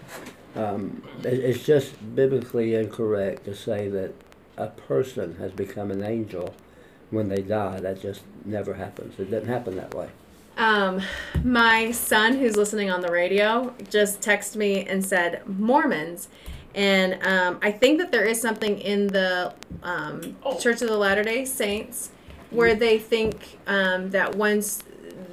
[0.56, 4.14] um, it, it's just biblically incorrect to say that
[4.56, 6.54] a person has become an angel
[7.10, 7.80] when they die.
[7.80, 9.18] That just never happens.
[9.18, 10.08] It doesn't happen that way.
[10.56, 11.00] Um,
[11.42, 16.28] my son, who's listening on the radio, just texted me and said Mormons,
[16.74, 20.58] and um, I think that there is something in the um, Oh.
[20.58, 22.10] Church of the Latter Day Saints
[22.52, 24.82] where they think um, that once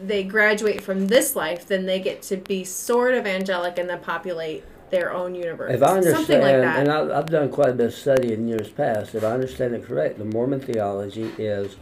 [0.06, 4.00] they graduate from this life, then they get to be sort of angelic and then
[4.00, 5.74] populate their own universe.
[5.74, 6.80] If I understand, something like that.
[6.80, 9.76] and I, I've done quite a bit of study in years past, if I understand
[9.76, 11.76] it correct, the Mormon theology is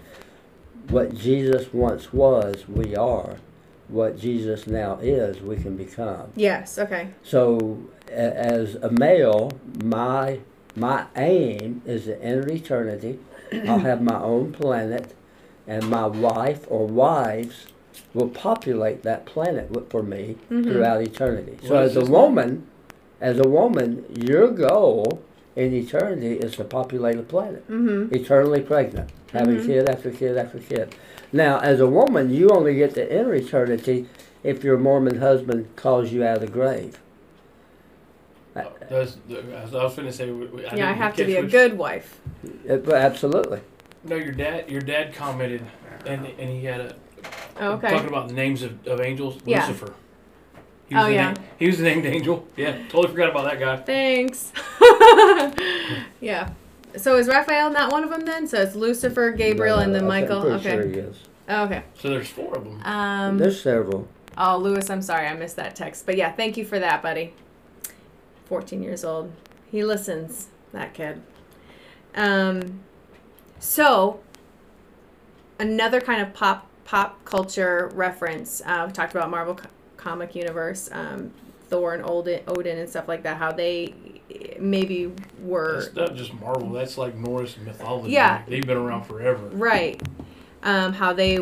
[0.89, 3.37] what Jesus once was, we are.
[3.87, 6.31] What Jesus now is, we can become.
[6.35, 6.77] yes.
[6.77, 7.09] Okay.
[7.23, 9.51] So, a- as a male,
[9.81, 10.39] my
[10.75, 13.17] my aim is to enter eternity.
[13.65, 15.15] I'll have my own planet,
[15.67, 17.67] and my wife or wives
[18.13, 20.63] will populate that planet for me Mhm.
[20.63, 21.57] throughout eternity.
[21.63, 22.63] So What is as a his woman,
[23.19, 25.19] as a woman, your goal
[25.55, 28.13] in eternity is to populate a planet, Mm-hmm.
[28.15, 29.65] eternally pregnant, having Mhm.
[29.65, 30.95] kid after kid after kid.
[31.33, 34.05] Now, as a woman, you only get to enter eternity
[34.43, 36.99] if your Mormon husband calls you out of the grave.
[38.89, 41.43] Does, I was going to say, we- we- I Yeah, I have to be a
[41.43, 42.19] good wife.
[42.67, 43.59] Uh, absolutely.
[44.07, 44.69] No, your dad.
[44.69, 45.65] Your dad commented,
[46.05, 46.95] and and he had a
[47.59, 47.89] Oh, okay.
[47.89, 49.39] talking about the names of, of angels.
[49.45, 49.65] Yeah.
[49.67, 49.93] Lucifer.
[50.87, 51.31] He was Oh, the yeah.
[51.33, 52.47] na- he was the named angel.
[52.55, 53.77] Yeah, totally forgot about that guy.
[53.77, 54.51] Thanks.
[56.21, 56.51] yeah.
[56.95, 58.47] So is Raphael not one of them then?
[58.47, 60.43] So it's Lucifer, Gabriel, No, and then I'm Michael.
[60.53, 60.71] Okay.
[60.71, 61.17] sure he is.
[61.49, 61.83] Oh, okay.
[61.99, 62.81] So there's four of them.
[62.83, 63.37] Um.
[63.37, 64.07] There's several.
[64.37, 66.05] Oh, Lewis, I'm sorry I missed that text.
[66.05, 67.33] But yeah, thank you for that, buddy.
[68.45, 69.31] 14 years old.
[69.71, 71.21] He listens, that kid.
[72.15, 72.81] Um,
[73.59, 74.19] so,
[75.59, 78.61] another kind of pop pop culture reference.
[78.65, 81.31] Uh, we talked about Marvel co- comic universe, um,
[81.69, 83.37] Thor and Odin, Odin and stuff like that.
[83.37, 83.93] How they
[84.59, 85.11] maybe
[85.41, 86.69] were That's not just Marvel.
[86.71, 88.13] That's like Norse mythology.
[88.13, 88.41] Yeah.
[88.47, 89.47] they've been around forever.
[89.49, 90.01] Right.
[90.63, 91.39] Um, how they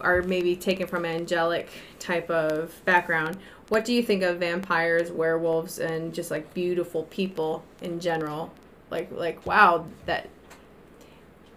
[0.00, 1.68] are maybe taken from an angelic
[1.98, 3.38] type of background.
[3.68, 8.52] What do you think of vampires, werewolves, and just like beautiful people in general?
[8.90, 10.28] Like, like wow, that.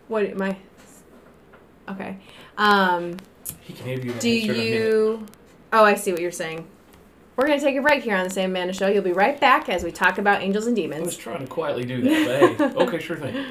[0.09, 0.57] What am I?
[1.87, 2.17] Okay.
[2.57, 3.15] Um,
[3.61, 4.63] He can you do answer in a minute.
[4.73, 5.25] you?
[5.71, 6.67] Oh, I see what you're saying.
[7.35, 8.87] We're gonna take a break here on the Sam Amanda Show.
[8.87, 11.01] You'll be right back as we talk about angels and demons.
[11.01, 13.45] I was trying to quietly do that, but hey, okay, sure thing.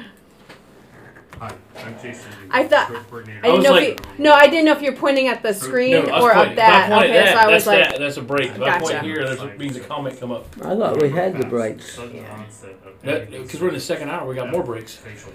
[1.39, 1.53] Hi,
[1.85, 2.31] I'm Jason.
[2.51, 3.39] I thought- Stroke coordinator.
[3.39, 5.41] I didn't was know like- if you, no, I didn't know if you're pointing at
[5.41, 6.49] the screen No, I was or pointing.
[6.49, 6.89] up that.
[6.89, 7.99] If I point Okay, at that, so I was that's like, that.
[7.99, 8.49] That's a break.
[8.51, 8.99] If I point Gotcha.
[9.05, 10.45] here, there's a, means a comment come up.
[10.61, 11.93] I thought we had the breaks.
[11.95, 13.01] Sudden onset of
[13.31, 14.95] Because we're in the second hour, we got more breaks.
[14.95, 15.31] facial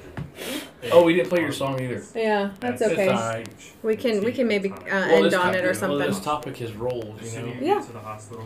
[0.93, 2.03] Oh, we didn't play your song either.
[2.15, 3.09] yeah, that's It's okay.
[3.09, 3.49] alright.
[3.83, 5.99] We can we can maybe uh, end this on topic- it or Well, something.
[6.01, 7.53] this topic has rolled, you know.
[7.61, 7.81] Yeah.
[7.81, 8.45] To the hospital,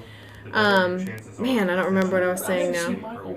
[0.52, 1.04] Um,
[1.38, 3.36] man, I don't remember what I was saying now.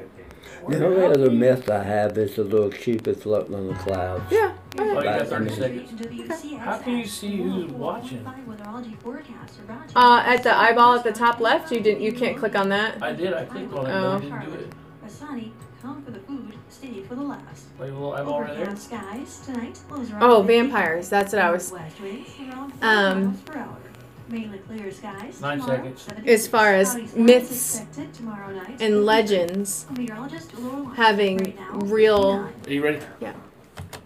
[0.68, 4.24] The only other myth I have is the little cupid floating on the clouds.
[4.32, 4.54] Yeah.
[4.80, 6.54] Oh, you got 30 seconds.
[6.60, 8.26] How can you see who's watching?
[9.96, 12.02] Uh, at the eyeball at the top left, you didn't.
[12.02, 13.02] You can't click on that.
[13.04, 13.34] I did.
[13.34, 14.14] I clicked on it, Oh.
[14.20, 14.74] but it didn't do it.
[15.06, 17.66] A sunny, come for the food, stay for the last.
[17.80, 18.76] Like a little eyeball right there.
[18.76, 19.80] Skies tonight.
[20.22, 21.10] Oh, vampires.
[21.10, 21.72] That's what I was.
[21.72, 23.78] West winds around 5 Um, miles per hour.
[24.32, 25.41] Mainly clear skies.
[25.41, 26.28] Nine tomorrow, seconds.
[26.28, 28.82] As far as cloudy skies myths expected tomorrow night.
[28.82, 30.95] And legends Meteorologist Laura Lyon.
[30.95, 32.38] having Right now, real.
[32.44, 32.53] nine.
[32.68, 32.99] Are you ready?
[33.20, 33.34] Yeah.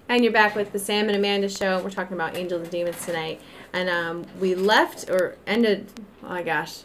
[0.09, 1.81] And you're back with the Sam and Amanda show.
[1.83, 3.41] We're talking about angels and demons tonight,
[3.73, 5.87] and um, we left or ended.
[6.23, 6.81] Oh my gosh,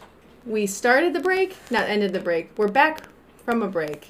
[0.47, 2.51] we started the break, not ended the break.
[2.57, 3.09] We're back
[3.45, 4.09] from a break.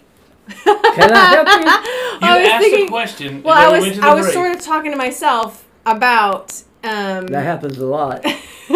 [0.64, 1.96] Can I help you?
[2.20, 3.42] You I was asked thinking- a question.
[3.42, 4.34] Well, and I then we was went to the I was break.
[4.34, 8.24] sort of talking to myself about um, That happens a lot.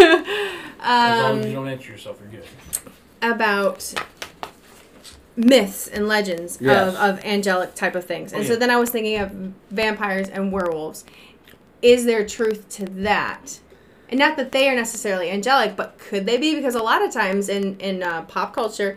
[0.87, 2.49] As long as you um, don't answer yourself, you're good.
[3.23, 3.95] about
[5.37, 6.95] myths and legends Yes.
[6.95, 8.33] of, of angelic type of things.
[8.33, 9.31] And Oh, so then I was thinking of
[9.71, 11.05] vampires and werewolves.
[11.83, 13.61] Is there truth to that?
[14.11, 16.55] And not that they are necessarily angelic, but could they be?
[16.55, 18.97] Because a lot of times in in uh, pop culture,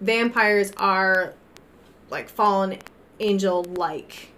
[0.00, 1.34] vampires are
[2.10, 2.78] like fallen
[3.20, 4.28] angel like.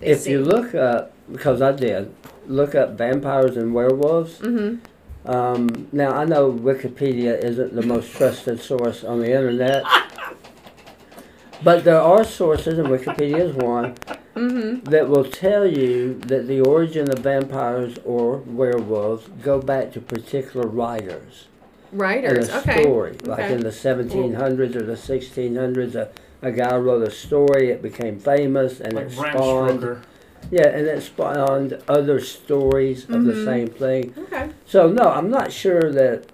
[0.00, 2.14] if you look up, because I did,
[2.48, 4.38] look up vampires and werewolves.
[4.38, 4.76] hmm
[5.24, 9.84] Um, now I know Wikipedia isn't the most trusted source on the internet,
[11.62, 13.94] but there are sources, and Wikipedia is one,
[14.34, 20.00] hmm that will tell you that the origin of vampires or werewolves go back to
[20.00, 21.46] particular writers
[21.90, 22.48] and Writers.
[22.48, 22.84] a Okay.
[22.84, 23.18] story.
[23.22, 23.54] Like Okay.
[23.54, 26.10] in the 1700s or the 1600s, a,
[26.42, 29.80] a guy wrote a story, it became famous, and Like it Bram spawned.
[29.80, 30.02] Stoker.
[30.50, 33.44] Yeah, and it spawned other stories of the Mhm.
[33.44, 34.14] same thing.
[34.18, 34.48] Okay.
[34.66, 36.24] So no, I'm not sure that.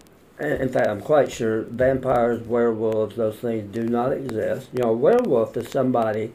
[0.40, 4.66] in- In fact, I'm quite sure vampires, werewolves, those things do not exist.
[4.72, 6.32] You know, a werewolf is somebody,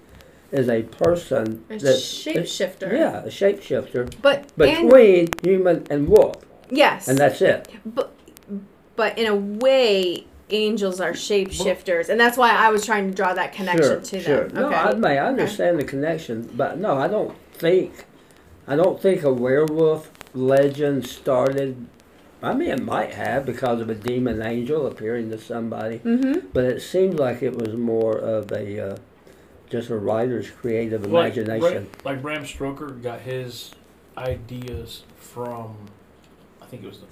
[0.54, 2.92] is a person A that shapeshifter.
[2.94, 6.36] Yeah, a shapeshifter But and between human and wolf,
[6.70, 7.10] yes.
[7.10, 7.68] and that's it.
[7.86, 8.12] But
[8.96, 13.34] but in a way, angels are shapeshifters, and that's why I was trying to draw
[13.34, 14.44] that connection sure, to sure.
[14.48, 14.56] them.
[14.62, 14.76] No, Okay.
[14.76, 18.06] I may I understand the connection, but no, I don't think,
[18.68, 21.88] I don't think a werewolf legend started.
[22.42, 26.48] I mean, it might have because of a demon angel appearing to somebody, mm-hmm.
[26.54, 28.98] but it seemed like it was more of a uh,
[29.70, 31.90] just a writer's creative Like, imagination.
[32.02, 33.72] Bra- like Bram Stoker got his
[34.18, 35.76] ideas from,
[36.62, 37.06] I think it was the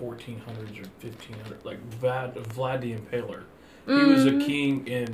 [0.00, 3.42] 1400s or 1500s, like Vlad, Vlad the Impaler.
[3.84, 5.12] He was a king in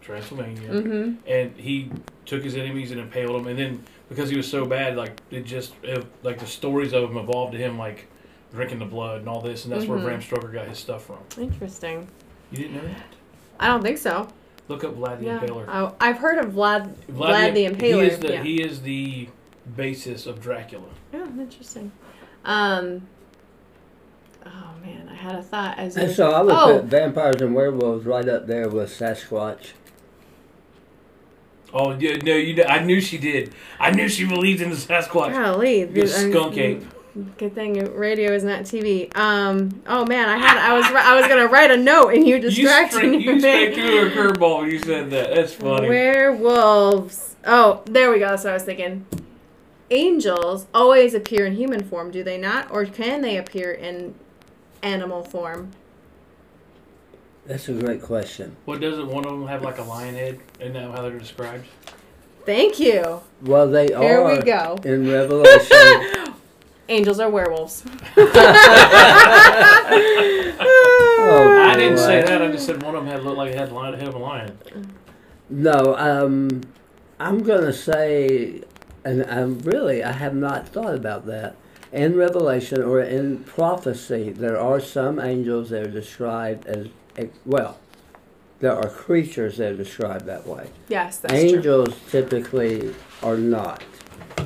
[0.00, 1.28] Transylvania, Mm-hmm.
[1.28, 1.90] and he
[2.24, 3.46] took his enemies and impaled them.
[3.46, 7.10] And then because he was so bad, like it just it, like the stories of
[7.10, 8.06] him evolved to him like
[8.52, 10.04] drinking the blood and all this, and that's where Mhm.
[10.04, 11.18] Bram Stoker got his stuff from.
[11.38, 12.06] Interesting.
[12.50, 13.02] You didn't know that?
[13.58, 14.28] I don't think so.
[14.68, 15.38] Look up Vlad the Yeah.
[15.38, 15.64] Impaler.
[15.68, 18.02] Oh, I've heard of Vlad Vlad, the Impaler.
[18.02, 18.42] He is the yeah.
[18.42, 19.28] he is the
[19.76, 20.86] basis of Dracula.
[21.14, 21.90] Oh, interesting.
[22.44, 23.02] Um.
[24.44, 27.40] Oh man, I had a thought as And you- so I would oh, put vampires
[27.42, 29.72] and werewolves right up there with Sasquatch.
[31.74, 32.62] Oh yeah, no, you.
[32.64, 33.52] I knew she did.
[33.78, 35.32] I knew she believed in the Sasquatch.
[35.32, 36.82] golly, dude, I'm- skunk ape.
[37.38, 39.10] Good thing radio is not TV.
[39.16, 39.82] Um.
[39.86, 40.58] Oh man, I had.
[40.58, 40.84] I was.
[40.86, 43.24] I was gonna write a note and you You distracted straight, me.
[43.24, 45.34] you straight threw a curveball when you said that.
[45.34, 45.88] That's funny.
[45.88, 47.36] Werewolves.
[47.46, 48.28] Oh, there we go.
[48.28, 49.06] That's what I was thinking.
[49.90, 52.70] Angels always appear in human form, do they not?
[52.70, 54.14] Or can they appear in
[54.82, 55.70] animal form?
[57.46, 58.56] That's a great question.
[58.64, 60.40] What doesn't one of them have like a lion head?
[60.58, 61.66] Isn't that how they're described?
[62.44, 63.20] Thank you.
[63.42, 64.76] Well, they Here are we go.
[64.84, 66.34] in Revelation.
[66.88, 67.84] Angels are werewolves.
[71.28, 72.40] Oh, I didn't say that.
[72.40, 74.14] I just said one of them had looked like it had the lion- head of
[74.14, 74.56] a lion.
[75.50, 76.60] No, um,
[77.18, 78.62] I'm gonna say,
[79.04, 81.56] and I'm really I have not thought about that.
[81.92, 86.86] In Revelation or in prophecy, there are some angels that are described as
[87.44, 87.78] well.
[88.60, 90.68] There are creatures that are described that way.
[90.88, 91.42] yes, that's true.
[91.58, 93.82] angels typically are not.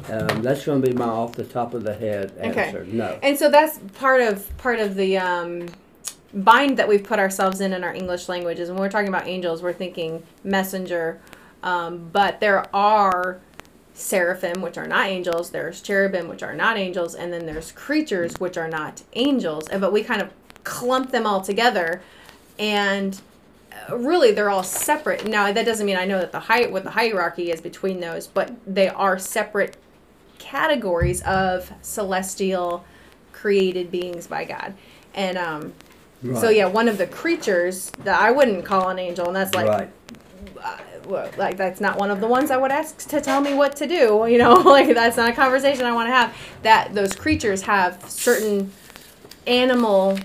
[0.08, 2.64] Um, that's going to be my off the top of the head Okay.
[2.64, 2.84] answer.
[2.84, 3.18] No.
[3.22, 5.66] And so that's part of part of the um,
[6.34, 8.68] bind that we've put ourselves in in our English languages.
[8.68, 11.20] When we're talking about angels, we're thinking messenger,
[11.62, 13.40] um, but there are
[13.94, 15.50] seraphim, which are not angels.
[15.50, 19.68] There's cherubim, which are not angels, and then there's creatures, which are not angels.
[19.68, 20.30] And but we kind of
[20.64, 22.02] clump them all together,
[22.60, 23.20] and
[23.88, 25.26] uh, really they're all separate.
[25.26, 28.28] Now that doesn't mean I know that the height what the hierarchy is between those,
[28.28, 29.76] but they are separate
[30.38, 32.84] categories of celestial
[33.32, 34.74] created beings by God.
[35.14, 35.72] And um
[36.34, 39.66] so yeah, one of the creatures that I wouldn't call an angel and that's like
[39.66, 39.90] right.
[40.62, 40.76] uh,
[41.06, 43.74] well, like that's not one of the ones I would ask to tell me what
[43.76, 46.36] to do, you know, like that's not a conversation I want to have.
[46.62, 48.70] That those creatures have certain
[49.46, 50.18] animal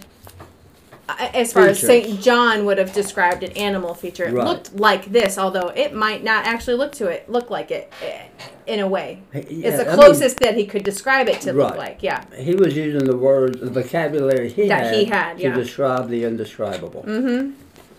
[1.07, 2.19] as far as St.
[2.21, 4.25] John would have described an animal feature.
[4.25, 4.45] It Right.
[4.47, 8.23] looked like this, although it might not actually look to it look like it eh,
[8.65, 9.19] in a way.
[9.33, 12.01] Yeah, it's the I mean, closest that he could describe it to look like.
[12.01, 12.23] Yeah.
[12.37, 15.55] he was using the words, the vocabulary he That had, he had, to yeah.
[15.55, 17.03] describe the indescribable.
[17.07, 17.51] Mm-hmm.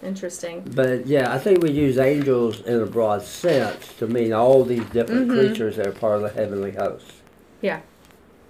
[0.04, 0.62] Interesting.
[0.74, 4.84] But yeah, I think we use angels in a broad sense to mean all these
[4.86, 5.38] different Mhm.
[5.38, 7.06] creatures that are part of the heavenly host.
[7.60, 7.80] Yeah.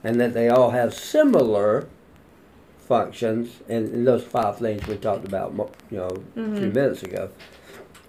[0.02, 1.86] And that they all have similar
[2.86, 5.52] functions in, in those five things we talked about,
[5.90, 6.06] you know,
[6.36, 6.74] a few Mhm.
[6.74, 7.28] minutes ago.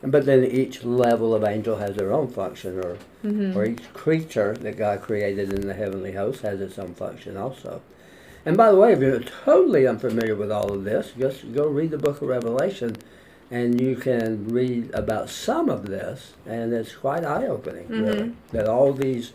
[0.03, 3.55] But then each level of angel has their own function, or Mhm.
[3.55, 7.81] or each creature that God created in the heavenly host has its own function also.
[8.45, 11.91] And by the way, if you're totally unfamiliar with all of this, just go read
[11.91, 12.95] the book of Revelation
[13.49, 18.33] and you can read about some of this, and it's quite eye opening, really, Mhm.
[18.51, 19.31] that all these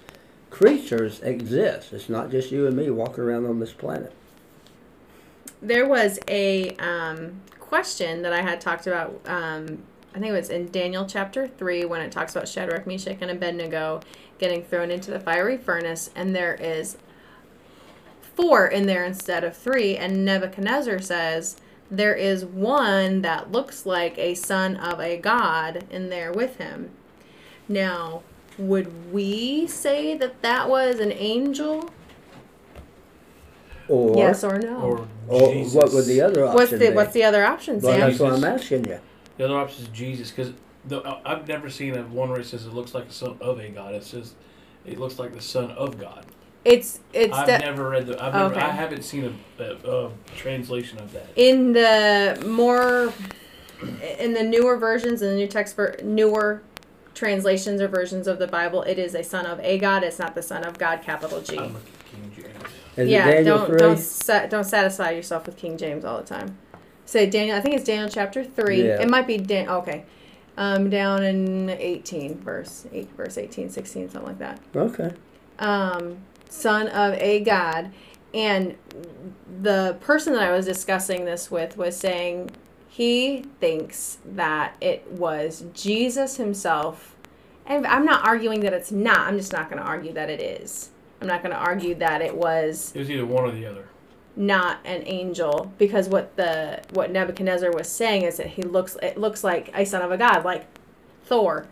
[0.50, 1.92] creatures exist.
[1.92, 4.12] It's not just you and me walking around on this planet.
[5.62, 9.20] There was a um, question that I had talked about.
[9.26, 9.84] Um,
[10.14, 13.30] I think it was in Daniel chapter 3 when it talks about Shadrach, Meshach, and
[13.30, 14.00] Abednego
[14.38, 16.98] getting thrown into the fiery furnace, and there is
[18.34, 19.96] four in there instead of three.
[19.96, 21.56] And Nebuchadnezzar says
[21.90, 26.90] there is one that looks like a son of a god in there with him.
[27.68, 28.22] Now,
[28.58, 31.90] would we say that that was an angel?
[33.88, 34.76] Or, yes or no?
[34.80, 35.74] Or or Jesus.
[35.74, 36.90] what would the other option what's the be?
[36.90, 38.00] what's the other option, well, Sam?
[38.00, 38.62] that's what I'm Jesus.
[38.62, 39.00] asking you.
[39.38, 40.52] The other option is Jesus, because
[40.90, 43.58] uh, I've never seen a one where it says it looks like the son of
[43.58, 43.94] a god.
[43.94, 44.34] It says
[44.84, 46.26] it looks like the son of God.
[46.64, 48.22] It's it's I've the, never read the.
[48.22, 48.54] I've never.
[48.54, 48.60] Okay.
[48.60, 51.26] I haven't seen a, a, a translation of that.
[51.34, 53.12] in the more
[54.18, 56.62] in the newer versions in the new text ver- newer
[57.14, 60.04] translations or versions of the Bible, it is a son of a God.
[60.04, 61.58] It's not the son of God, capital G.
[61.58, 62.72] I'm looking at King James.
[62.96, 63.78] Is yeah, don't 3?
[63.78, 66.58] don't sa- don't satisfy yourself with King James all the time.
[67.06, 67.56] Say Daniel.
[67.56, 68.86] I think it's Daniel chapter three.
[68.86, 69.00] Yeah.
[69.02, 69.68] It might be Dan.
[69.68, 70.04] Okay,
[70.56, 74.60] um, down in eighteen verse eight verse 18, 16, something like that.
[74.76, 75.12] Okay.
[75.58, 77.92] um, son of a god.
[78.34, 78.76] And
[79.60, 82.50] the person that I was discussing this with was saying
[82.88, 87.14] he thinks that it was Jesus himself.
[87.66, 89.20] And I'm not arguing that it's not.
[89.20, 90.90] I'm just not going to argue that it is.
[91.22, 93.84] I'm not going to argue that it was It was either one or the other.
[94.36, 99.16] not an angel because what the what Nebuchadnezzar was saying is that he looks it
[99.18, 100.64] looks like a son of a god like
[101.24, 101.66] Thor.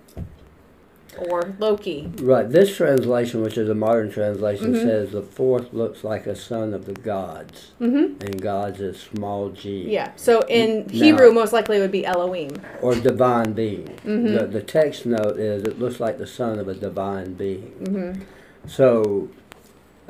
[1.29, 2.09] or Loki.
[2.23, 2.49] Right.
[2.49, 4.83] This translation, which is a modern translation, Mhm.
[4.83, 8.23] says the fourth looks like a son of the gods, Mm-hmm.
[8.25, 9.87] and gods is small g.
[9.91, 10.13] Yeah.
[10.15, 12.53] So in Now- Hebrew, most likely it would be Elohim.
[12.81, 13.89] Or divine being.
[14.07, 14.39] Mhm.
[14.39, 17.73] The, the text note is it looks like the son of a divine being.
[17.83, 18.21] Mm-hmm.
[18.69, 19.29] So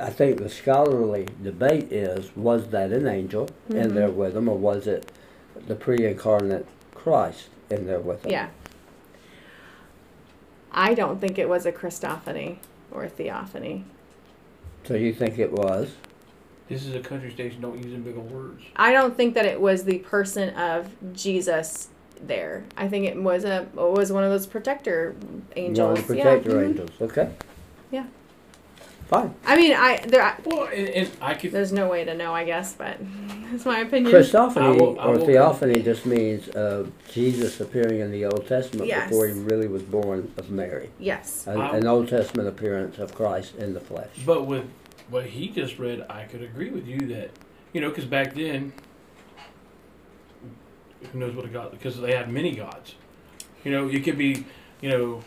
[0.01, 3.93] I think the scholarly debate is was that an angel in Mhm.
[3.93, 5.11] there with him, or was it
[5.67, 6.65] the pre incarnate
[6.95, 8.31] Christ in there with him?
[8.31, 8.47] Yeah.
[10.71, 12.57] I don't think it was a Christophany
[12.91, 13.83] or a theophany.
[14.85, 15.95] So you think it was?
[16.69, 17.61] This is a country station.
[17.61, 18.63] Don't use them big old words.
[18.77, 21.89] I don't think that it was the person of Jesus
[22.25, 22.63] there.
[22.77, 25.15] I think it was a it was one of those protector
[25.55, 25.89] angels.
[25.89, 26.55] One of the protector yeah.
[26.55, 26.69] mhm.
[26.69, 26.91] angels.
[27.01, 27.29] Okay.
[27.91, 28.05] Yeah.
[29.11, 29.35] Fine.
[29.45, 30.37] I mean, I there.
[30.45, 31.51] Well, and, and I could.
[31.51, 32.97] there's no way to know, I guess, but
[33.51, 34.09] that's my opinion.
[34.13, 38.47] Christophany I will- I or will theophany just means uh, Jesus appearing in the Old
[38.47, 39.09] Testament Yes.
[39.09, 40.91] before he really was born of Mary.
[40.97, 41.45] Yes.
[41.45, 44.07] An, I- an Old Testament appearance of Christ in the flesh.
[44.25, 44.63] But with
[45.09, 47.31] what he just read, I could agree with you that,
[47.73, 48.71] you know, because back then,
[51.11, 51.71] who knows what a god?
[51.71, 52.95] Because they had many gods.
[53.65, 54.45] You know, it could be,
[54.79, 55.21] you know,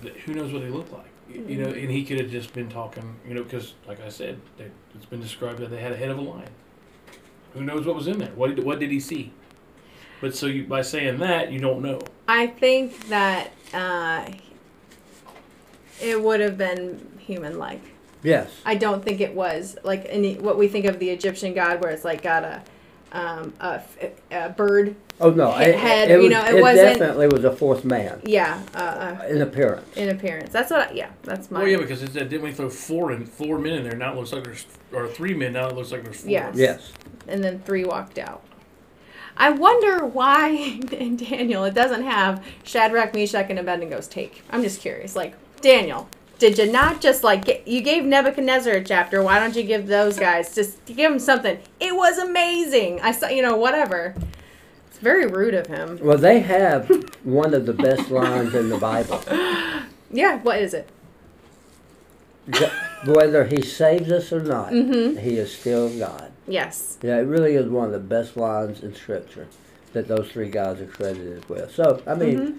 [0.00, 1.04] th- who knows what they look like.
[1.28, 4.08] Y- You know, and he could have just been talking, you know, because like I
[4.08, 6.48] said, they, it's been described that they had a head of a lion.
[7.54, 8.30] Who knows what was in there?
[8.34, 9.32] What did, what did he see?
[10.20, 12.00] But so you, by saying that, you don't know.
[12.26, 14.26] I think that uh,
[16.00, 17.82] it would have been human-like.
[18.22, 18.50] Yes.
[18.64, 21.92] I don't think it was like any what we think of the Egyptian god, where
[21.92, 22.62] it's like got a
[23.12, 24.96] um, a, f- a bird.
[25.20, 28.20] Oh no, it, head, it, you know, it it wasn't- definitely was a fourth man
[28.24, 29.96] Yeah, uh, uh, in appearance.
[29.96, 30.52] in appearance.
[30.52, 30.90] That's what.
[30.90, 31.58] I, yeah, that's my.
[31.60, 33.96] Well, yeah, because it didn't we throw four in, four men in there?
[33.96, 35.54] Now it looks like there's, or three men.
[35.54, 36.30] Now it looks like there's four.
[36.30, 36.54] Yes.
[36.56, 36.92] Yes.
[37.26, 38.42] and then three walked out.
[39.36, 40.50] I wonder why
[40.92, 44.42] in Daniel it doesn't have Shadrach, Meshach, and Abednego's take.
[44.50, 45.16] I'm just curious.
[45.16, 46.08] Like Daniel,
[46.38, 49.20] did you not just like get, you gave Nebuchadnezzar a chapter?
[49.22, 51.58] Why don't you give those guys just give them something?
[51.80, 53.00] It was amazing.
[53.00, 54.14] I saw you know whatever.
[54.98, 55.96] It's very rude of him.
[56.02, 56.88] Well, they have
[57.22, 59.20] one of the best lines in the Bible.
[60.10, 60.88] Yeah, what is it?
[63.06, 65.20] Whether he saves us or not, Mhm.
[65.20, 66.32] he is still God.
[66.48, 66.98] Yes.
[67.00, 69.46] Yeah, it really is one of the best lines in Scripture
[69.92, 71.72] that those three guys are credited with.
[71.72, 72.54] So, I mean, Mhm.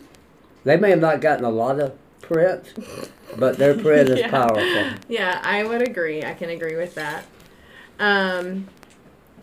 [0.63, 1.91] they may have not gotten a lot of
[2.21, 2.71] print,
[3.37, 4.85] but their print is powerful.
[5.09, 6.23] Yeah, I would agree.
[6.23, 7.25] I can agree with that.
[7.99, 8.69] Um,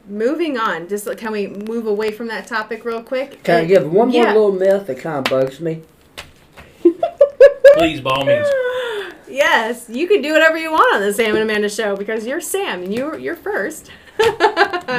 [0.08, 3.42] moving on, just can we move away from that topic real quick?
[3.42, 4.32] Can I give one more yeah.
[4.32, 5.82] little myth that kind of bugs me?
[7.74, 8.48] Please, by all means.
[9.28, 12.40] Yes, you can do whatever you want on the Sam and Amanda show because you're
[12.40, 13.88] Sam and you're you're first.
[14.16, 14.36] One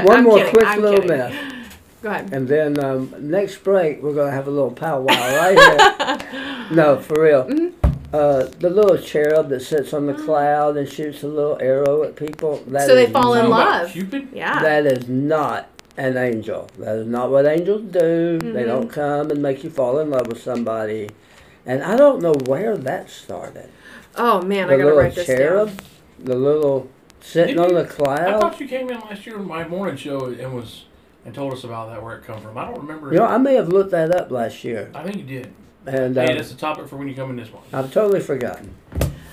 [0.09, 1.17] I'm more kidding, quick I'm little kidding.
[1.17, 1.69] myth.
[2.03, 2.34] Go ahead.
[2.34, 6.67] And then um, next break, we're going to have a little powwow right here.
[6.71, 7.45] no, for real.
[7.45, 7.96] Mm-hmm.
[8.13, 12.15] Uh, the little cherub that sits on the cloud and shoots a little arrow at
[12.15, 12.57] people.
[12.67, 13.91] That So they is fall in love.
[13.91, 14.29] Cupid?
[14.34, 14.61] Yeah.
[14.61, 15.67] That is not
[15.97, 16.69] an angel.
[16.79, 18.39] That is not what angels do.
[18.39, 18.67] They Mhm.
[18.67, 21.09] don't come and make you fall in love with somebody.
[21.65, 23.69] And I don't know where that started.
[24.19, 25.77] oh man, the I gotta little write this cherub, down.
[26.23, 26.88] the little
[27.19, 28.19] sitting Did on you- the cloud.
[28.21, 30.85] I thought you came in last year on my morning show and was
[31.25, 32.57] and told us about that where it come from.
[32.57, 33.11] I don't remember.
[33.11, 35.47] You know, I may have looked that up last year, I think you did.
[35.88, 37.64] And hey, uh, that's the topic for when you come in this one.
[37.73, 38.73] I've totally forgotten.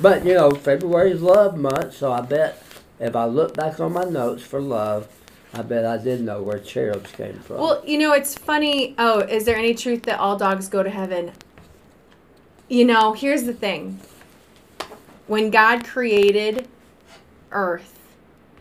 [0.01, 2.63] But you know, February is love month, so I bet
[3.01, 5.09] if I look back on my notes for love,
[5.53, 7.59] I bet I did know where cherubs came from.
[7.59, 8.95] Well, you know, it's funny.
[8.99, 11.33] Oh, is there any truth that all dogs go to heaven?
[12.69, 14.01] You know, here's the thing.
[15.27, 16.69] When God created
[17.51, 17.99] Earth,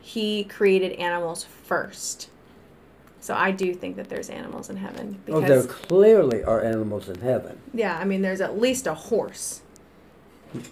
[0.02, 2.30] He created animals first.
[3.24, 7.22] So I do think that there's animals in heaven oh, there clearly are animals in
[7.22, 7.58] heaven.
[7.74, 9.62] yeah, I mean there's at least a horse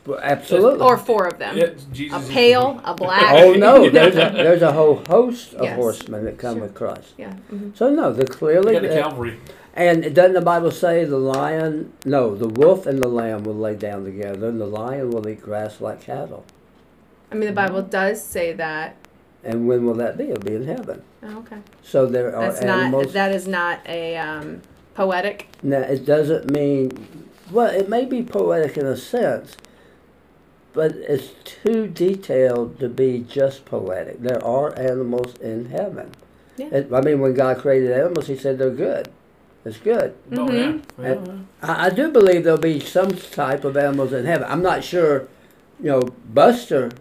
[0.05, 0.81] Well, Absolutely.
[0.81, 1.57] or four of them.
[1.57, 1.69] Yeah,
[2.13, 3.33] A pale, a black.
[3.41, 5.75] oh no, there's a there's a whole host of Yes.
[5.77, 6.63] horsemen that come Sure.
[6.63, 7.13] with Christ.
[7.17, 7.35] Yeah.
[7.49, 7.75] mhm.
[7.77, 9.01] So no, they're clearly got the there.
[9.01, 9.37] Calvary.
[9.73, 11.93] And doesn't the Bible say the lion?
[12.03, 15.41] No, the wolf and the lamb will lay down together, and the lion will eat
[15.41, 16.43] grass like cattle.
[17.31, 18.97] I mean the Bible does say that.
[19.43, 20.25] And when will that be?
[20.25, 21.01] It'll be in heaven.
[21.23, 21.57] Oh, okay.
[21.83, 23.05] So there are That's animals.
[23.07, 24.61] not that is not a um,
[24.93, 25.47] poetic.
[25.63, 26.91] Now, it doesn't mean,
[27.51, 29.57] well, it may be poetic in a sense,
[30.73, 34.21] but it's too detailed to be just poetic.
[34.21, 36.11] There are animals in heaven.
[36.57, 36.67] Yeah.
[36.67, 39.09] It, I mean, when God created animals, He said they're good.
[39.65, 40.15] It's good.
[40.31, 40.73] Oh, yeah.
[40.73, 40.81] Mhm.
[40.99, 44.47] Yeah, I, I do believe there'll be some type of animals in heaven.
[44.49, 45.27] I'm not sure,
[45.79, 46.01] you know,
[46.33, 46.91] Buster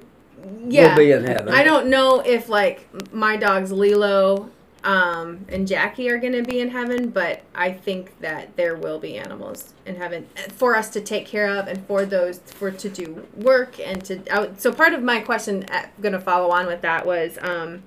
[0.68, 0.90] Yeah.
[0.90, 1.48] will be in heaven.
[1.48, 4.50] I don't know if like my dog's Lilo
[4.82, 8.98] um, and Jackie are going to be in heaven, but I think that there will
[8.98, 12.88] be animals in heaven for us to take care of and for those for to
[12.88, 14.22] do work and to.
[14.34, 15.66] Would- so part of my question,
[16.00, 17.82] going to follow on with that was, um,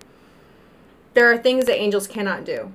[1.16, 2.72] there are things that angels cannot do.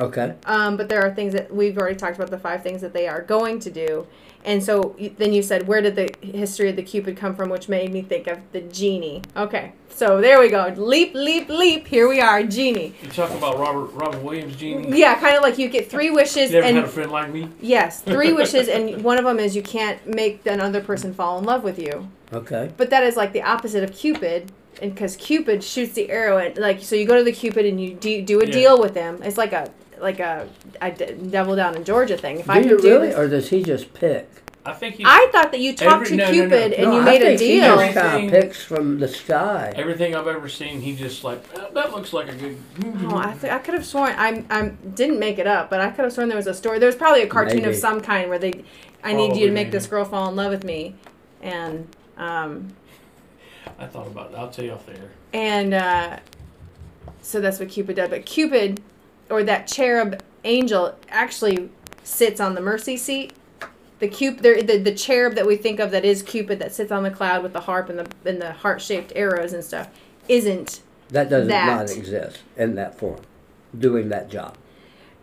[0.00, 0.34] Okay.
[0.44, 3.08] Um, but there are things that we've already talked about the five things that they
[3.08, 4.06] are going to do.
[4.44, 7.48] And so you- then you said, where did the history of the Cupid come from?
[7.48, 9.22] Which made me think of the genie.
[9.36, 10.72] Okay, so there we go.
[10.76, 11.88] Leap, leap, leap.
[11.88, 12.94] Here we are, genie.
[13.02, 14.96] You talk about Robert Robert Williams, Genie.
[15.00, 17.32] Yeah, kind of like you get three wishes, You ever and had a friend like
[17.32, 17.48] me?
[17.60, 21.44] yes, three wishes, and one of them is you can't make another person fall in
[21.44, 22.08] love with you.
[22.32, 22.70] Okay.
[22.76, 26.56] But that is like the opposite of Cupid, and because Cupid shoots the arrow at
[26.56, 28.52] like so you go to the Cupid and you do, do a Yeah.
[28.52, 29.22] deal with him.
[29.24, 30.48] It's like a like a
[31.30, 32.40] devil down in Georgia thing.
[32.40, 34.28] If Do I you could do really, this, or does he just pick?
[34.64, 35.04] I think he.
[35.06, 36.32] I thought that you talked Every- to no, no, no.
[36.32, 37.76] Cupid and No, you I made a think he deal.
[37.76, 39.72] just kind of picks from the sky.
[39.76, 42.56] Everything I've ever seen, he just like "Oh, that looks like a good.
[43.02, 45.90] Oh, I, th- I could have sworn I I didn't make it up, but I
[45.90, 46.80] could have sworn there was a story.
[46.80, 47.70] There was probably a cartoon Maybe.
[47.70, 48.64] of some kind where they,
[49.04, 49.70] I need you to make maybe.
[49.70, 50.96] this girl fall in love with me,
[51.42, 51.86] and
[52.16, 52.68] um
[53.78, 54.36] I thought about it.
[54.36, 55.10] I'll tell you off there.
[55.32, 56.16] and uh,
[57.22, 58.10] so that's what Cupid did.
[58.10, 58.80] But Cupid,
[59.30, 61.70] or that cherub angel, actually
[62.04, 63.32] sits on the mercy seat.
[63.98, 66.92] The Cupid, the, the the cherub that we think of that is Cupid that sits
[66.92, 69.88] on the cloud with the harp and the and the heart shaped arrows and stuff,
[70.28, 71.66] isn't That does That.
[71.66, 73.20] not exist in that form,
[73.76, 74.56] doing that job.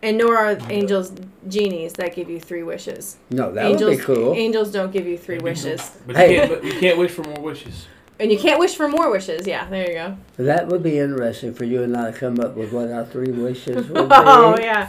[0.02, 1.12] and nor are angels
[1.48, 3.16] genies that give you three wishes.
[3.30, 4.34] No, that angels, would be cool.
[4.34, 6.36] Angels don't give you three wishes, But Hey.
[6.36, 7.86] can't, but you can't wish for more wishes.
[8.18, 9.46] And you can't wish for more wishes.
[9.46, 10.16] Yeah, there you go.
[10.36, 13.32] That would be interesting for you and I to come up with what our three
[13.32, 14.14] wishes would be.
[14.14, 14.88] Oh yeah.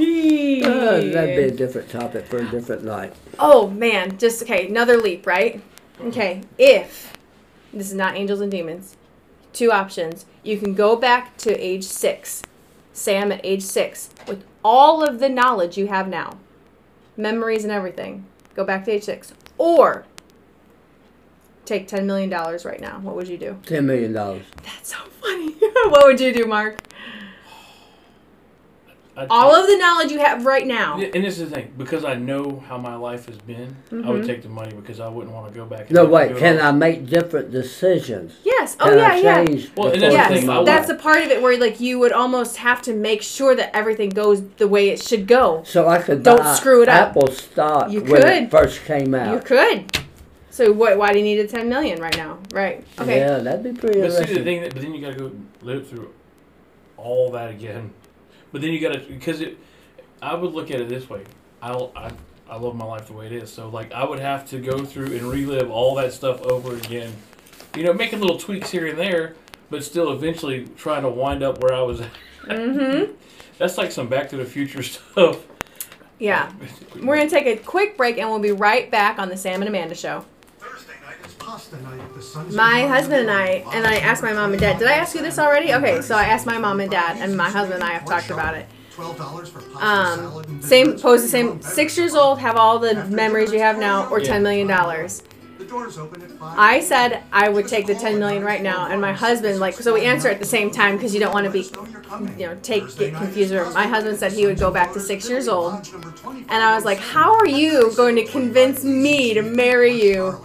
[0.00, 3.14] Uh, that'd be a different topic for a different night.
[3.38, 5.60] Oh man, just okay, another leap, right?
[6.00, 7.12] Okay, if
[7.72, 8.96] this is not angels and demons,
[9.52, 10.24] two options.
[10.44, 12.42] You can go back to age six,
[12.92, 16.38] Sam at age six, with all of the knowledge you have now,
[17.16, 18.24] memories and everything.
[18.54, 20.04] Go back to age six, or
[21.68, 22.98] take ten million dollars right now.
[23.00, 23.58] What would you do?
[23.66, 24.44] Ten million dollars.
[24.64, 25.52] That's so funny.
[25.90, 26.78] what would you do, Mark?
[29.16, 30.96] I, All of the knowledge you have right now.
[31.00, 34.22] And this is the thing, because I know how my life has been, I would
[34.22, 34.26] Mhm.
[34.26, 35.86] take the money because I wouldn't want to go back.
[35.86, 36.36] and No, do wait.
[36.36, 36.60] Can.
[36.60, 38.34] I make different decisions?
[38.44, 38.76] Yes.
[38.78, 39.34] Oh yeah, I yeah.
[39.34, 40.98] Well, and that's the course Yes, thing, of my I would- that's life?
[40.98, 44.10] a part of it where like you would almost have to make sure that everything
[44.10, 45.62] goes the way it should go.
[45.66, 47.08] So I could Don't buy screw it up.
[47.08, 48.30] Apple stock You when could.
[48.44, 49.34] it first came out.
[49.34, 49.98] You could.
[50.58, 50.98] So what?
[50.98, 52.40] Why do you need a ten million right now?
[52.52, 52.84] Right.
[52.98, 53.20] Okay.
[53.20, 55.32] Yeah, that'd be pretty But see the thing, that, but then you got to go
[55.62, 56.12] live through
[56.96, 57.92] all that again.
[58.50, 59.56] But then you got to because it.
[60.20, 61.22] I would look at it this way.
[61.62, 62.10] I'll, I
[62.50, 63.52] I love my life the way it is.
[63.52, 67.12] So like I would have to go through and relive all that stuff over again.
[67.76, 69.36] You know, making little tweaks here and there,
[69.70, 72.00] but still eventually trying to wind up where I was.
[72.46, 73.12] Mm-hmm.
[73.58, 75.46] That's like some Back to the Future stuff.
[76.18, 76.50] Yeah.
[77.00, 79.68] We're gonna take a quick break and we'll be right back on the Sam and
[79.68, 80.24] Amanda show.
[80.58, 81.37] Thursday night is pasta night at the Sunset
[82.52, 84.78] My husband and I, and I asked my mom and dad.
[84.78, 85.72] Did I ask you this already?
[85.72, 88.30] Okay, so I asked my mom and dad, and my husband and I have talked
[88.30, 88.66] about it.
[88.94, 91.62] $12 for pasta Um, same pose the same.
[91.62, 95.22] Six years old, have all the memories you have now, or ten million dollars.
[95.56, 96.58] The doors open at 5.
[96.58, 99.94] I said I would take the ten million right now, and my husband like so
[99.94, 101.70] we answer at the same time because you don't want to be,
[102.38, 103.54] you know, take get confused.
[103.74, 105.88] My husband said he would go back to six years old,
[106.26, 110.42] and I was like, how are you going to convince me to marry you?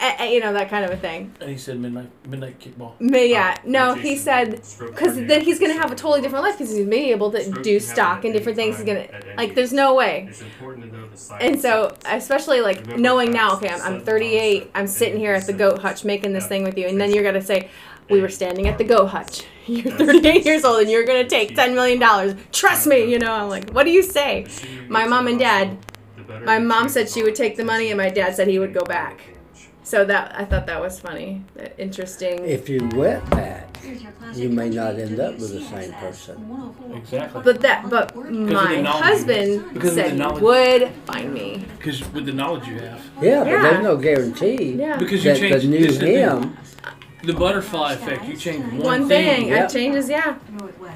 [0.00, 1.32] A- a- you know that kind of a thing.
[1.40, 2.92] And he said midnight midnight kickball.
[3.00, 6.68] But yeah, no, he said because then he's gonna have a totally different life because
[6.70, 8.76] he's gonna be able to do stock and different things.
[8.76, 9.06] He's gonna
[9.36, 10.26] like, there's no way.
[10.28, 14.00] It's important to know the side And so, especially like knowing now, okay, I'm, I'm
[14.02, 17.12] 38, I'm sitting here at the goat hutch making this thing with you, and then
[17.14, 17.70] you're gonna say,
[18.10, 19.44] we were standing at the goat hutch.
[19.66, 22.34] You're 38 years old, and you're gonna take 10 million dollars.
[22.52, 23.32] Trust me, you know.
[23.32, 24.44] I'm like, what do you say?
[24.44, 25.66] The sooner you My mom and dad.
[25.68, 25.82] hospital,
[26.16, 28.60] the better My mom said she would take the money, and my dad said he
[28.60, 29.20] would go back.
[29.86, 29.90] Damage.
[29.90, 32.44] So that I thought that was funny, that interesting.
[32.44, 35.92] If you went back, Here's your classic you may not end up with the same
[35.92, 36.36] person.
[36.96, 37.42] Exactly.
[37.44, 39.02] But that, but my knowledge.
[39.04, 40.42] husband Because of the said he knowledge.
[40.42, 41.64] would find me.
[41.78, 43.62] Because with the knowledge you have, yeah, but Yeah.
[43.62, 44.96] there's no guarantee Yeah.
[44.96, 46.16] because you that change the new this thing.
[46.16, 46.56] him.
[47.22, 48.24] the butterfly effect.
[48.24, 49.64] You change one, One thing, yeah.
[49.64, 50.36] it changes, yeah.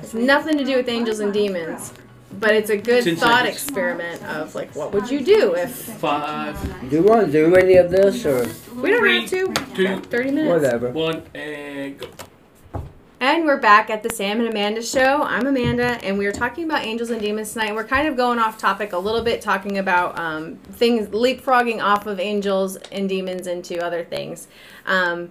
[0.03, 1.93] It's nothing to do with angels and demons.
[2.39, 3.55] But it's a good Ten thought seconds.
[3.63, 6.57] experiment of like, what would you do if Five,
[6.89, 8.47] Do you want to do any of this or
[8.81, 9.53] we don't Three, have to?
[9.75, 10.49] two, 30 minutes.
[10.63, 10.91] whatever?
[10.91, 12.07] one, and go.
[13.23, 15.23] And we're back at the Sam and Amanda show.
[15.23, 17.75] I'm Amanda, and we are talking about angels and demons tonight.
[17.75, 22.07] We're kind of going off topic a little bit, talking about um, things, leapfrogging off
[22.07, 24.49] of angels and demons into other things.
[24.87, 25.29] Um,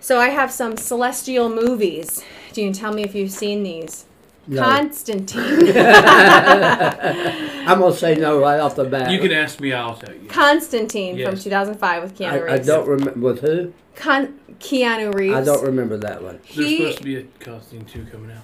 [0.00, 2.22] So I have some celestial movies.
[2.52, 4.04] Do you tell me if you've seen these?
[4.50, 4.62] No.
[4.62, 5.42] Constantine.
[5.76, 9.10] I'm gonna say no right off the bat.
[9.10, 10.26] You can ask me, I'll tell you.
[10.28, 12.66] Constantine from 2005 with Keanu I, I Reeves.
[12.66, 13.72] don't remember with who.
[13.94, 15.34] Con- Keanu Reeves.
[15.36, 16.40] I don't remember that one.
[16.54, 18.42] There's He- supposed to be a Constantine 2 coming out.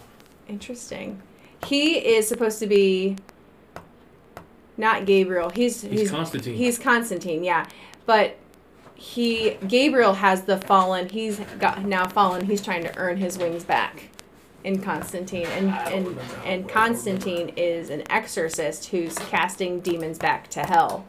[0.49, 1.23] Interesting.
[1.67, 3.17] He is supposed to be
[4.77, 5.49] not Gabriel.
[5.51, 6.55] He's He's, he's Constantine.
[6.57, 7.67] he's Constantine, yeah.
[8.05, 8.37] But
[8.95, 11.09] he Gabriel has the fallen.
[11.09, 12.45] He's got now fallen.
[12.45, 14.11] He's trying to earn his wings back
[14.65, 21.07] in Constantine, and and and Constantine is an exorcist who's casting demons back to hell.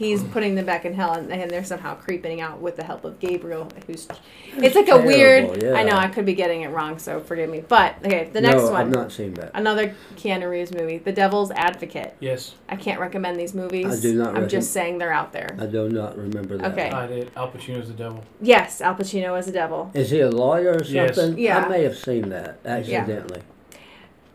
[0.00, 0.32] He's mm.
[0.32, 3.18] putting them back in hell, and, and they're somehow creeping out with the help of
[3.20, 4.08] Gabriel, who's.
[4.56, 5.62] It's like a terrible, weird.
[5.62, 5.94] I know.
[5.94, 7.62] I could be getting it wrong, so forgive me.
[7.68, 8.80] But okay, the next no, one.
[8.80, 9.50] I've not seen that.
[9.52, 12.16] Another Keanu Reeves movie, The Devil's Advocate.
[12.18, 13.98] yes, I can't recommend these movies.
[13.98, 15.54] I do not I'm recommend- just saying they're out there.
[15.60, 16.72] I do not remember that.
[16.72, 16.90] Okay.
[16.90, 17.30] I did.
[17.36, 18.24] Al Pacino's the devil.
[18.40, 19.90] Yes, Al Pacino is a devil.
[19.92, 21.16] Is he a lawyer or Yes.
[21.16, 21.38] something?
[21.38, 21.58] Yeah.
[21.58, 23.42] I may have seen that accidentally.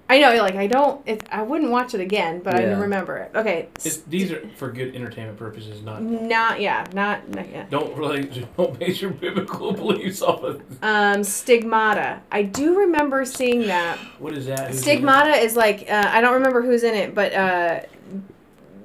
[0.07, 1.01] I know, like I don't.
[1.07, 3.31] If I wouldn't watch it again, but I remember it.
[3.33, 6.03] Okay, It's, these are for good entertainment purposes, not.
[6.03, 7.65] not yeah, not, not yeah.
[7.71, 10.61] Don't really don't base your biblical beliefs off of.
[10.83, 12.21] Um, Stigmata.
[12.31, 13.97] I do remember seeing that.
[14.19, 14.69] What is that?
[14.69, 14.81] Who's?
[14.81, 17.79] Stigmata is like uh, I don't remember who's in it, but uh,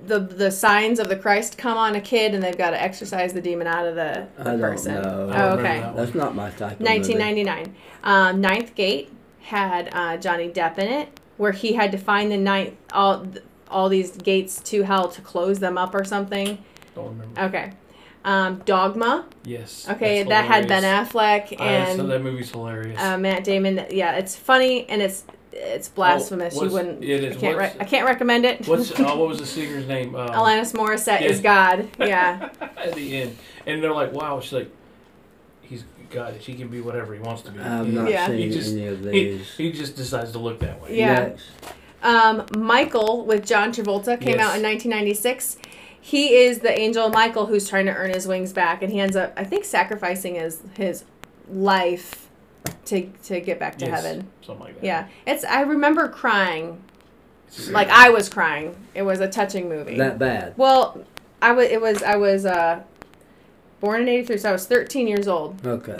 [0.06, 3.32] the the signs of the Christ come on a kid, and they've got to exorcise
[3.34, 4.94] the demon out of the, the I don't person.
[4.94, 5.00] know.
[5.00, 5.80] I don't Oh, remember okay.
[5.80, 5.96] that one.
[5.96, 7.14] That's not my type of movie.
[7.14, 7.74] 1999.
[8.04, 12.36] Um, Ninth Gate had uh, Johnny Depp in it, where he had to find the
[12.36, 13.26] ninth all
[13.70, 16.58] all these gates to hell to close them up or something.
[16.94, 17.40] Don't remember.
[17.42, 17.72] Okay.
[18.24, 19.26] Um, Dogma.
[19.44, 19.88] Yes.
[19.88, 20.82] Okay, that had Ben.
[20.82, 23.00] Affleck I saw and that movie's hilarious.
[23.00, 23.86] uh, Matt Damon.
[23.90, 26.54] Yeah, it's funny and it's it's blasphemous.
[26.54, 27.02] you Oh, what's- wouldn't.
[27.04, 27.36] it I is.
[27.38, 27.56] can't.
[27.58, 28.66] Re- I can't recommend it.
[28.68, 30.14] What's uh, what was the singer's name?
[30.14, 31.40] Um, Alanis Morissette is.
[31.40, 31.88] God.
[31.98, 32.50] Yeah.
[32.60, 34.70] at the end, and they're like, "Wow," she's like,
[36.10, 36.34] "He's God.
[36.36, 38.02] He can be whatever he wants to be." I've You know?
[38.02, 38.26] not Yeah.
[38.26, 39.46] seen He just- any of these.
[39.56, 40.98] he just decides to look that way.
[40.98, 41.14] Yeah.
[41.14, 41.44] Next.
[42.02, 45.58] Um, Michael with John Travolta came out in 1996.
[46.00, 49.16] He is the angel Michael who's trying to earn his wings back, and he ends
[49.16, 51.04] up, I think, sacrificing his his
[51.52, 52.28] life
[52.86, 54.26] to to get back to Yes, heaven.
[54.44, 54.86] Something like that.
[54.86, 55.44] Yeah, it's.
[55.44, 56.78] I remember crying,
[57.48, 58.76] It's- like I was crying.
[58.94, 59.96] It was a touching movie.
[59.98, 60.54] That bad.
[60.56, 61.02] well,
[61.42, 61.68] I was.
[61.68, 62.02] It was.
[62.02, 62.80] I was uh,
[63.80, 65.66] born in '83, so I was 13 years old.
[65.66, 65.98] Okay.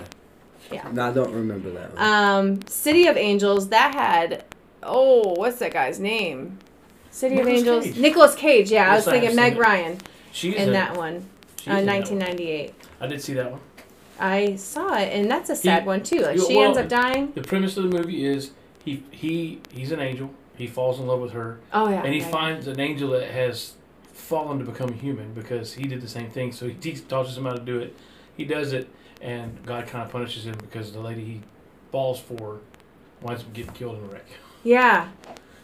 [0.71, 0.89] Yeah.
[0.93, 2.03] No, I don't remember that one.
[2.03, 4.45] Um, City of Angels that had.
[4.83, 6.59] Oh, what's that guy's name?
[7.11, 7.85] City Nicolas of Angels.
[7.85, 7.97] Cage.
[7.99, 8.71] Nicholas Cage.
[8.71, 9.59] Yeah, I was Yes, I thinking Meg it.
[9.59, 9.99] Ryan
[10.33, 11.25] She's in a- that one.
[11.57, 12.19] she's Uh, in that one.
[12.21, 12.75] 1998.
[13.01, 13.61] I did see that one.
[14.21, 16.21] I saw it, and that's a sad He- one too.
[16.21, 17.33] Like you- she well, ends up dying.
[17.35, 18.51] The premise of the movie is
[18.85, 20.31] he he he's an angel.
[20.57, 22.03] He falls in love with her, Oh yeah.
[22.05, 22.31] and he yeah, yeah.
[22.31, 23.73] finds an angel that has
[24.31, 26.53] fallen to become human because he did the same thing.
[26.53, 27.95] So he teaches, teaches him how to do it.
[28.37, 28.89] He does it,
[29.21, 31.41] and God kind of punishes him because the lady he
[31.91, 32.61] falls for
[33.21, 34.27] winds up getting killed in a wreck.
[34.63, 35.09] Yeah.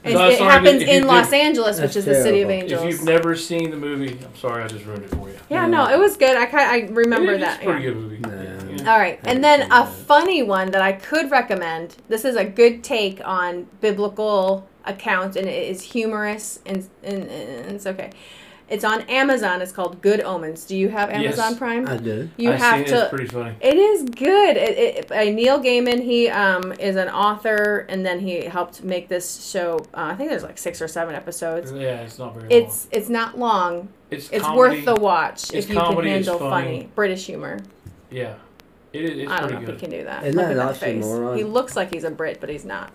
[0.03, 2.51] And So I'm it happens in did- Los Angeles, which That's is the city of
[2.51, 2.83] angels.
[2.83, 5.37] If you've never seen the movie, I'm sorry, I just ruined it for you.
[5.49, 6.37] yeah, no, it was good.
[6.37, 7.57] I kind I remember It- that.
[7.57, 7.91] It's pretty yeah.
[7.91, 8.19] good movie.
[8.19, 8.73] No.
[8.77, 8.93] Yeah.
[8.93, 11.97] All right, and then a funny one that I could recommend.
[12.09, 17.75] This is a good take on biblical accounts, and it is humorous and, and, and
[17.77, 18.11] it's okay.
[18.69, 19.63] It's on Amazon.
[19.63, 20.65] It's called Good Omens.
[20.65, 21.39] Do you have Yes.
[21.39, 21.89] Amazon Prime?
[21.89, 22.29] I do.
[22.37, 23.01] You I've have seen it, to.
[23.03, 23.55] It's pretty funny.
[23.61, 24.57] It is good.
[24.57, 29.09] It, it, by Neil Gaiman, he um, is an author, and then he helped make
[29.09, 29.79] this show.
[29.95, 31.71] Uh, I think there's like six or seven episodes.
[31.71, 33.75] Yeah, it's not very It's it's not long.
[33.77, 33.89] long.
[34.11, 34.59] It's It's comedy.
[34.59, 36.67] worth the watch if you can comedy, it's handle funny.
[36.81, 37.61] funny British humor.
[38.11, 38.35] Yeah,
[38.93, 39.19] it is.
[39.19, 40.25] It's I don't pretty know if he can do that.
[40.25, 41.05] Isn't Look that at an that face.
[41.05, 41.37] oxymoron?
[41.37, 42.93] He looks like he's a Brit, but he's not.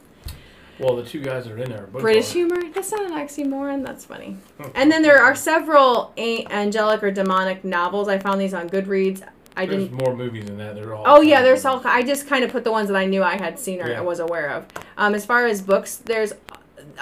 [0.81, 1.87] Well, the two guys are in there.
[1.91, 2.33] British are.
[2.33, 2.69] humor?
[2.73, 3.85] That's not an oxymoron.
[3.85, 4.37] That's funny.
[4.75, 8.07] And then there are several angelic or demonic novels.
[8.07, 9.21] I found these on Goodreads.
[9.55, 9.97] I There's didn't.
[10.05, 10.75] more movies than that.
[10.75, 11.03] They're all.
[11.05, 11.81] Oh yeah, there's all.
[11.85, 13.99] I just kind of put the ones that I knew I had seen or Yeah.
[14.01, 14.65] was aware of.
[14.97, 16.31] Um, as far as books, there's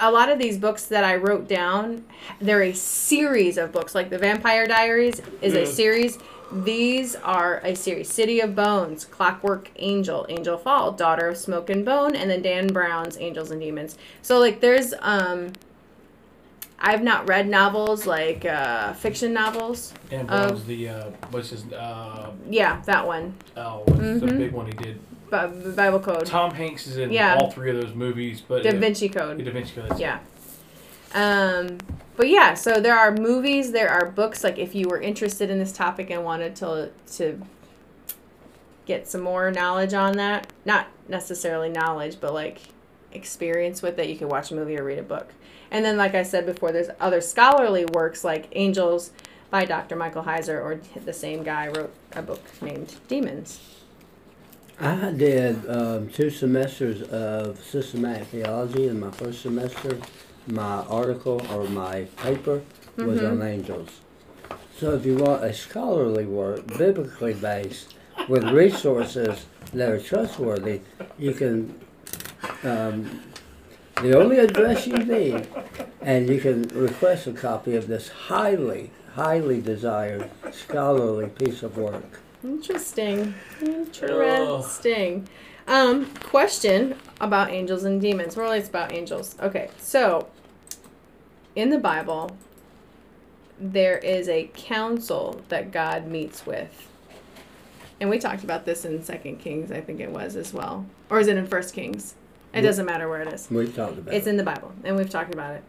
[0.00, 2.04] a lot of these books that I wrote down.
[2.40, 3.94] They're a series of books.
[3.94, 5.60] Like the Vampire Diaries is Yeah.
[5.60, 6.18] a series.
[6.52, 11.84] These are a series: City of Bones, Clockwork Angel, Angel Fall, Daughter of Smoke and
[11.84, 13.96] Bone, and then Dan Brown's Angels and Demons.
[14.22, 15.52] So like, there's um.
[16.82, 19.92] I've not read novels like uh, fiction novels.
[20.08, 23.34] Dan of- Brown's the uh, what's his uh Yeah, that one.
[23.56, 24.38] oh what's the Mhm.
[24.38, 24.98] big one he did.
[25.28, 26.24] Bi- Bible Code.
[26.24, 27.36] Tom Hanks is in Yeah.
[27.36, 29.44] all three of those movies, but Da Vinci Code.
[29.44, 29.90] Da Vinci Code.
[29.90, 30.06] that's it.
[31.14, 31.78] Um,
[32.16, 34.44] but yeah, so there are movies, there are books.
[34.44, 37.40] Like if you were interested in this topic and wanted to to
[38.86, 42.60] get some more knowledge on that, not necessarily knowledge, but like
[43.12, 45.32] experience with it, you could watch a movie or read a book.
[45.70, 49.12] And then, like I said before, there's other scholarly works like Angels
[49.50, 49.96] by Dr.
[49.96, 53.60] Michael Heiser, or the same guy wrote a book named Demons.
[54.80, 59.98] I did um, two semesters of systematic theology in my first semester.
[60.46, 62.62] My article or my paper
[62.96, 64.00] was on angels.
[64.76, 67.94] So if you want a scholarly work, biblically based,
[68.28, 70.80] with resources that are trustworthy,
[71.18, 71.78] you can.
[72.62, 73.22] Um,
[74.02, 75.46] the only address you need,
[76.00, 82.20] and you can request a copy of this highly, highly desired scholarly piece of work.
[82.42, 83.34] Interesting.
[83.60, 85.28] Interesting.
[85.66, 88.36] Um, question about angels and demons.
[88.36, 89.36] Well, it's about angels.
[89.40, 90.28] Okay, so
[91.54, 92.36] in the Bible,
[93.58, 96.88] there is a council that God meets with.
[98.00, 100.86] And we talked about this in Second Kings, I think it was as well.
[101.10, 102.14] Or is it in First Kings?
[102.52, 103.48] It doesn't matter where it is.
[103.50, 104.16] We've talked about it.
[104.16, 104.30] It's it.
[104.30, 105.62] in the Bible, and we've talked about it.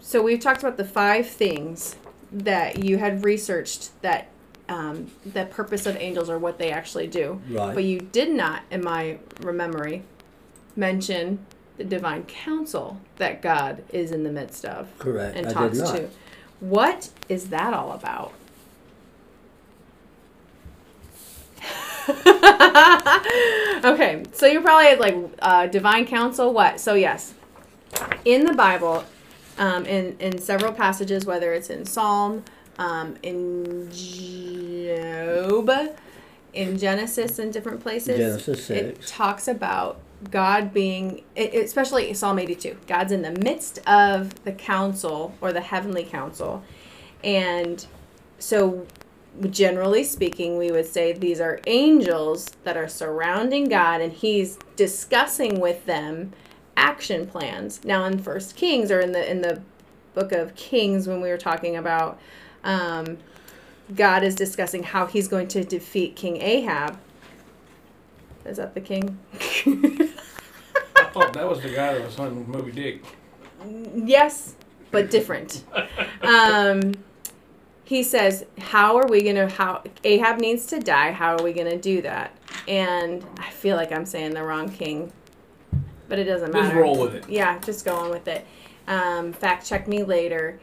[0.00, 1.96] So we've talked about the five things
[2.32, 4.28] that you had researched that
[4.68, 7.40] um, the purpose of angels or what they actually do.
[7.48, 7.74] Right.
[7.74, 10.02] But you did not, in my memory,
[10.76, 11.44] mention
[11.76, 15.36] the divine council that God is in the midst of Correct.
[15.36, 15.96] and I talks did not.
[15.96, 16.08] to.
[16.60, 18.32] What is that all about?
[23.84, 26.52] okay, so you're probably like uh, divine counsel.
[26.52, 26.78] What?
[26.78, 27.32] So yes,
[28.24, 29.04] in the Bible,
[29.58, 32.44] um, in in several passages, whether it's in Psalm,
[32.78, 35.70] um, in Job,
[36.52, 38.80] in Genesis, in different places, Genesis six.
[38.80, 39.98] it talks about
[40.30, 42.76] God being, especially Psalm 82.
[42.86, 46.62] God's in the midst of the council or the heavenly council,
[47.22, 47.86] and
[48.38, 48.86] so
[49.50, 55.60] generally speaking, we would say these are angels that are surrounding God and he's discussing
[55.60, 56.32] with them
[56.76, 57.84] action plans.
[57.84, 59.60] Now in First Kings or in the in the
[60.14, 62.18] book of Kings when we were talking about
[62.62, 63.18] um,
[63.94, 66.98] God is discussing how he's going to defeat King Ahab.
[68.44, 69.18] Is that the king?
[69.34, 73.02] I thought that was the guy that was on Moby Dick.
[73.94, 74.54] yes,
[74.90, 75.64] but different.
[76.22, 76.94] Um,
[77.84, 79.48] he says, "How are we gonna?
[79.48, 81.12] How Ahab needs to die?
[81.12, 85.12] How are we gonna do that?" And I feel like I'm saying the wrong king,
[86.08, 86.68] but it doesn't matter.
[86.68, 87.28] Just roll with it.
[87.28, 88.46] Yeah, just go on with it.
[88.86, 90.60] Um, fact check me later.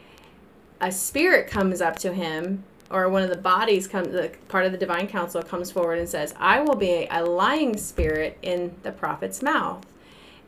[0.80, 4.72] A spirit comes up to him, or one of the bodies come The part of
[4.72, 8.92] the divine council comes forward and says, "I will be a lying spirit in the
[8.92, 9.86] prophet's mouth."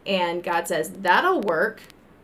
[0.05, 1.81] And God says, "That'll work."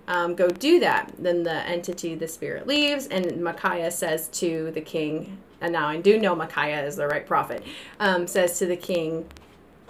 [0.09, 1.13] um, go do that.
[1.19, 5.97] Then the entity, the spirit leaves, and Micaiah says to the king, and now I
[5.97, 7.63] do know Micaiah is the right prophet,
[7.99, 9.27] um, says to the king,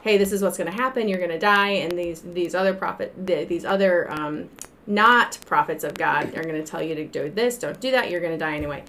[0.02, 1.08] "Hey, this is what's going to happen.
[1.08, 4.50] You're going to die, and these these other prophet, the, these other um,
[4.86, 7.58] not prophets of God are going to tell you to do this.
[7.58, 8.12] Don't do that.
[8.12, 8.84] You're going to die anyway."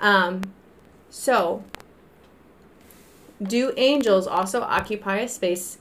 [0.00, 0.40] Um,
[1.10, 1.64] so,
[3.42, 5.78] do angels also occupy a space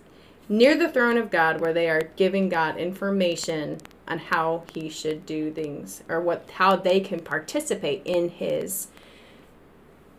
[0.48, 3.78] near the throne of God where they are giving God information
[4.08, 8.88] on how he should do things or what how they can participate in his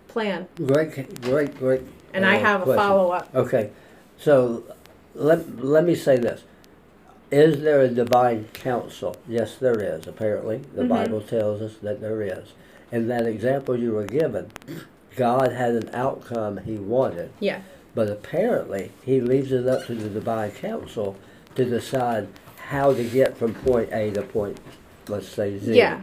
[0.07, 0.49] plan.
[0.57, 1.83] Great, great, great.
[2.13, 3.35] And I uh, have a follow up.
[3.35, 3.71] Okay,
[4.19, 4.65] so
[5.15, 6.43] let, let me say this.
[7.31, 9.17] Is there a divine counsel?
[9.29, 10.63] Yes, there is, apparently.
[10.75, 10.89] The Mhm.
[10.89, 12.53] Bible tells us that there is.
[12.91, 14.51] In that example you were given,
[15.17, 17.61] God had an outcome he wanted, Yeah.
[17.95, 21.17] but apparently he leaves it up to the divine Council
[21.57, 22.29] to decide
[22.69, 24.59] how to get from point A to point,
[25.09, 25.75] let's say, Z.
[25.77, 26.01] Yeah.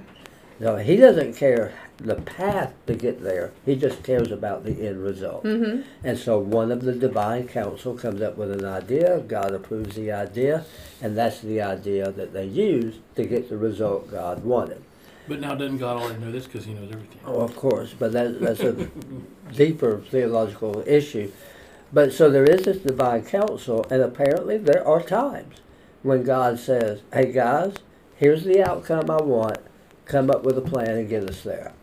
[0.60, 3.52] No, he doesn't care the path to get there.
[3.66, 5.44] He just cares about the end result.
[5.44, 5.82] Mm-hmm.
[6.04, 10.12] And so one of the divine council comes up with an idea, God approves the
[10.12, 10.66] idea,
[11.02, 14.82] and that's the idea that they use to get the result God wanted.
[15.28, 17.20] But now doesn't God already know this because He knows everything?
[17.26, 18.90] Oh, of course, but that, that's a
[19.54, 21.32] deeper theological issue.
[21.92, 25.58] But so there is this divine counsel, and apparently there are times
[26.04, 27.76] when God says, hey guys,
[28.16, 29.58] here's the outcome I want,
[30.06, 31.74] come up with a plan and get us there.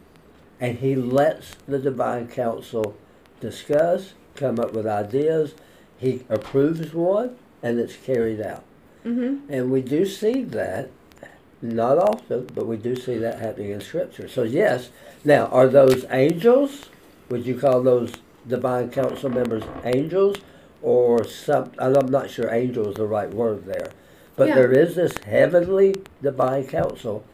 [0.61, 2.97] And he lets the divine council
[3.41, 5.55] discuss, come up with ideas.
[5.99, 8.65] He approves one, and it's carried out.
[9.05, 9.53] Mm-hmm.
[9.53, 10.91] And we do see that,
[11.65, 14.29] not often, but we do see that happening in Scripture.
[14.29, 14.91] So, yes.
[15.25, 16.87] Now, are those angels?
[17.31, 18.13] Would you call those
[18.47, 20.37] divine council members angels?
[20.83, 23.91] Or some, and I'm not sure angel is the right word there.
[24.37, 24.57] But Yeah.
[24.57, 27.25] there is this heavenly divine council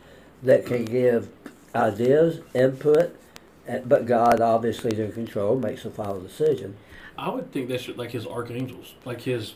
[0.43, 1.28] that can give
[1.74, 3.16] ideas, input,
[3.86, 6.77] but God obviously is in control, makes the final decision.
[7.19, 9.55] I would think that's like His archangels, like His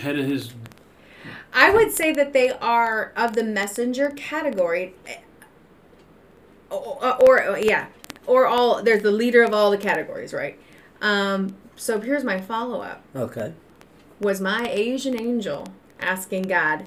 [0.00, 0.52] head of His.
[1.52, 4.94] I would say that they are of the messenger category,
[6.70, 7.86] or, or, or yeah,
[8.26, 8.82] or all.
[8.82, 10.58] There's the leader of all the categories, right?
[11.00, 13.02] Um, So here's my follow up.
[13.14, 13.52] Okay.
[14.20, 15.66] Was my Asian angel
[16.00, 16.86] asking God,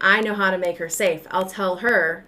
[0.00, 1.26] I know how to make her safe.
[1.30, 2.24] I'll tell her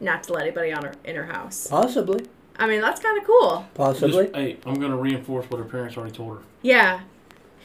[0.00, 1.66] not to let anybody on her in her house.
[1.68, 2.26] Possibly.
[2.56, 3.66] I mean, that's kind of cool.
[3.74, 4.24] Possibly.
[4.24, 6.42] Just, hey, I'm going to reinforce what her parents already told her.
[6.62, 7.00] Yeah.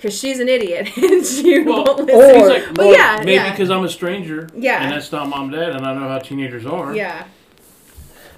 [0.03, 2.35] Because she's an idiot and she Well, won't listen.
[2.35, 3.51] He's like, Well, well, yeah, maybe yeah.
[3.51, 4.49] because I'm a stranger.
[4.53, 4.84] Yeah.
[4.84, 6.93] And that's not mom and dad, and I know how teenagers are.
[6.93, 7.25] Yeah.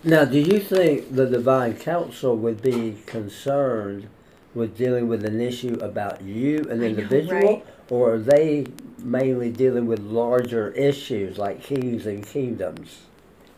[0.03, 4.09] Now, do you think the divine council would be concerned
[4.53, 7.65] with dealing with an issue about you, an I know, individual, right?
[7.89, 8.67] or are they
[8.99, 12.99] mainly dealing with larger issues like kings and kingdoms?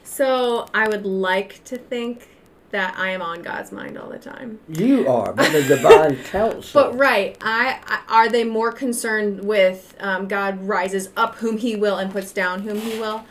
[0.05, 2.29] So I would like to think
[2.71, 4.59] that I am on God's mind all the time.
[4.67, 6.83] You are, but the divine council.
[6.83, 11.75] But right, I, I are they more concerned with um, God rises up whom He
[11.75, 13.23] will and puts down whom He will?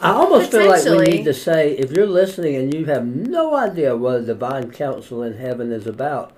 [0.00, 3.54] I almost feel like we need to say if you're listening and you have no
[3.54, 6.32] idea what a divine council in heaven is about,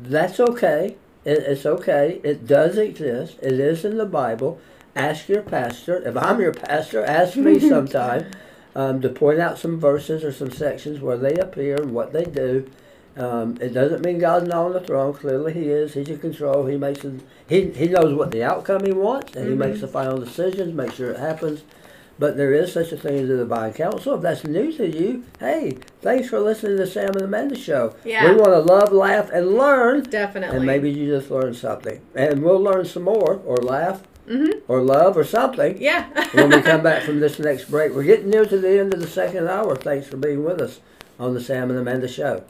[0.00, 0.96] that's okay.
[1.24, 2.20] It, it's okay.
[2.24, 3.38] It does exist.
[3.42, 4.58] It is in the Bible.
[4.96, 6.02] Ask your pastor.
[6.02, 8.30] If I'm your pastor, ask me sometime
[8.78, 12.24] um, to point out some verses or some sections where they appear and what they
[12.24, 12.70] do.
[13.16, 15.12] Um, it doesn't mean God's not on the throne.
[15.14, 15.94] Clearly, He is.
[15.94, 16.64] He's in control.
[16.66, 17.00] He makes.
[17.00, 20.72] The, he He knows what the outcome He wants, and He makes the final decisions.
[20.72, 21.64] Make sure it happens.
[22.20, 24.14] But there is such a thing as a divine council.
[24.14, 27.96] If that's new to you, hey, thanks for listening to the Sam and Amanda show.
[28.04, 28.30] Yeah.
[28.30, 30.04] We want to love, laugh, and learn.
[30.04, 30.56] Definitely.
[30.56, 32.00] And maybe you just learned something.
[32.14, 34.60] And we'll learn some more, or laugh, Mhm.
[34.68, 36.04] or love, or something Yeah.
[36.32, 37.92] when we come back from this next break.
[37.94, 39.74] We're getting near to the end of the second hour.
[39.76, 40.80] Thanks for being with us
[41.18, 42.44] on the Sam and Amanda show.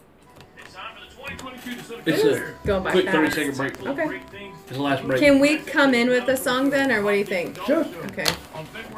[0.59, 3.37] It's time for the 2022 It's a Going by quick 30 fast.
[3.37, 3.87] second break.
[3.87, 4.21] Okay.
[4.69, 5.21] It's the last break.
[5.21, 7.57] Can we come in with a song then, or what do you think?
[7.65, 7.87] Sure.
[8.07, 8.27] Okay.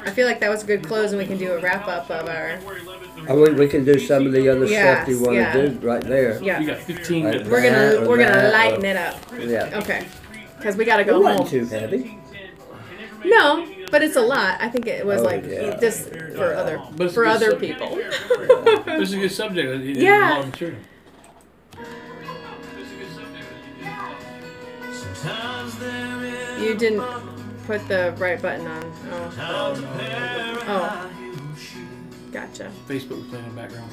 [0.04, 2.10] I feel like that was a good close, and we can do a wrap up
[2.10, 2.58] of our.
[3.28, 5.52] I we, we can do some of the other stuff you want to yeah.
[5.54, 6.42] do right there.
[6.42, 6.58] Yeah.
[6.60, 7.48] You got 15 minutes.
[7.48, 9.16] We're gonna we're gonna lighten or- it up.
[9.38, 9.78] Yeah.
[9.82, 10.06] Okay.
[10.56, 11.48] Because we gotta It go wasn't home.
[11.48, 12.18] too heavy.
[13.24, 14.60] No, but it's a lot.
[14.60, 15.78] I think it was Oh, like yeah.
[15.80, 17.80] just for other But it's for good other subject.
[17.80, 17.96] people.
[19.00, 19.68] This is a good subject.
[19.68, 20.30] It- it- Yeah.
[20.30, 20.78] A lot of material.
[26.60, 27.02] You didn't
[27.66, 28.92] put the right button on.
[29.38, 30.54] Oh.
[30.68, 31.10] Oh.
[32.32, 32.70] Gotcha.
[32.86, 33.90] Facebook was playing in the background.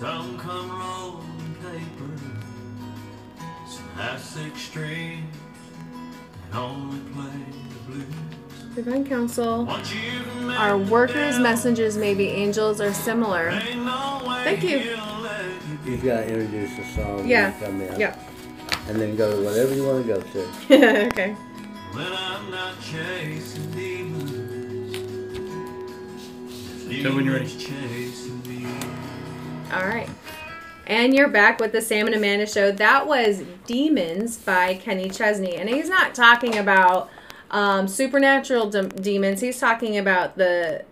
[0.00, 2.10] Some come rolling paper,
[3.68, 5.36] some have six strings,
[6.46, 7.30] and only play
[7.68, 8.06] the blues.
[8.74, 9.64] Divine Council.
[9.66, 13.50] Once you've met Our workers, devil, messengers, maybe angels are similar.
[13.50, 14.78] ain't no way Thank you.
[14.78, 14.96] you
[15.84, 17.58] You've got to introduce the song when Yeah.
[17.58, 18.00] you come in.
[18.00, 18.30] Yep.
[18.88, 21.06] And then go to whatever you want to go to.
[21.08, 21.32] okay.
[21.92, 24.92] When I'm not chasing demons,
[27.02, 27.46] Tell when you're ready.
[27.46, 28.66] demons chasing me.
[29.72, 30.08] All right.
[30.86, 32.70] And you're back with the Sam and Amanda show.
[32.72, 35.56] That was Demons by Kenny Chesney.
[35.56, 37.08] And he's not talking about
[37.52, 40.84] um, supernatural de- demons, he's talking about the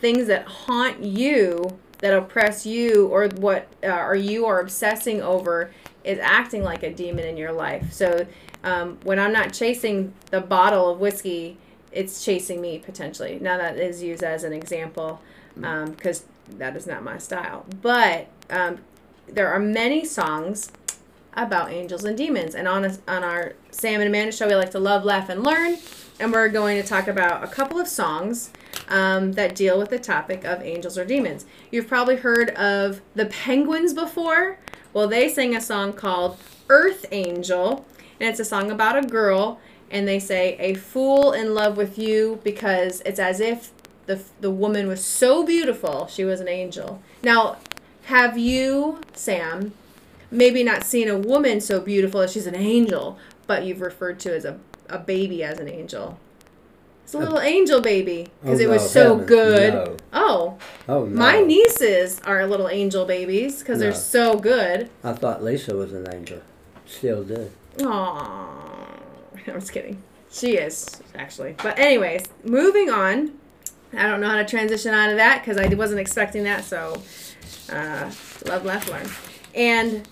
[0.00, 5.72] things that haunt you, that oppress you, or what uh, or you are obsessing over
[6.04, 7.92] is acting like a demon in your life.
[7.92, 8.26] So
[8.62, 11.56] um, when I'm not chasing the bottle of whiskey,
[11.92, 13.38] it's chasing me potentially.
[13.40, 15.20] Now that is used as an example
[15.54, 16.24] because
[16.58, 17.64] that is not my style.
[17.80, 18.78] But um,
[19.28, 20.70] there are many songs
[21.34, 22.54] about angels and demons.
[22.54, 25.42] And on, a, on our Sam and Amanda show, we like to love, laugh, and
[25.42, 25.78] learn.
[26.20, 28.50] And we're going to talk about a couple of songs
[28.88, 31.44] um, that deal with the topic of angels or demons.
[31.72, 34.58] You've probably heard of the Penguins before.
[34.92, 36.38] Well, they sing a song called
[36.68, 37.84] Earth Angel,
[38.20, 39.58] and it's a song about a girl.
[39.90, 43.72] And they say, A fool in love with you, because it's as if
[44.06, 47.02] the, the woman was so beautiful, she was an angel.
[47.24, 47.56] Now,
[48.04, 49.72] have you, Sam,
[50.30, 54.34] maybe not seen a woman so beautiful that she's an angel, but you've referred to
[54.34, 54.58] as a,
[54.88, 56.18] a baby as an angel.
[57.04, 59.74] It's a little angel baby because Oh, it was no, so heavens, good.
[59.74, 59.96] no.
[60.14, 60.58] Oh,
[60.88, 61.16] Oh, no.
[61.18, 64.88] my nieces are little angel babies because they're so good.
[65.02, 66.40] I thought Lisa was an angel.
[66.86, 67.50] Still do.
[67.78, 68.18] Aww.
[69.46, 70.02] I'm just kidding.
[70.30, 71.54] She is, actually.
[71.62, 73.32] But, anyways, moving on.
[73.92, 77.00] I don't know how to transition out of that because I wasn't expecting that, so
[77.70, 78.10] uh,
[78.46, 79.06] love, laugh, learn.
[79.54, 80.08] And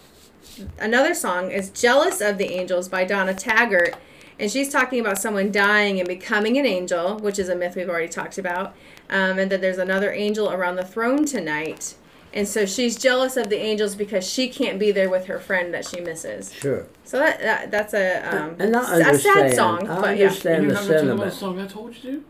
[0.78, 3.94] another song is Jealous of the Angels by Donna Taggart.
[4.38, 7.88] And she's talking about someone dying and becoming an angel, which is a myth we've
[7.88, 8.74] already talked about.
[9.10, 11.94] Um, and that there's another angel around the throne tonight.
[12.34, 15.72] And so she's jealous of the angels because she can't be there with her friend
[15.74, 16.50] that she misses.
[16.54, 16.86] Sure.
[17.04, 20.24] So that, that that's a um, And I s- a sad song, I but yeah.
[20.28, 21.20] understand You're the not gonna tell sentiment.
[21.20, 22.24] about the song I told you to?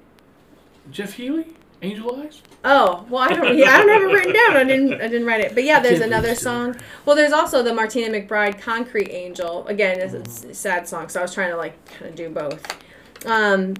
[0.90, 1.46] Jeff Healey?
[1.82, 2.42] Angel Eyes.
[2.64, 3.58] Oh well, I don't.
[3.58, 4.56] Yeah, I don't have it written down.
[4.56, 4.94] I didn't.
[4.94, 5.54] I didn't write it.
[5.54, 6.76] But yeah, there's another song.
[7.04, 11.18] Well, there's also the Martina McBride "Concrete Angel." Again, it's, it's a sad song, so
[11.18, 12.64] I was trying to like kind of do both.
[13.26, 13.74] Um,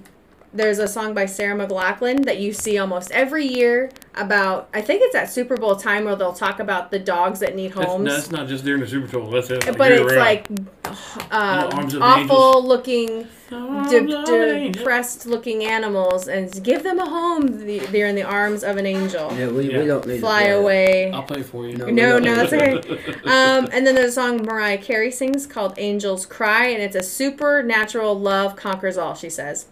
[0.53, 4.69] there's a song by Sarah McLachlan that you see almost every year about.
[4.73, 7.73] I think it's at Super Bowl time where they'll talk about the dogs that need
[7.73, 8.05] That's, homes.
[8.05, 9.31] no, that's not just during the Super Bowl.
[9.31, 9.77] That's it.
[9.77, 10.17] but it's round.
[10.17, 10.47] like
[11.31, 14.71] uh, of the awful looking Arms de- of an angel.
[14.81, 17.47] depressed looking animals and give them a home
[17.91, 19.79] they're in the arms of an angel Yeah, we, Yeah.
[19.81, 20.59] we don't need to fly play it.
[20.59, 21.77] away I'll play for you.
[21.77, 21.85] No.
[21.87, 22.75] no no that's okay
[23.25, 27.03] um, and then there's a song mariah carey sings called angels cry and it's a
[27.03, 29.67] supernatural love conquers all she says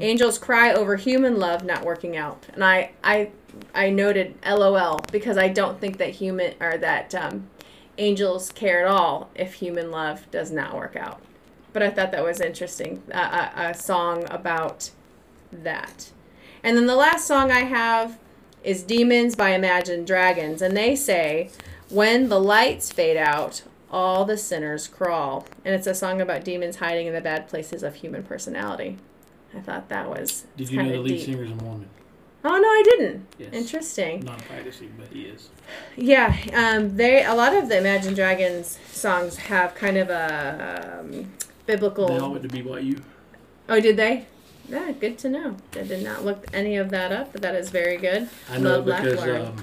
[0.00, 2.46] angels cry over human love not working out.
[2.52, 3.30] And i i
[3.74, 7.48] i noted lol because i don't think that human or that um,
[7.98, 11.20] angels care at all if human love does not work out.
[11.72, 14.90] But i thought that was interesting a, a, a song about
[15.52, 16.10] that.
[16.62, 18.18] And then the last song i have
[18.62, 20.62] is demons by imagine dragons.
[20.62, 21.50] And they say
[21.90, 25.46] when the lights fade out all the sinners crawl.
[25.64, 28.98] And it's a song about demons hiding in the bad places of human personality
[29.56, 31.24] i thought that was Did you know the lead deep.
[31.26, 31.88] singer's a Mormon?
[32.44, 33.52] oh no i didn't Yes.
[33.52, 35.48] interesting Not practicing, but he is.
[35.96, 41.32] yeah, um, they a lot of the Imagine Dragons songs have kind of a um,
[41.66, 42.08] biblical.
[42.08, 43.00] They all went to BYU.
[43.68, 44.26] oh, did they?
[44.68, 45.56] Yeah, good to know.
[45.74, 48.28] I did not look any of that up, but that is very good.
[48.50, 49.56] I know Love, because um,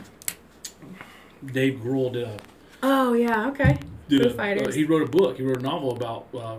[1.45, 2.37] Dave Grohl did a
[2.83, 3.77] Oh yeah, okay.
[4.09, 4.67] did Foo a, Fighters.
[4.67, 5.37] uh, he wrote a book.
[5.37, 6.57] He wrote a novel about uh,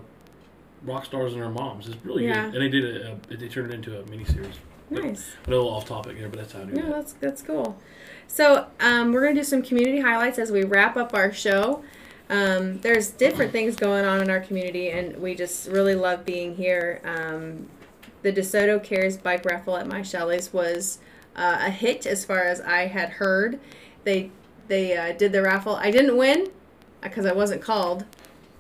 [0.84, 1.86] rock stars and their moms.
[1.88, 2.46] It's really Yeah.
[2.46, 4.54] good, and they did a, a they turned it into a miniseries.
[4.90, 5.30] Nice.
[5.46, 6.90] A little off topic here, but that's how I do No, that.
[6.90, 7.78] that's that's cool.
[8.26, 11.82] So um, we're gonna do some community highlights as we wrap up our show.
[12.28, 16.56] Um, there's different things going on in our community, and we just really love being
[16.56, 17.00] here.
[17.04, 17.68] Um,
[18.22, 20.98] the DeSoto Cares bike raffle at my Shelley's was
[21.36, 23.58] uh, a hit as far as I had heard.
[24.04, 24.30] They
[24.68, 25.74] they uh, did the raffle.
[25.76, 26.48] I didn't win
[27.02, 28.04] because I wasn't called.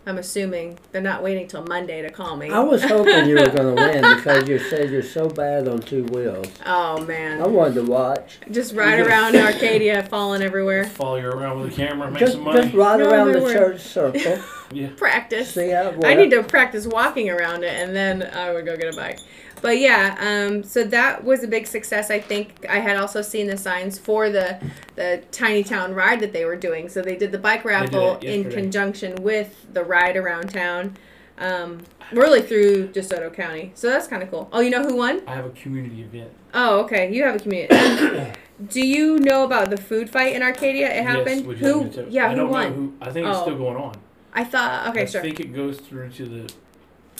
[0.04, 2.50] I'm assuming they're not waiting till Monday to call me.
[2.50, 5.78] I was hoping you were going to win because you said you're so bad on
[5.80, 6.46] two wheels.
[6.66, 7.40] Oh man.
[7.40, 8.38] I wanted to watch.
[8.50, 10.84] Just ride around Arcadia, falling everywhere.
[10.86, 12.62] Follow you around with a camera, make Just, some money.
[12.62, 13.56] just ride No, around the weren't.
[13.56, 14.38] church circle.
[14.72, 14.88] yeah.
[14.96, 15.54] Practice.
[15.54, 18.76] See how it I need to practice walking around it, and then I would go
[18.76, 19.20] get a bike.
[19.62, 22.10] But yeah, um, so that was a big success.
[22.10, 24.58] I think I had also seen the signs for the
[24.96, 26.88] the tiny town ride that they were doing.
[26.88, 30.96] So they did the bike raffle in conjunction with the ride around town,
[31.38, 33.70] um, really through DeSoto County.
[33.74, 34.48] So that's kind of cool.
[34.52, 35.22] Oh, you know who won?
[35.28, 36.32] I have a community event.
[36.52, 37.12] Oh, okay.
[37.12, 38.32] You have a community.
[38.68, 40.88] Do you know about the food fight in Arcadia?
[40.92, 41.38] It happened.
[41.40, 42.06] Yes, would you like who?
[42.10, 42.68] Yeah, I who don't won?
[42.70, 43.42] Know who, I think it's Oh.
[43.42, 43.94] still going on.
[44.34, 44.88] I thought.
[44.88, 45.20] Okay, I sure.
[45.20, 46.52] I think it goes through to the.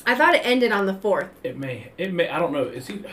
[0.06, 1.92] I thought it ended on the fourth, It may.
[1.98, 2.28] It may.
[2.28, 2.64] I don't know.
[2.64, 2.86] It's.
[2.88, 3.04] he?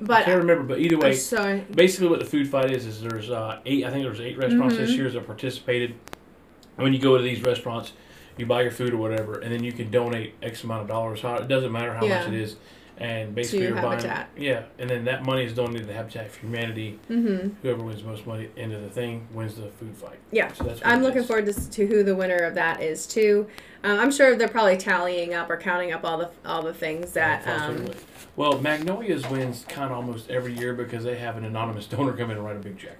[0.00, 1.64] but I can't remember, but either way, sorry.
[1.74, 3.84] basically what the food fight is is there's uh, eight.
[3.84, 4.96] I think there's eight restaurants this Mhm.
[4.96, 5.94] year that participated.
[6.76, 7.92] And when you go to these restaurants,
[8.36, 11.22] you buy your food or whatever, and then you can donate X amount of dollars.
[11.22, 12.18] How it doesn't matter how Yeah.
[12.18, 12.56] much it is,
[12.98, 14.34] and basically you're Habitat.
[14.34, 14.46] buying.
[14.46, 16.98] Yeah, and then that money is donated to Habitat for Humanity.
[17.10, 17.50] Mm-hmm.
[17.62, 20.18] Whoever wins most money into the thing wins the food fight.
[20.32, 20.52] Yeah.
[20.52, 21.26] So that's I'm looking is.
[21.26, 23.46] forward to, to who the winner of that is too.
[23.84, 27.12] Um, I'm sure they're probably tallying up or counting up all the all the things
[27.12, 27.46] that.
[27.46, 27.90] Um,
[28.36, 32.30] Well, Magnolia's wins kind of almost every year because they have an anonymous donor come
[32.30, 32.98] in and write a big check.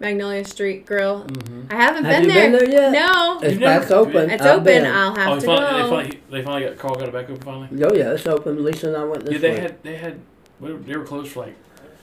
[0.00, 1.24] Magnolia Street Grill.
[1.24, 1.72] Mhm.
[1.72, 2.50] I haven't Have been, you there.
[2.50, 2.92] been there yet?
[2.92, 3.38] No.
[3.40, 4.30] It's You've back never- open.
[4.30, 4.64] It's I've open.
[4.64, 4.86] been.
[4.86, 5.76] I'll have oh, to they finally, go.
[5.82, 7.68] They finally, they finally got Carl got it back open finally.
[7.84, 8.64] Oh yeah, it's open.
[8.64, 9.60] Lisa and I went this Yeah, they week.
[9.60, 10.18] had they had
[10.60, 11.54] they were- they were closed for like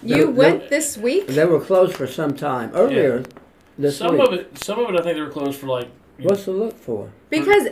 [0.04, 1.28] you They- went they- this week?
[1.28, 3.24] They were closed for some time earlier
[3.78, 4.28] this some week.
[4.28, 4.58] of it.
[4.64, 5.88] Some of it I think they were closed for like.
[6.18, 7.10] you What's to look for?
[7.30, 7.68] Because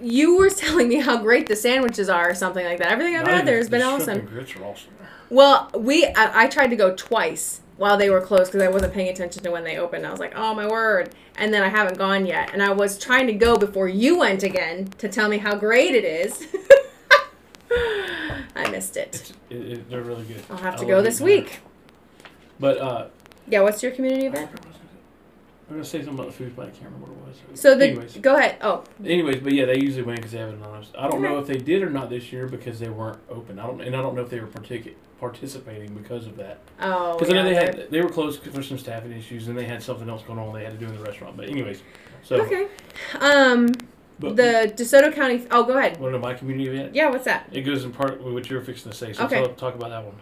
[0.00, 2.92] you were telling me how great the sandwiches are or something like that.
[2.92, 4.18] Everything I've not had even- there has the been shrimp awesome.
[4.20, 4.90] and grits are awesome.
[5.30, 8.92] Well, we I, I tried to go twice while they were closed because I wasn't
[8.92, 10.06] paying attention to when they opened.
[10.06, 11.14] I was like, oh my word!
[11.36, 14.42] And then I haven't gone yet, and I was trying to go before you went
[14.42, 16.46] again to tell me how great it is.
[18.56, 19.32] I missed it.
[19.48, 20.42] It, it, they're really good.
[20.50, 21.60] I'll have to I go this week.
[22.58, 23.06] But uh,
[23.46, 24.50] Yeah, what's your community event?
[25.70, 27.60] I'm gonna say something about the food, but I can't remember what it was.
[27.60, 28.56] So the anyways, go ahead.
[28.62, 30.90] Oh, anyways, but yeah, they usually win because they have an anonymous.
[30.98, 33.58] I don't know if they did or not this year because they weren't open.
[33.58, 36.58] I don't, and I don't know if they were partic- participating because of that.
[36.80, 39.64] oh, Because I know they had they were closed for some staffing issues, and they
[39.64, 41.36] had something else going on they had to do in the restaurant.
[41.36, 41.82] But anyways,
[42.22, 42.68] so okay.
[43.20, 43.68] Um,
[44.20, 45.46] but the DeSoto County.
[45.50, 46.00] Oh, go ahead.
[46.00, 46.94] one of my community event.
[46.94, 47.48] Yeah, what's that?
[47.52, 49.12] It goes in part with what you were fixing to say.
[49.12, 49.42] So Okay.
[49.42, 50.14] talk, talk about that one.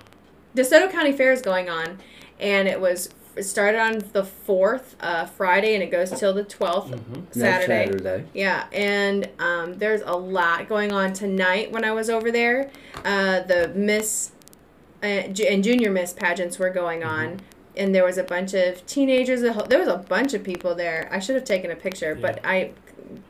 [0.55, 1.99] DeSoto County Fair is going on,
[2.41, 6.45] and it was it started on the fourth uh, Friday, and it goes till the
[6.45, 7.15] 12th Mm-hmm.
[7.15, 7.87] Next Saturday.
[7.87, 8.25] Saturday.
[8.33, 11.71] Yeah, and um, there's a lot going on tonight.
[11.71, 12.71] When I was over there,
[13.05, 14.31] uh, the Miss
[15.03, 17.09] and, junior miss pageants were going Mm-hmm.
[17.35, 17.41] on.
[17.77, 19.43] And there was a bunch of teenagers.
[19.43, 21.11] There was a bunch of people there.
[21.13, 22.71] I should have taken a picture, but I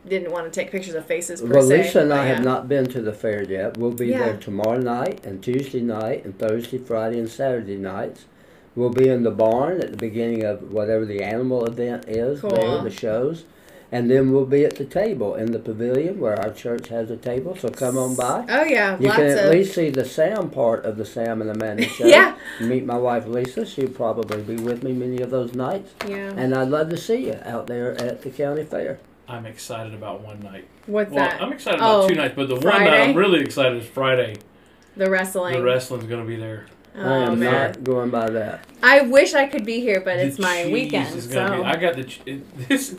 [0.07, 1.83] didn't want to take pictures of faces per Well, se.
[1.83, 2.35] Lisa and I yeah.
[2.35, 3.77] have not been to the fair yet.
[3.77, 4.19] We'll be Yeah.
[4.19, 8.25] there tomorrow night and Tuesday night and Thursday, Friday, and Saturday nights.
[8.73, 12.49] We'll be in the barn at the beginning of whatever the animal event is there,
[12.51, 12.81] Cool.
[12.83, 13.43] the shows.
[13.89, 17.15] And then we'll be at the table in the pavilion where our church has a
[17.15, 17.55] table.
[17.55, 18.45] So come on by.
[18.49, 19.51] Oh yeah, You lots can at of.
[19.51, 22.05] least see the Sam part of the Sam and Amanda show.
[22.05, 22.35] Yeah.
[22.59, 23.65] Meet my wife Lisa.
[23.65, 25.93] She'll probably be with me many of those nights.
[26.05, 26.33] yeah.
[26.35, 28.99] And I'd love to see you out there at the county fair.
[29.29, 30.65] I'm excited about one night.
[30.85, 31.41] What's well, that?
[31.41, 34.35] I'm excited about Oh, two nights, but the one night I'm really excited is Friday.
[34.97, 35.53] the wrestling.
[35.53, 36.65] The wrestling's gonna be there.
[36.97, 37.51] Oh, I am man.
[37.71, 38.65] not going by that.
[38.83, 41.13] I wish I could be here, but The it's my weekend.
[41.15, 42.95] is So be- I got the ch- it- this.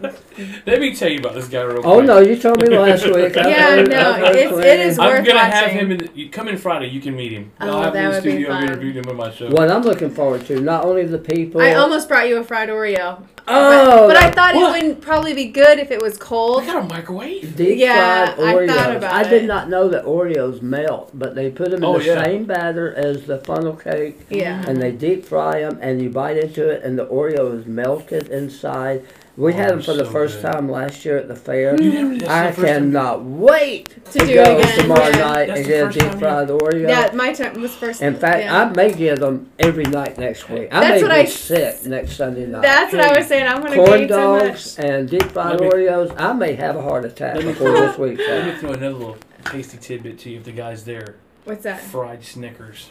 [0.66, 1.86] Let me tell you about this guy real oh, quick.
[1.94, 3.36] Oh no, you told me last week.
[3.36, 4.68] I've Yeah, heard- no, I've heard it's- plenty.
[4.68, 5.98] it is I'm worth gonna have him in.
[5.98, 6.88] The, you come in Friday.
[6.88, 7.52] You can meet him.
[7.60, 8.52] Oh, I'll have that him in the would be studio.
[8.52, 8.68] I've fun.
[8.68, 9.50] interviewed him on my show.
[9.50, 11.60] What I'm looking forward to, not only the people.
[11.60, 13.22] I almost brought you a fried Oreo.
[13.46, 14.74] Oh, but, but I thought what?
[14.80, 16.64] it wouldn't probably be good if it was I cold.
[16.64, 17.54] got a microwave.
[17.56, 19.28] deep Yeah, fried I thought about I it.
[19.28, 22.24] did not know that Oreos melt, but they put them in Oh, the yeah.
[22.24, 24.64] same batter as the funnel cake, Yeah.
[24.66, 28.28] and they deep fry them, and you bite into it, and the Oreo is melted
[28.28, 29.04] inside.
[29.36, 30.52] We Oh, had them for the so first good.
[30.52, 31.74] time last year at the fair.
[31.82, 35.08] You never- that's I the first time- cannot wait To to, do go again, tomorrow
[35.08, 35.10] yeah.
[35.18, 36.88] night That's and get a deep fried Oreo.
[36.88, 38.00] Yeah, my time was first.
[38.00, 38.60] In fact, yeah.
[38.62, 40.68] I may get them every night next week.
[40.70, 42.62] I That's may what be I- sick next Sunday night.
[42.62, 43.48] That's what I was saying.
[43.48, 46.14] I'm gonna Corn gain so dogs and deep fried me- Oreos.
[46.16, 48.92] I may have a heart attack Let me- before this week's Let me throw another
[48.94, 49.16] little
[49.46, 51.16] tasty tidbit to you if the guy's there.
[51.44, 51.80] What's that?
[51.80, 52.90] Fried Snickers.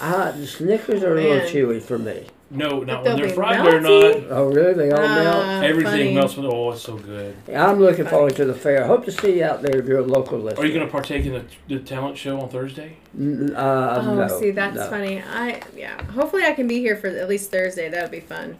[0.00, 2.28] Ah, the Snickers are a little chewy for me.
[2.54, 3.66] No, not they'll when they're fried.
[3.66, 3.90] They're not.
[4.30, 4.74] Oh, really?
[4.74, 6.14] They all Ah, Everything funny.
[6.14, 6.46] melts with.
[6.46, 7.34] Oh, it's so good.
[7.52, 8.84] I'm looking forward to the fair.
[8.84, 10.62] I hope to see you out there if you're a local listener.
[10.62, 12.96] Are you going to partake in the, the talent show on Thursday?
[13.18, 14.88] N- Uh, Oh, no, see, that's no.
[14.88, 15.20] funny.
[15.22, 16.00] I yeah.
[16.12, 17.88] Hopefully, I can be here for at least Thursday.
[17.88, 18.56] That would be fun.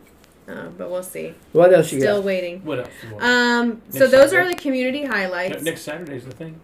[0.49, 1.35] Uh, but we'll see.
[1.53, 2.05] What else you got?
[2.05, 2.27] Still got?
[2.27, 2.65] waiting.
[2.65, 2.89] What else?
[3.09, 3.25] you want?
[3.25, 4.37] Um, so those Saturday?
[4.37, 5.63] are the community Ne- highlights.
[5.63, 6.61] Next Saturday's the thing.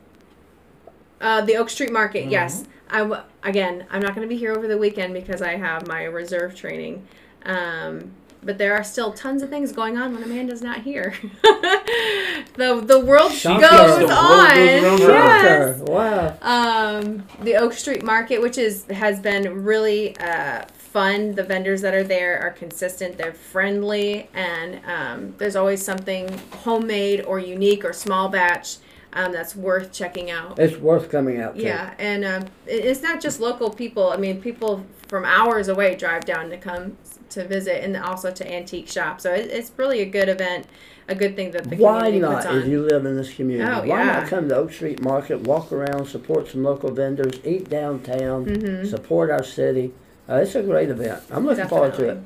[1.20, 2.30] Uh, the Oak Street Market, Mhm.
[2.30, 2.64] yes.
[2.90, 5.86] I w- again, I'm not going to be here over the weekend because I have
[5.86, 7.06] my reserve training.
[7.44, 8.12] Um,
[8.42, 11.14] but there are still tons of things going on when Amanda's not here.
[11.42, 13.60] the the world Shocker.
[13.60, 14.50] goes The world on.
[14.56, 15.00] goes.
[15.00, 15.78] Yes.
[15.80, 16.38] Wow.
[16.42, 21.34] Um, the Oak Street Market, which is has been really uh, fun.
[21.34, 23.18] The vendors that are there are consistent.
[23.18, 26.28] They're friendly, and um, there's always something
[26.62, 28.76] homemade or unique or small batch
[29.12, 30.58] um, that's worth checking out.
[30.58, 31.62] It's worth coming out to.
[31.62, 34.10] Yeah, and um, it- it's not just local people.
[34.10, 36.96] I mean, people from hours away drive down to come
[37.30, 39.20] to visit, and also to antique shop.
[39.20, 40.66] So it, it's really a good event,
[41.08, 42.58] a good thing that the Why community not, puts on.
[42.58, 43.70] if you live in this community?
[43.70, 44.04] Oh, why yeah.
[44.20, 48.88] not come to Oak Street Market, walk around, support some local vendors, eat downtown, Mhm.
[48.88, 49.92] support our city?
[50.28, 51.22] Uh, it's a great event.
[51.30, 52.18] I'm looking forward to it.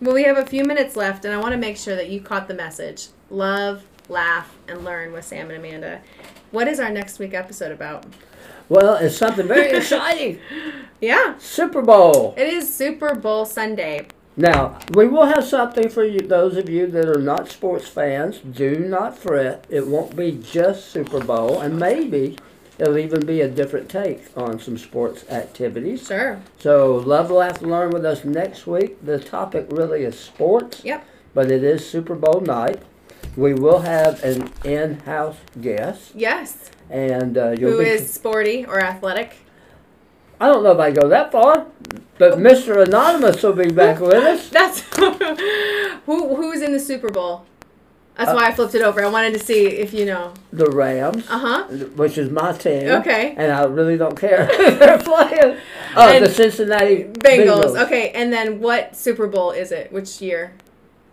[0.00, 2.20] Well, we have a few minutes left, and I want to make sure that you
[2.20, 3.08] caught the message.
[3.30, 6.00] Love, laugh, and learn with Sam and Amanda.
[6.50, 8.04] What is our next week episode about?
[8.68, 10.38] Well, it's something very exciting.
[11.00, 12.34] Yeah, Super Bowl.
[12.36, 14.08] it is Super Bowl Sunday.
[14.36, 18.38] Now, we will have something for you, those of you that are not sports fans.
[18.38, 19.64] Do not fret.
[19.70, 22.36] It won't be just Super Bowl, and maybe
[22.78, 26.06] it'll even be a different take on some sports activities.
[26.06, 26.38] Sure.
[26.58, 29.02] So, love, laugh, learn with us next week.
[29.04, 30.82] The topic really is sports.
[30.84, 31.04] Yep.
[31.32, 32.82] But it is Super Bowl night.
[33.36, 36.70] We will have an in-house guest, Yes.
[36.90, 37.88] and uh, you'll Who be.
[37.90, 39.36] is sporty or athletic?
[40.40, 41.66] I don't know if I go that far,
[42.18, 42.84] but Mr.
[42.86, 44.48] Anonymous will be back with us.
[44.50, 46.36] That's who.
[46.36, 47.46] Who's in the Super Bowl?
[48.16, 49.04] That's Uh, why I flipped it over.
[49.04, 50.32] I wanted to see if you know.
[50.52, 51.26] The Rams.
[51.28, 51.64] Uh huh.
[51.96, 52.88] which is my team.
[52.88, 53.34] Okay.
[53.36, 55.58] And I really don't care who they're playing.
[55.94, 57.64] Oh, And the Cincinnati Bengals.
[57.74, 57.84] Bengals.
[57.86, 59.92] Okay, and then what Super Bowl is it?
[59.92, 60.52] Which year?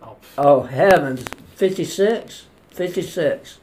[0.02, 1.24] Oh, Oh, heavens.
[1.56, 2.46] 56?
[2.70, 3.58] 56.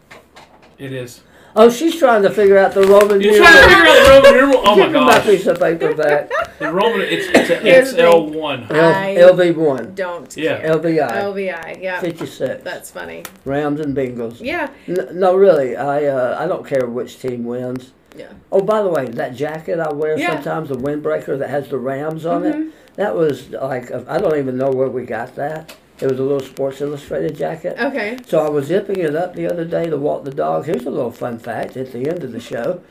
[0.77, 1.21] it is.
[1.55, 3.51] Oh, she's trying to figure out the Roman You're numeral.
[3.51, 4.61] trying to figure out the Roman numeral.
[4.65, 5.25] Oh my Give me gosh.
[5.25, 6.29] piece of paper back.
[6.59, 7.01] The Roman.
[7.01, 8.63] It's it's an Here's the XL one.
[8.71, 9.95] I- L- LV1.
[9.95, 10.37] Don't.
[10.37, 10.59] Yeah.
[10.61, 10.75] care.
[10.77, 11.11] LVI.
[11.11, 11.81] LVI.
[11.81, 11.99] Yeah.
[11.99, 12.63] 56.
[12.63, 13.23] That's funny.
[13.45, 14.37] Rams and Bengals.
[14.39, 14.69] Yeah.
[14.87, 15.75] N- no, really.
[15.75, 17.91] I uh, I don't care which team wins.
[18.17, 18.33] Yeah.
[18.51, 20.35] Oh, by the way, that jacket I wear Yeah.
[20.35, 24.57] sometimes, the windbreaker that has the Rams on it, that was like, I don't even
[24.57, 25.75] know where we got that.
[26.01, 27.77] It was a little Sports Illustrated jacket.
[27.79, 28.17] Okay.
[28.25, 30.65] So I was zipping it up the other day to walk the dog.
[30.65, 32.81] Here's a little fun fact at the end of the show.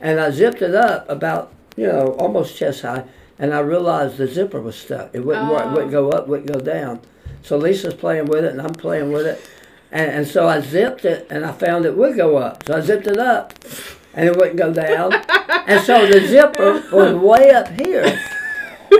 [0.00, 3.04] And I zipped it up about, you know, almost chest high.
[3.38, 5.14] And I realized the zipper was stuck.
[5.14, 5.66] It wouldn't work.
[5.66, 7.00] It wouldn't go up, wouldn't go down.
[7.42, 9.48] So Lisa's playing with it and I'm playing with it.
[9.92, 12.66] And, and so I zipped it and I found it would go up.
[12.66, 13.54] So I zipped it up.
[14.14, 15.12] and it wouldn't go down.
[15.66, 18.18] and so the zipper was way up here,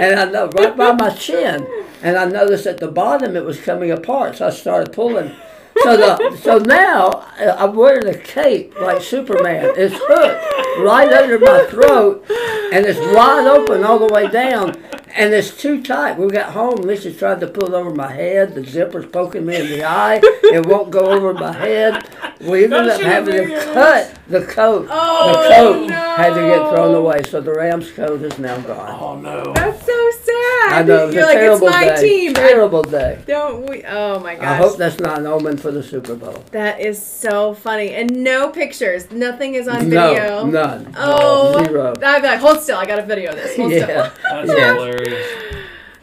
[0.01, 1.66] and I know right by my chin.
[2.02, 5.35] And I noticed at the bottom it was coming apart, so I started pulling.
[5.83, 9.73] So the so now uh, I'm wearing a cape like Superman.
[9.77, 12.25] It's hooked right under my throat,
[12.73, 14.77] and it's wide open all the way down,
[15.15, 16.19] and it's too tight.
[16.19, 16.77] We got home.
[16.77, 18.55] Lisa tried to pull it over my head.
[18.55, 20.21] The zipper's poking me in the eye.
[20.23, 22.09] It won't go over my head.
[22.41, 24.87] We ended Don't up having to cut the coat.
[24.91, 27.23] Oh, the coat had to get thrown away.
[27.29, 28.99] So the Rams coat is now gone.
[29.01, 29.53] Oh no.
[29.55, 30.28] That's so sad.
[30.71, 31.03] I know.
[31.03, 32.01] It was You're a like, it's terrible my day.
[32.03, 32.31] team.
[32.31, 33.23] I- Terrible day.
[33.27, 33.85] Don't we?
[33.87, 34.45] Oh my gosh.
[34.45, 36.43] I hope that's not an omen for the Super Bowl.
[36.53, 37.91] that is so funny.
[37.95, 39.11] And no pictures.
[39.11, 40.47] Nothing is on No, video.
[40.47, 40.95] none.
[40.97, 41.95] Oh, Zero.
[42.03, 42.77] I'd be like, hold still.
[42.79, 43.57] I got a video of this.
[43.57, 43.87] Hold still.
[43.87, 44.75] That's Yeah.
[44.75, 45.27] hilarious.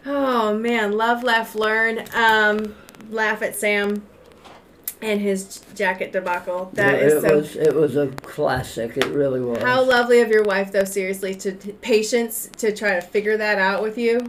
[0.05, 2.03] Oh man, love, laugh, learn.
[2.13, 2.75] Um,
[3.09, 4.03] laugh at Sam
[5.01, 6.69] and his jacket debacle.
[6.73, 7.37] That it is so.
[7.37, 8.97] was it was a classic.
[8.97, 9.61] It really was.
[9.63, 10.83] How lovely of your wife, though.
[10.83, 14.19] Seriously, to, to patience to try to figure that out with you.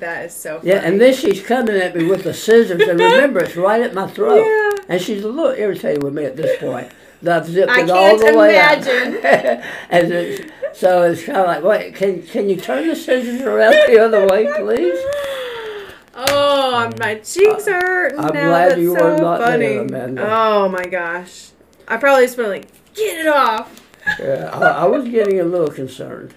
[0.00, 0.58] That is so.
[0.58, 0.70] Funny.
[0.70, 3.94] Yeah, and then she's coming at me with the scissors, and remember, it's right at
[3.94, 4.44] my throat.
[4.46, 4.70] Yeah.
[4.88, 6.92] And she's a little irritated with me at this point.
[7.22, 8.86] that I've zipped I it all the way out.
[8.86, 9.14] imagine.
[9.90, 13.72] and it's, so it's kind of like, wait, can can you turn the scissors around
[13.88, 14.98] the other way, please?
[16.18, 18.48] Oh, my cheeks are hurting I'm now.
[18.48, 19.76] glad That's you so were not there, funny.
[19.76, 20.26] Amanda.
[20.34, 21.48] Oh my gosh,
[21.86, 23.82] I probably just been like, get it off.
[24.18, 26.32] Yeah, I, I was getting a little concerned.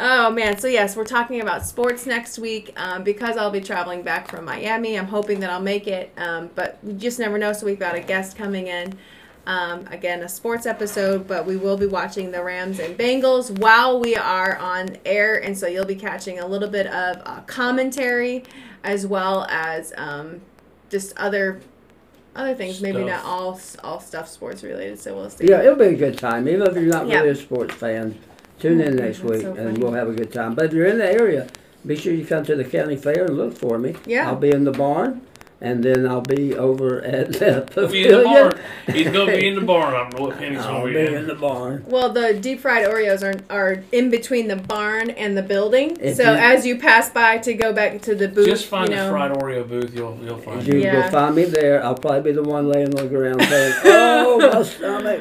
[0.00, 4.02] Oh man, so yes, we're talking about sports next week um, because I'll be traveling
[4.02, 4.96] back from Miami.
[4.96, 7.52] I'm hoping that I'll make it, um, but we just never know.
[7.52, 8.96] So we've got a guest coming in.
[9.46, 13.98] Um, again, a sports episode, but we will be watching the Rams and Bengals while
[13.98, 18.44] we are on air, and so you'll be catching a little bit of uh, commentary
[18.84, 20.42] as well as um,
[20.90, 21.60] just other
[22.36, 22.80] other things.
[22.80, 25.00] Maybe not all all stuff sports related.
[25.00, 25.48] So we'll see.
[25.48, 26.46] Yeah, it'll be a good time.
[26.46, 27.16] Even if you're not Yeah.
[27.20, 28.16] really a sports fan,
[28.58, 30.54] tune in Mhm, next week so and we'll have a good time.
[30.54, 31.46] But if you're in the area,
[31.86, 33.94] be sure you come to the county fair and look for me.
[34.06, 34.28] Yeah.
[34.28, 35.20] I'll be in the barn,
[35.60, 38.24] and then I'll be over at the He'll be in the pavilion.
[38.24, 38.60] barn.
[38.92, 39.94] He's gonna be in the barn.
[39.94, 41.84] I don't know what Penny's I'll gonna be be in the barn.
[41.86, 45.96] Well, the deep fried Oreos are are in between the barn and the building.
[46.00, 48.90] If so you- as you pass by to go back to the booth, Just find
[48.90, 49.94] you know, the fried Oreo booth.
[49.94, 50.74] You'll you'll find If it.
[50.74, 50.96] you Yeah.
[51.04, 54.50] will find me there, I'll probably be the one laying on the ground saying, "Oh,
[54.52, 55.20] my stomach!"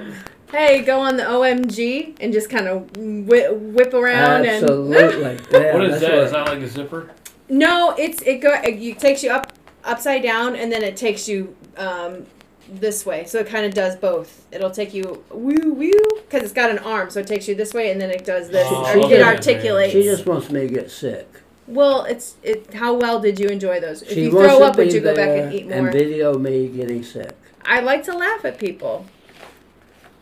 [0.51, 4.97] Hey, go on the OMG and just kind of whip, whip around Absolutely.
[4.97, 5.41] and.
[5.51, 6.11] Yeah, What is that's that?
[6.11, 6.23] right.
[6.23, 7.09] Is that like a zipper?
[7.49, 9.53] no, it's it go it takes you up
[9.85, 12.25] upside down and then it takes you um,
[12.69, 13.23] this way.
[13.25, 14.45] So it kind of does both.
[14.51, 15.91] It'll take you woo woo
[16.25, 18.49] because it's got an arm, so it takes you this way and then it does
[18.49, 18.67] this.
[18.69, 19.93] Oh, or it articulates.
[19.93, 21.27] She just wants me to get sick.
[21.67, 22.73] well, it's it.
[22.73, 24.01] How well did you enjoy those?
[24.01, 25.87] If she you throw up, would you go back and eat more?
[25.87, 27.31] And video me getting sick.
[27.63, 29.05] I like to laugh at people.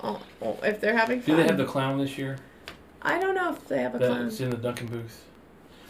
[0.08, 1.36] Oh, oh, if they're having fun.
[1.36, 2.38] Do they have the clown this year?
[3.02, 4.24] I don't know if they have a clown.
[4.28, 5.24] That's in the dunking booth.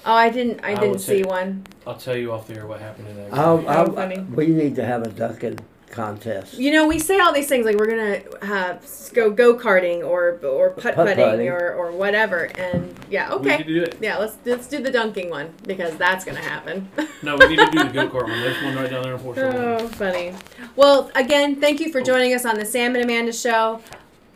[0.06, 0.60] Oh, I didn't.
[0.64, 1.66] I I didn't would see say- one.
[1.86, 3.34] I'll tell you off there what happened in that.
[3.34, 4.20] I'll, How I'll, funny.
[4.20, 5.60] we need to have a dunking
[5.90, 6.56] contest.
[6.60, 10.40] You know, we say all these things like we're gonna have go go karting or
[10.46, 11.48] or putt putting Putt-putting.
[11.48, 13.98] or, or whatever, and yeah, We okay, need to do it.
[14.02, 16.90] yeah, let's let's do the dunking one because that's gonna happen.
[17.24, 18.42] No, we need to do the go kart one.
[18.42, 20.34] There's one right down there in Fort Oh, funny.
[20.76, 22.04] Well, again, thank you for oh.
[22.04, 23.82] joining us on the Sam and Amanda show.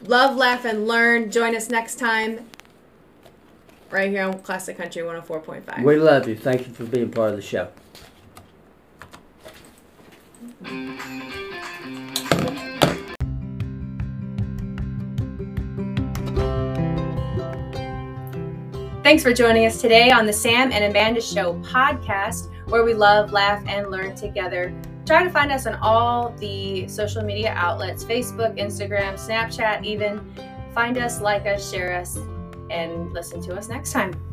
[0.04, 1.30] Love, laugh, and learn.
[1.30, 2.50] Join us next time
[3.92, 5.84] right here on Classic Country 104.5.
[5.84, 6.36] We love you.
[6.36, 7.70] Thank you for being part of the show.
[19.04, 23.32] Thanks for joining us today on the Sam and Amanda Show podcast, where we love,
[23.32, 24.72] laugh, and learn together.
[25.10, 30.22] Try to find us on all the social media outlets Facebook, Instagram, Snapchat, even.
[30.76, 32.20] Find us, like us, share us,
[32.70, 34.29] and listen to us next time.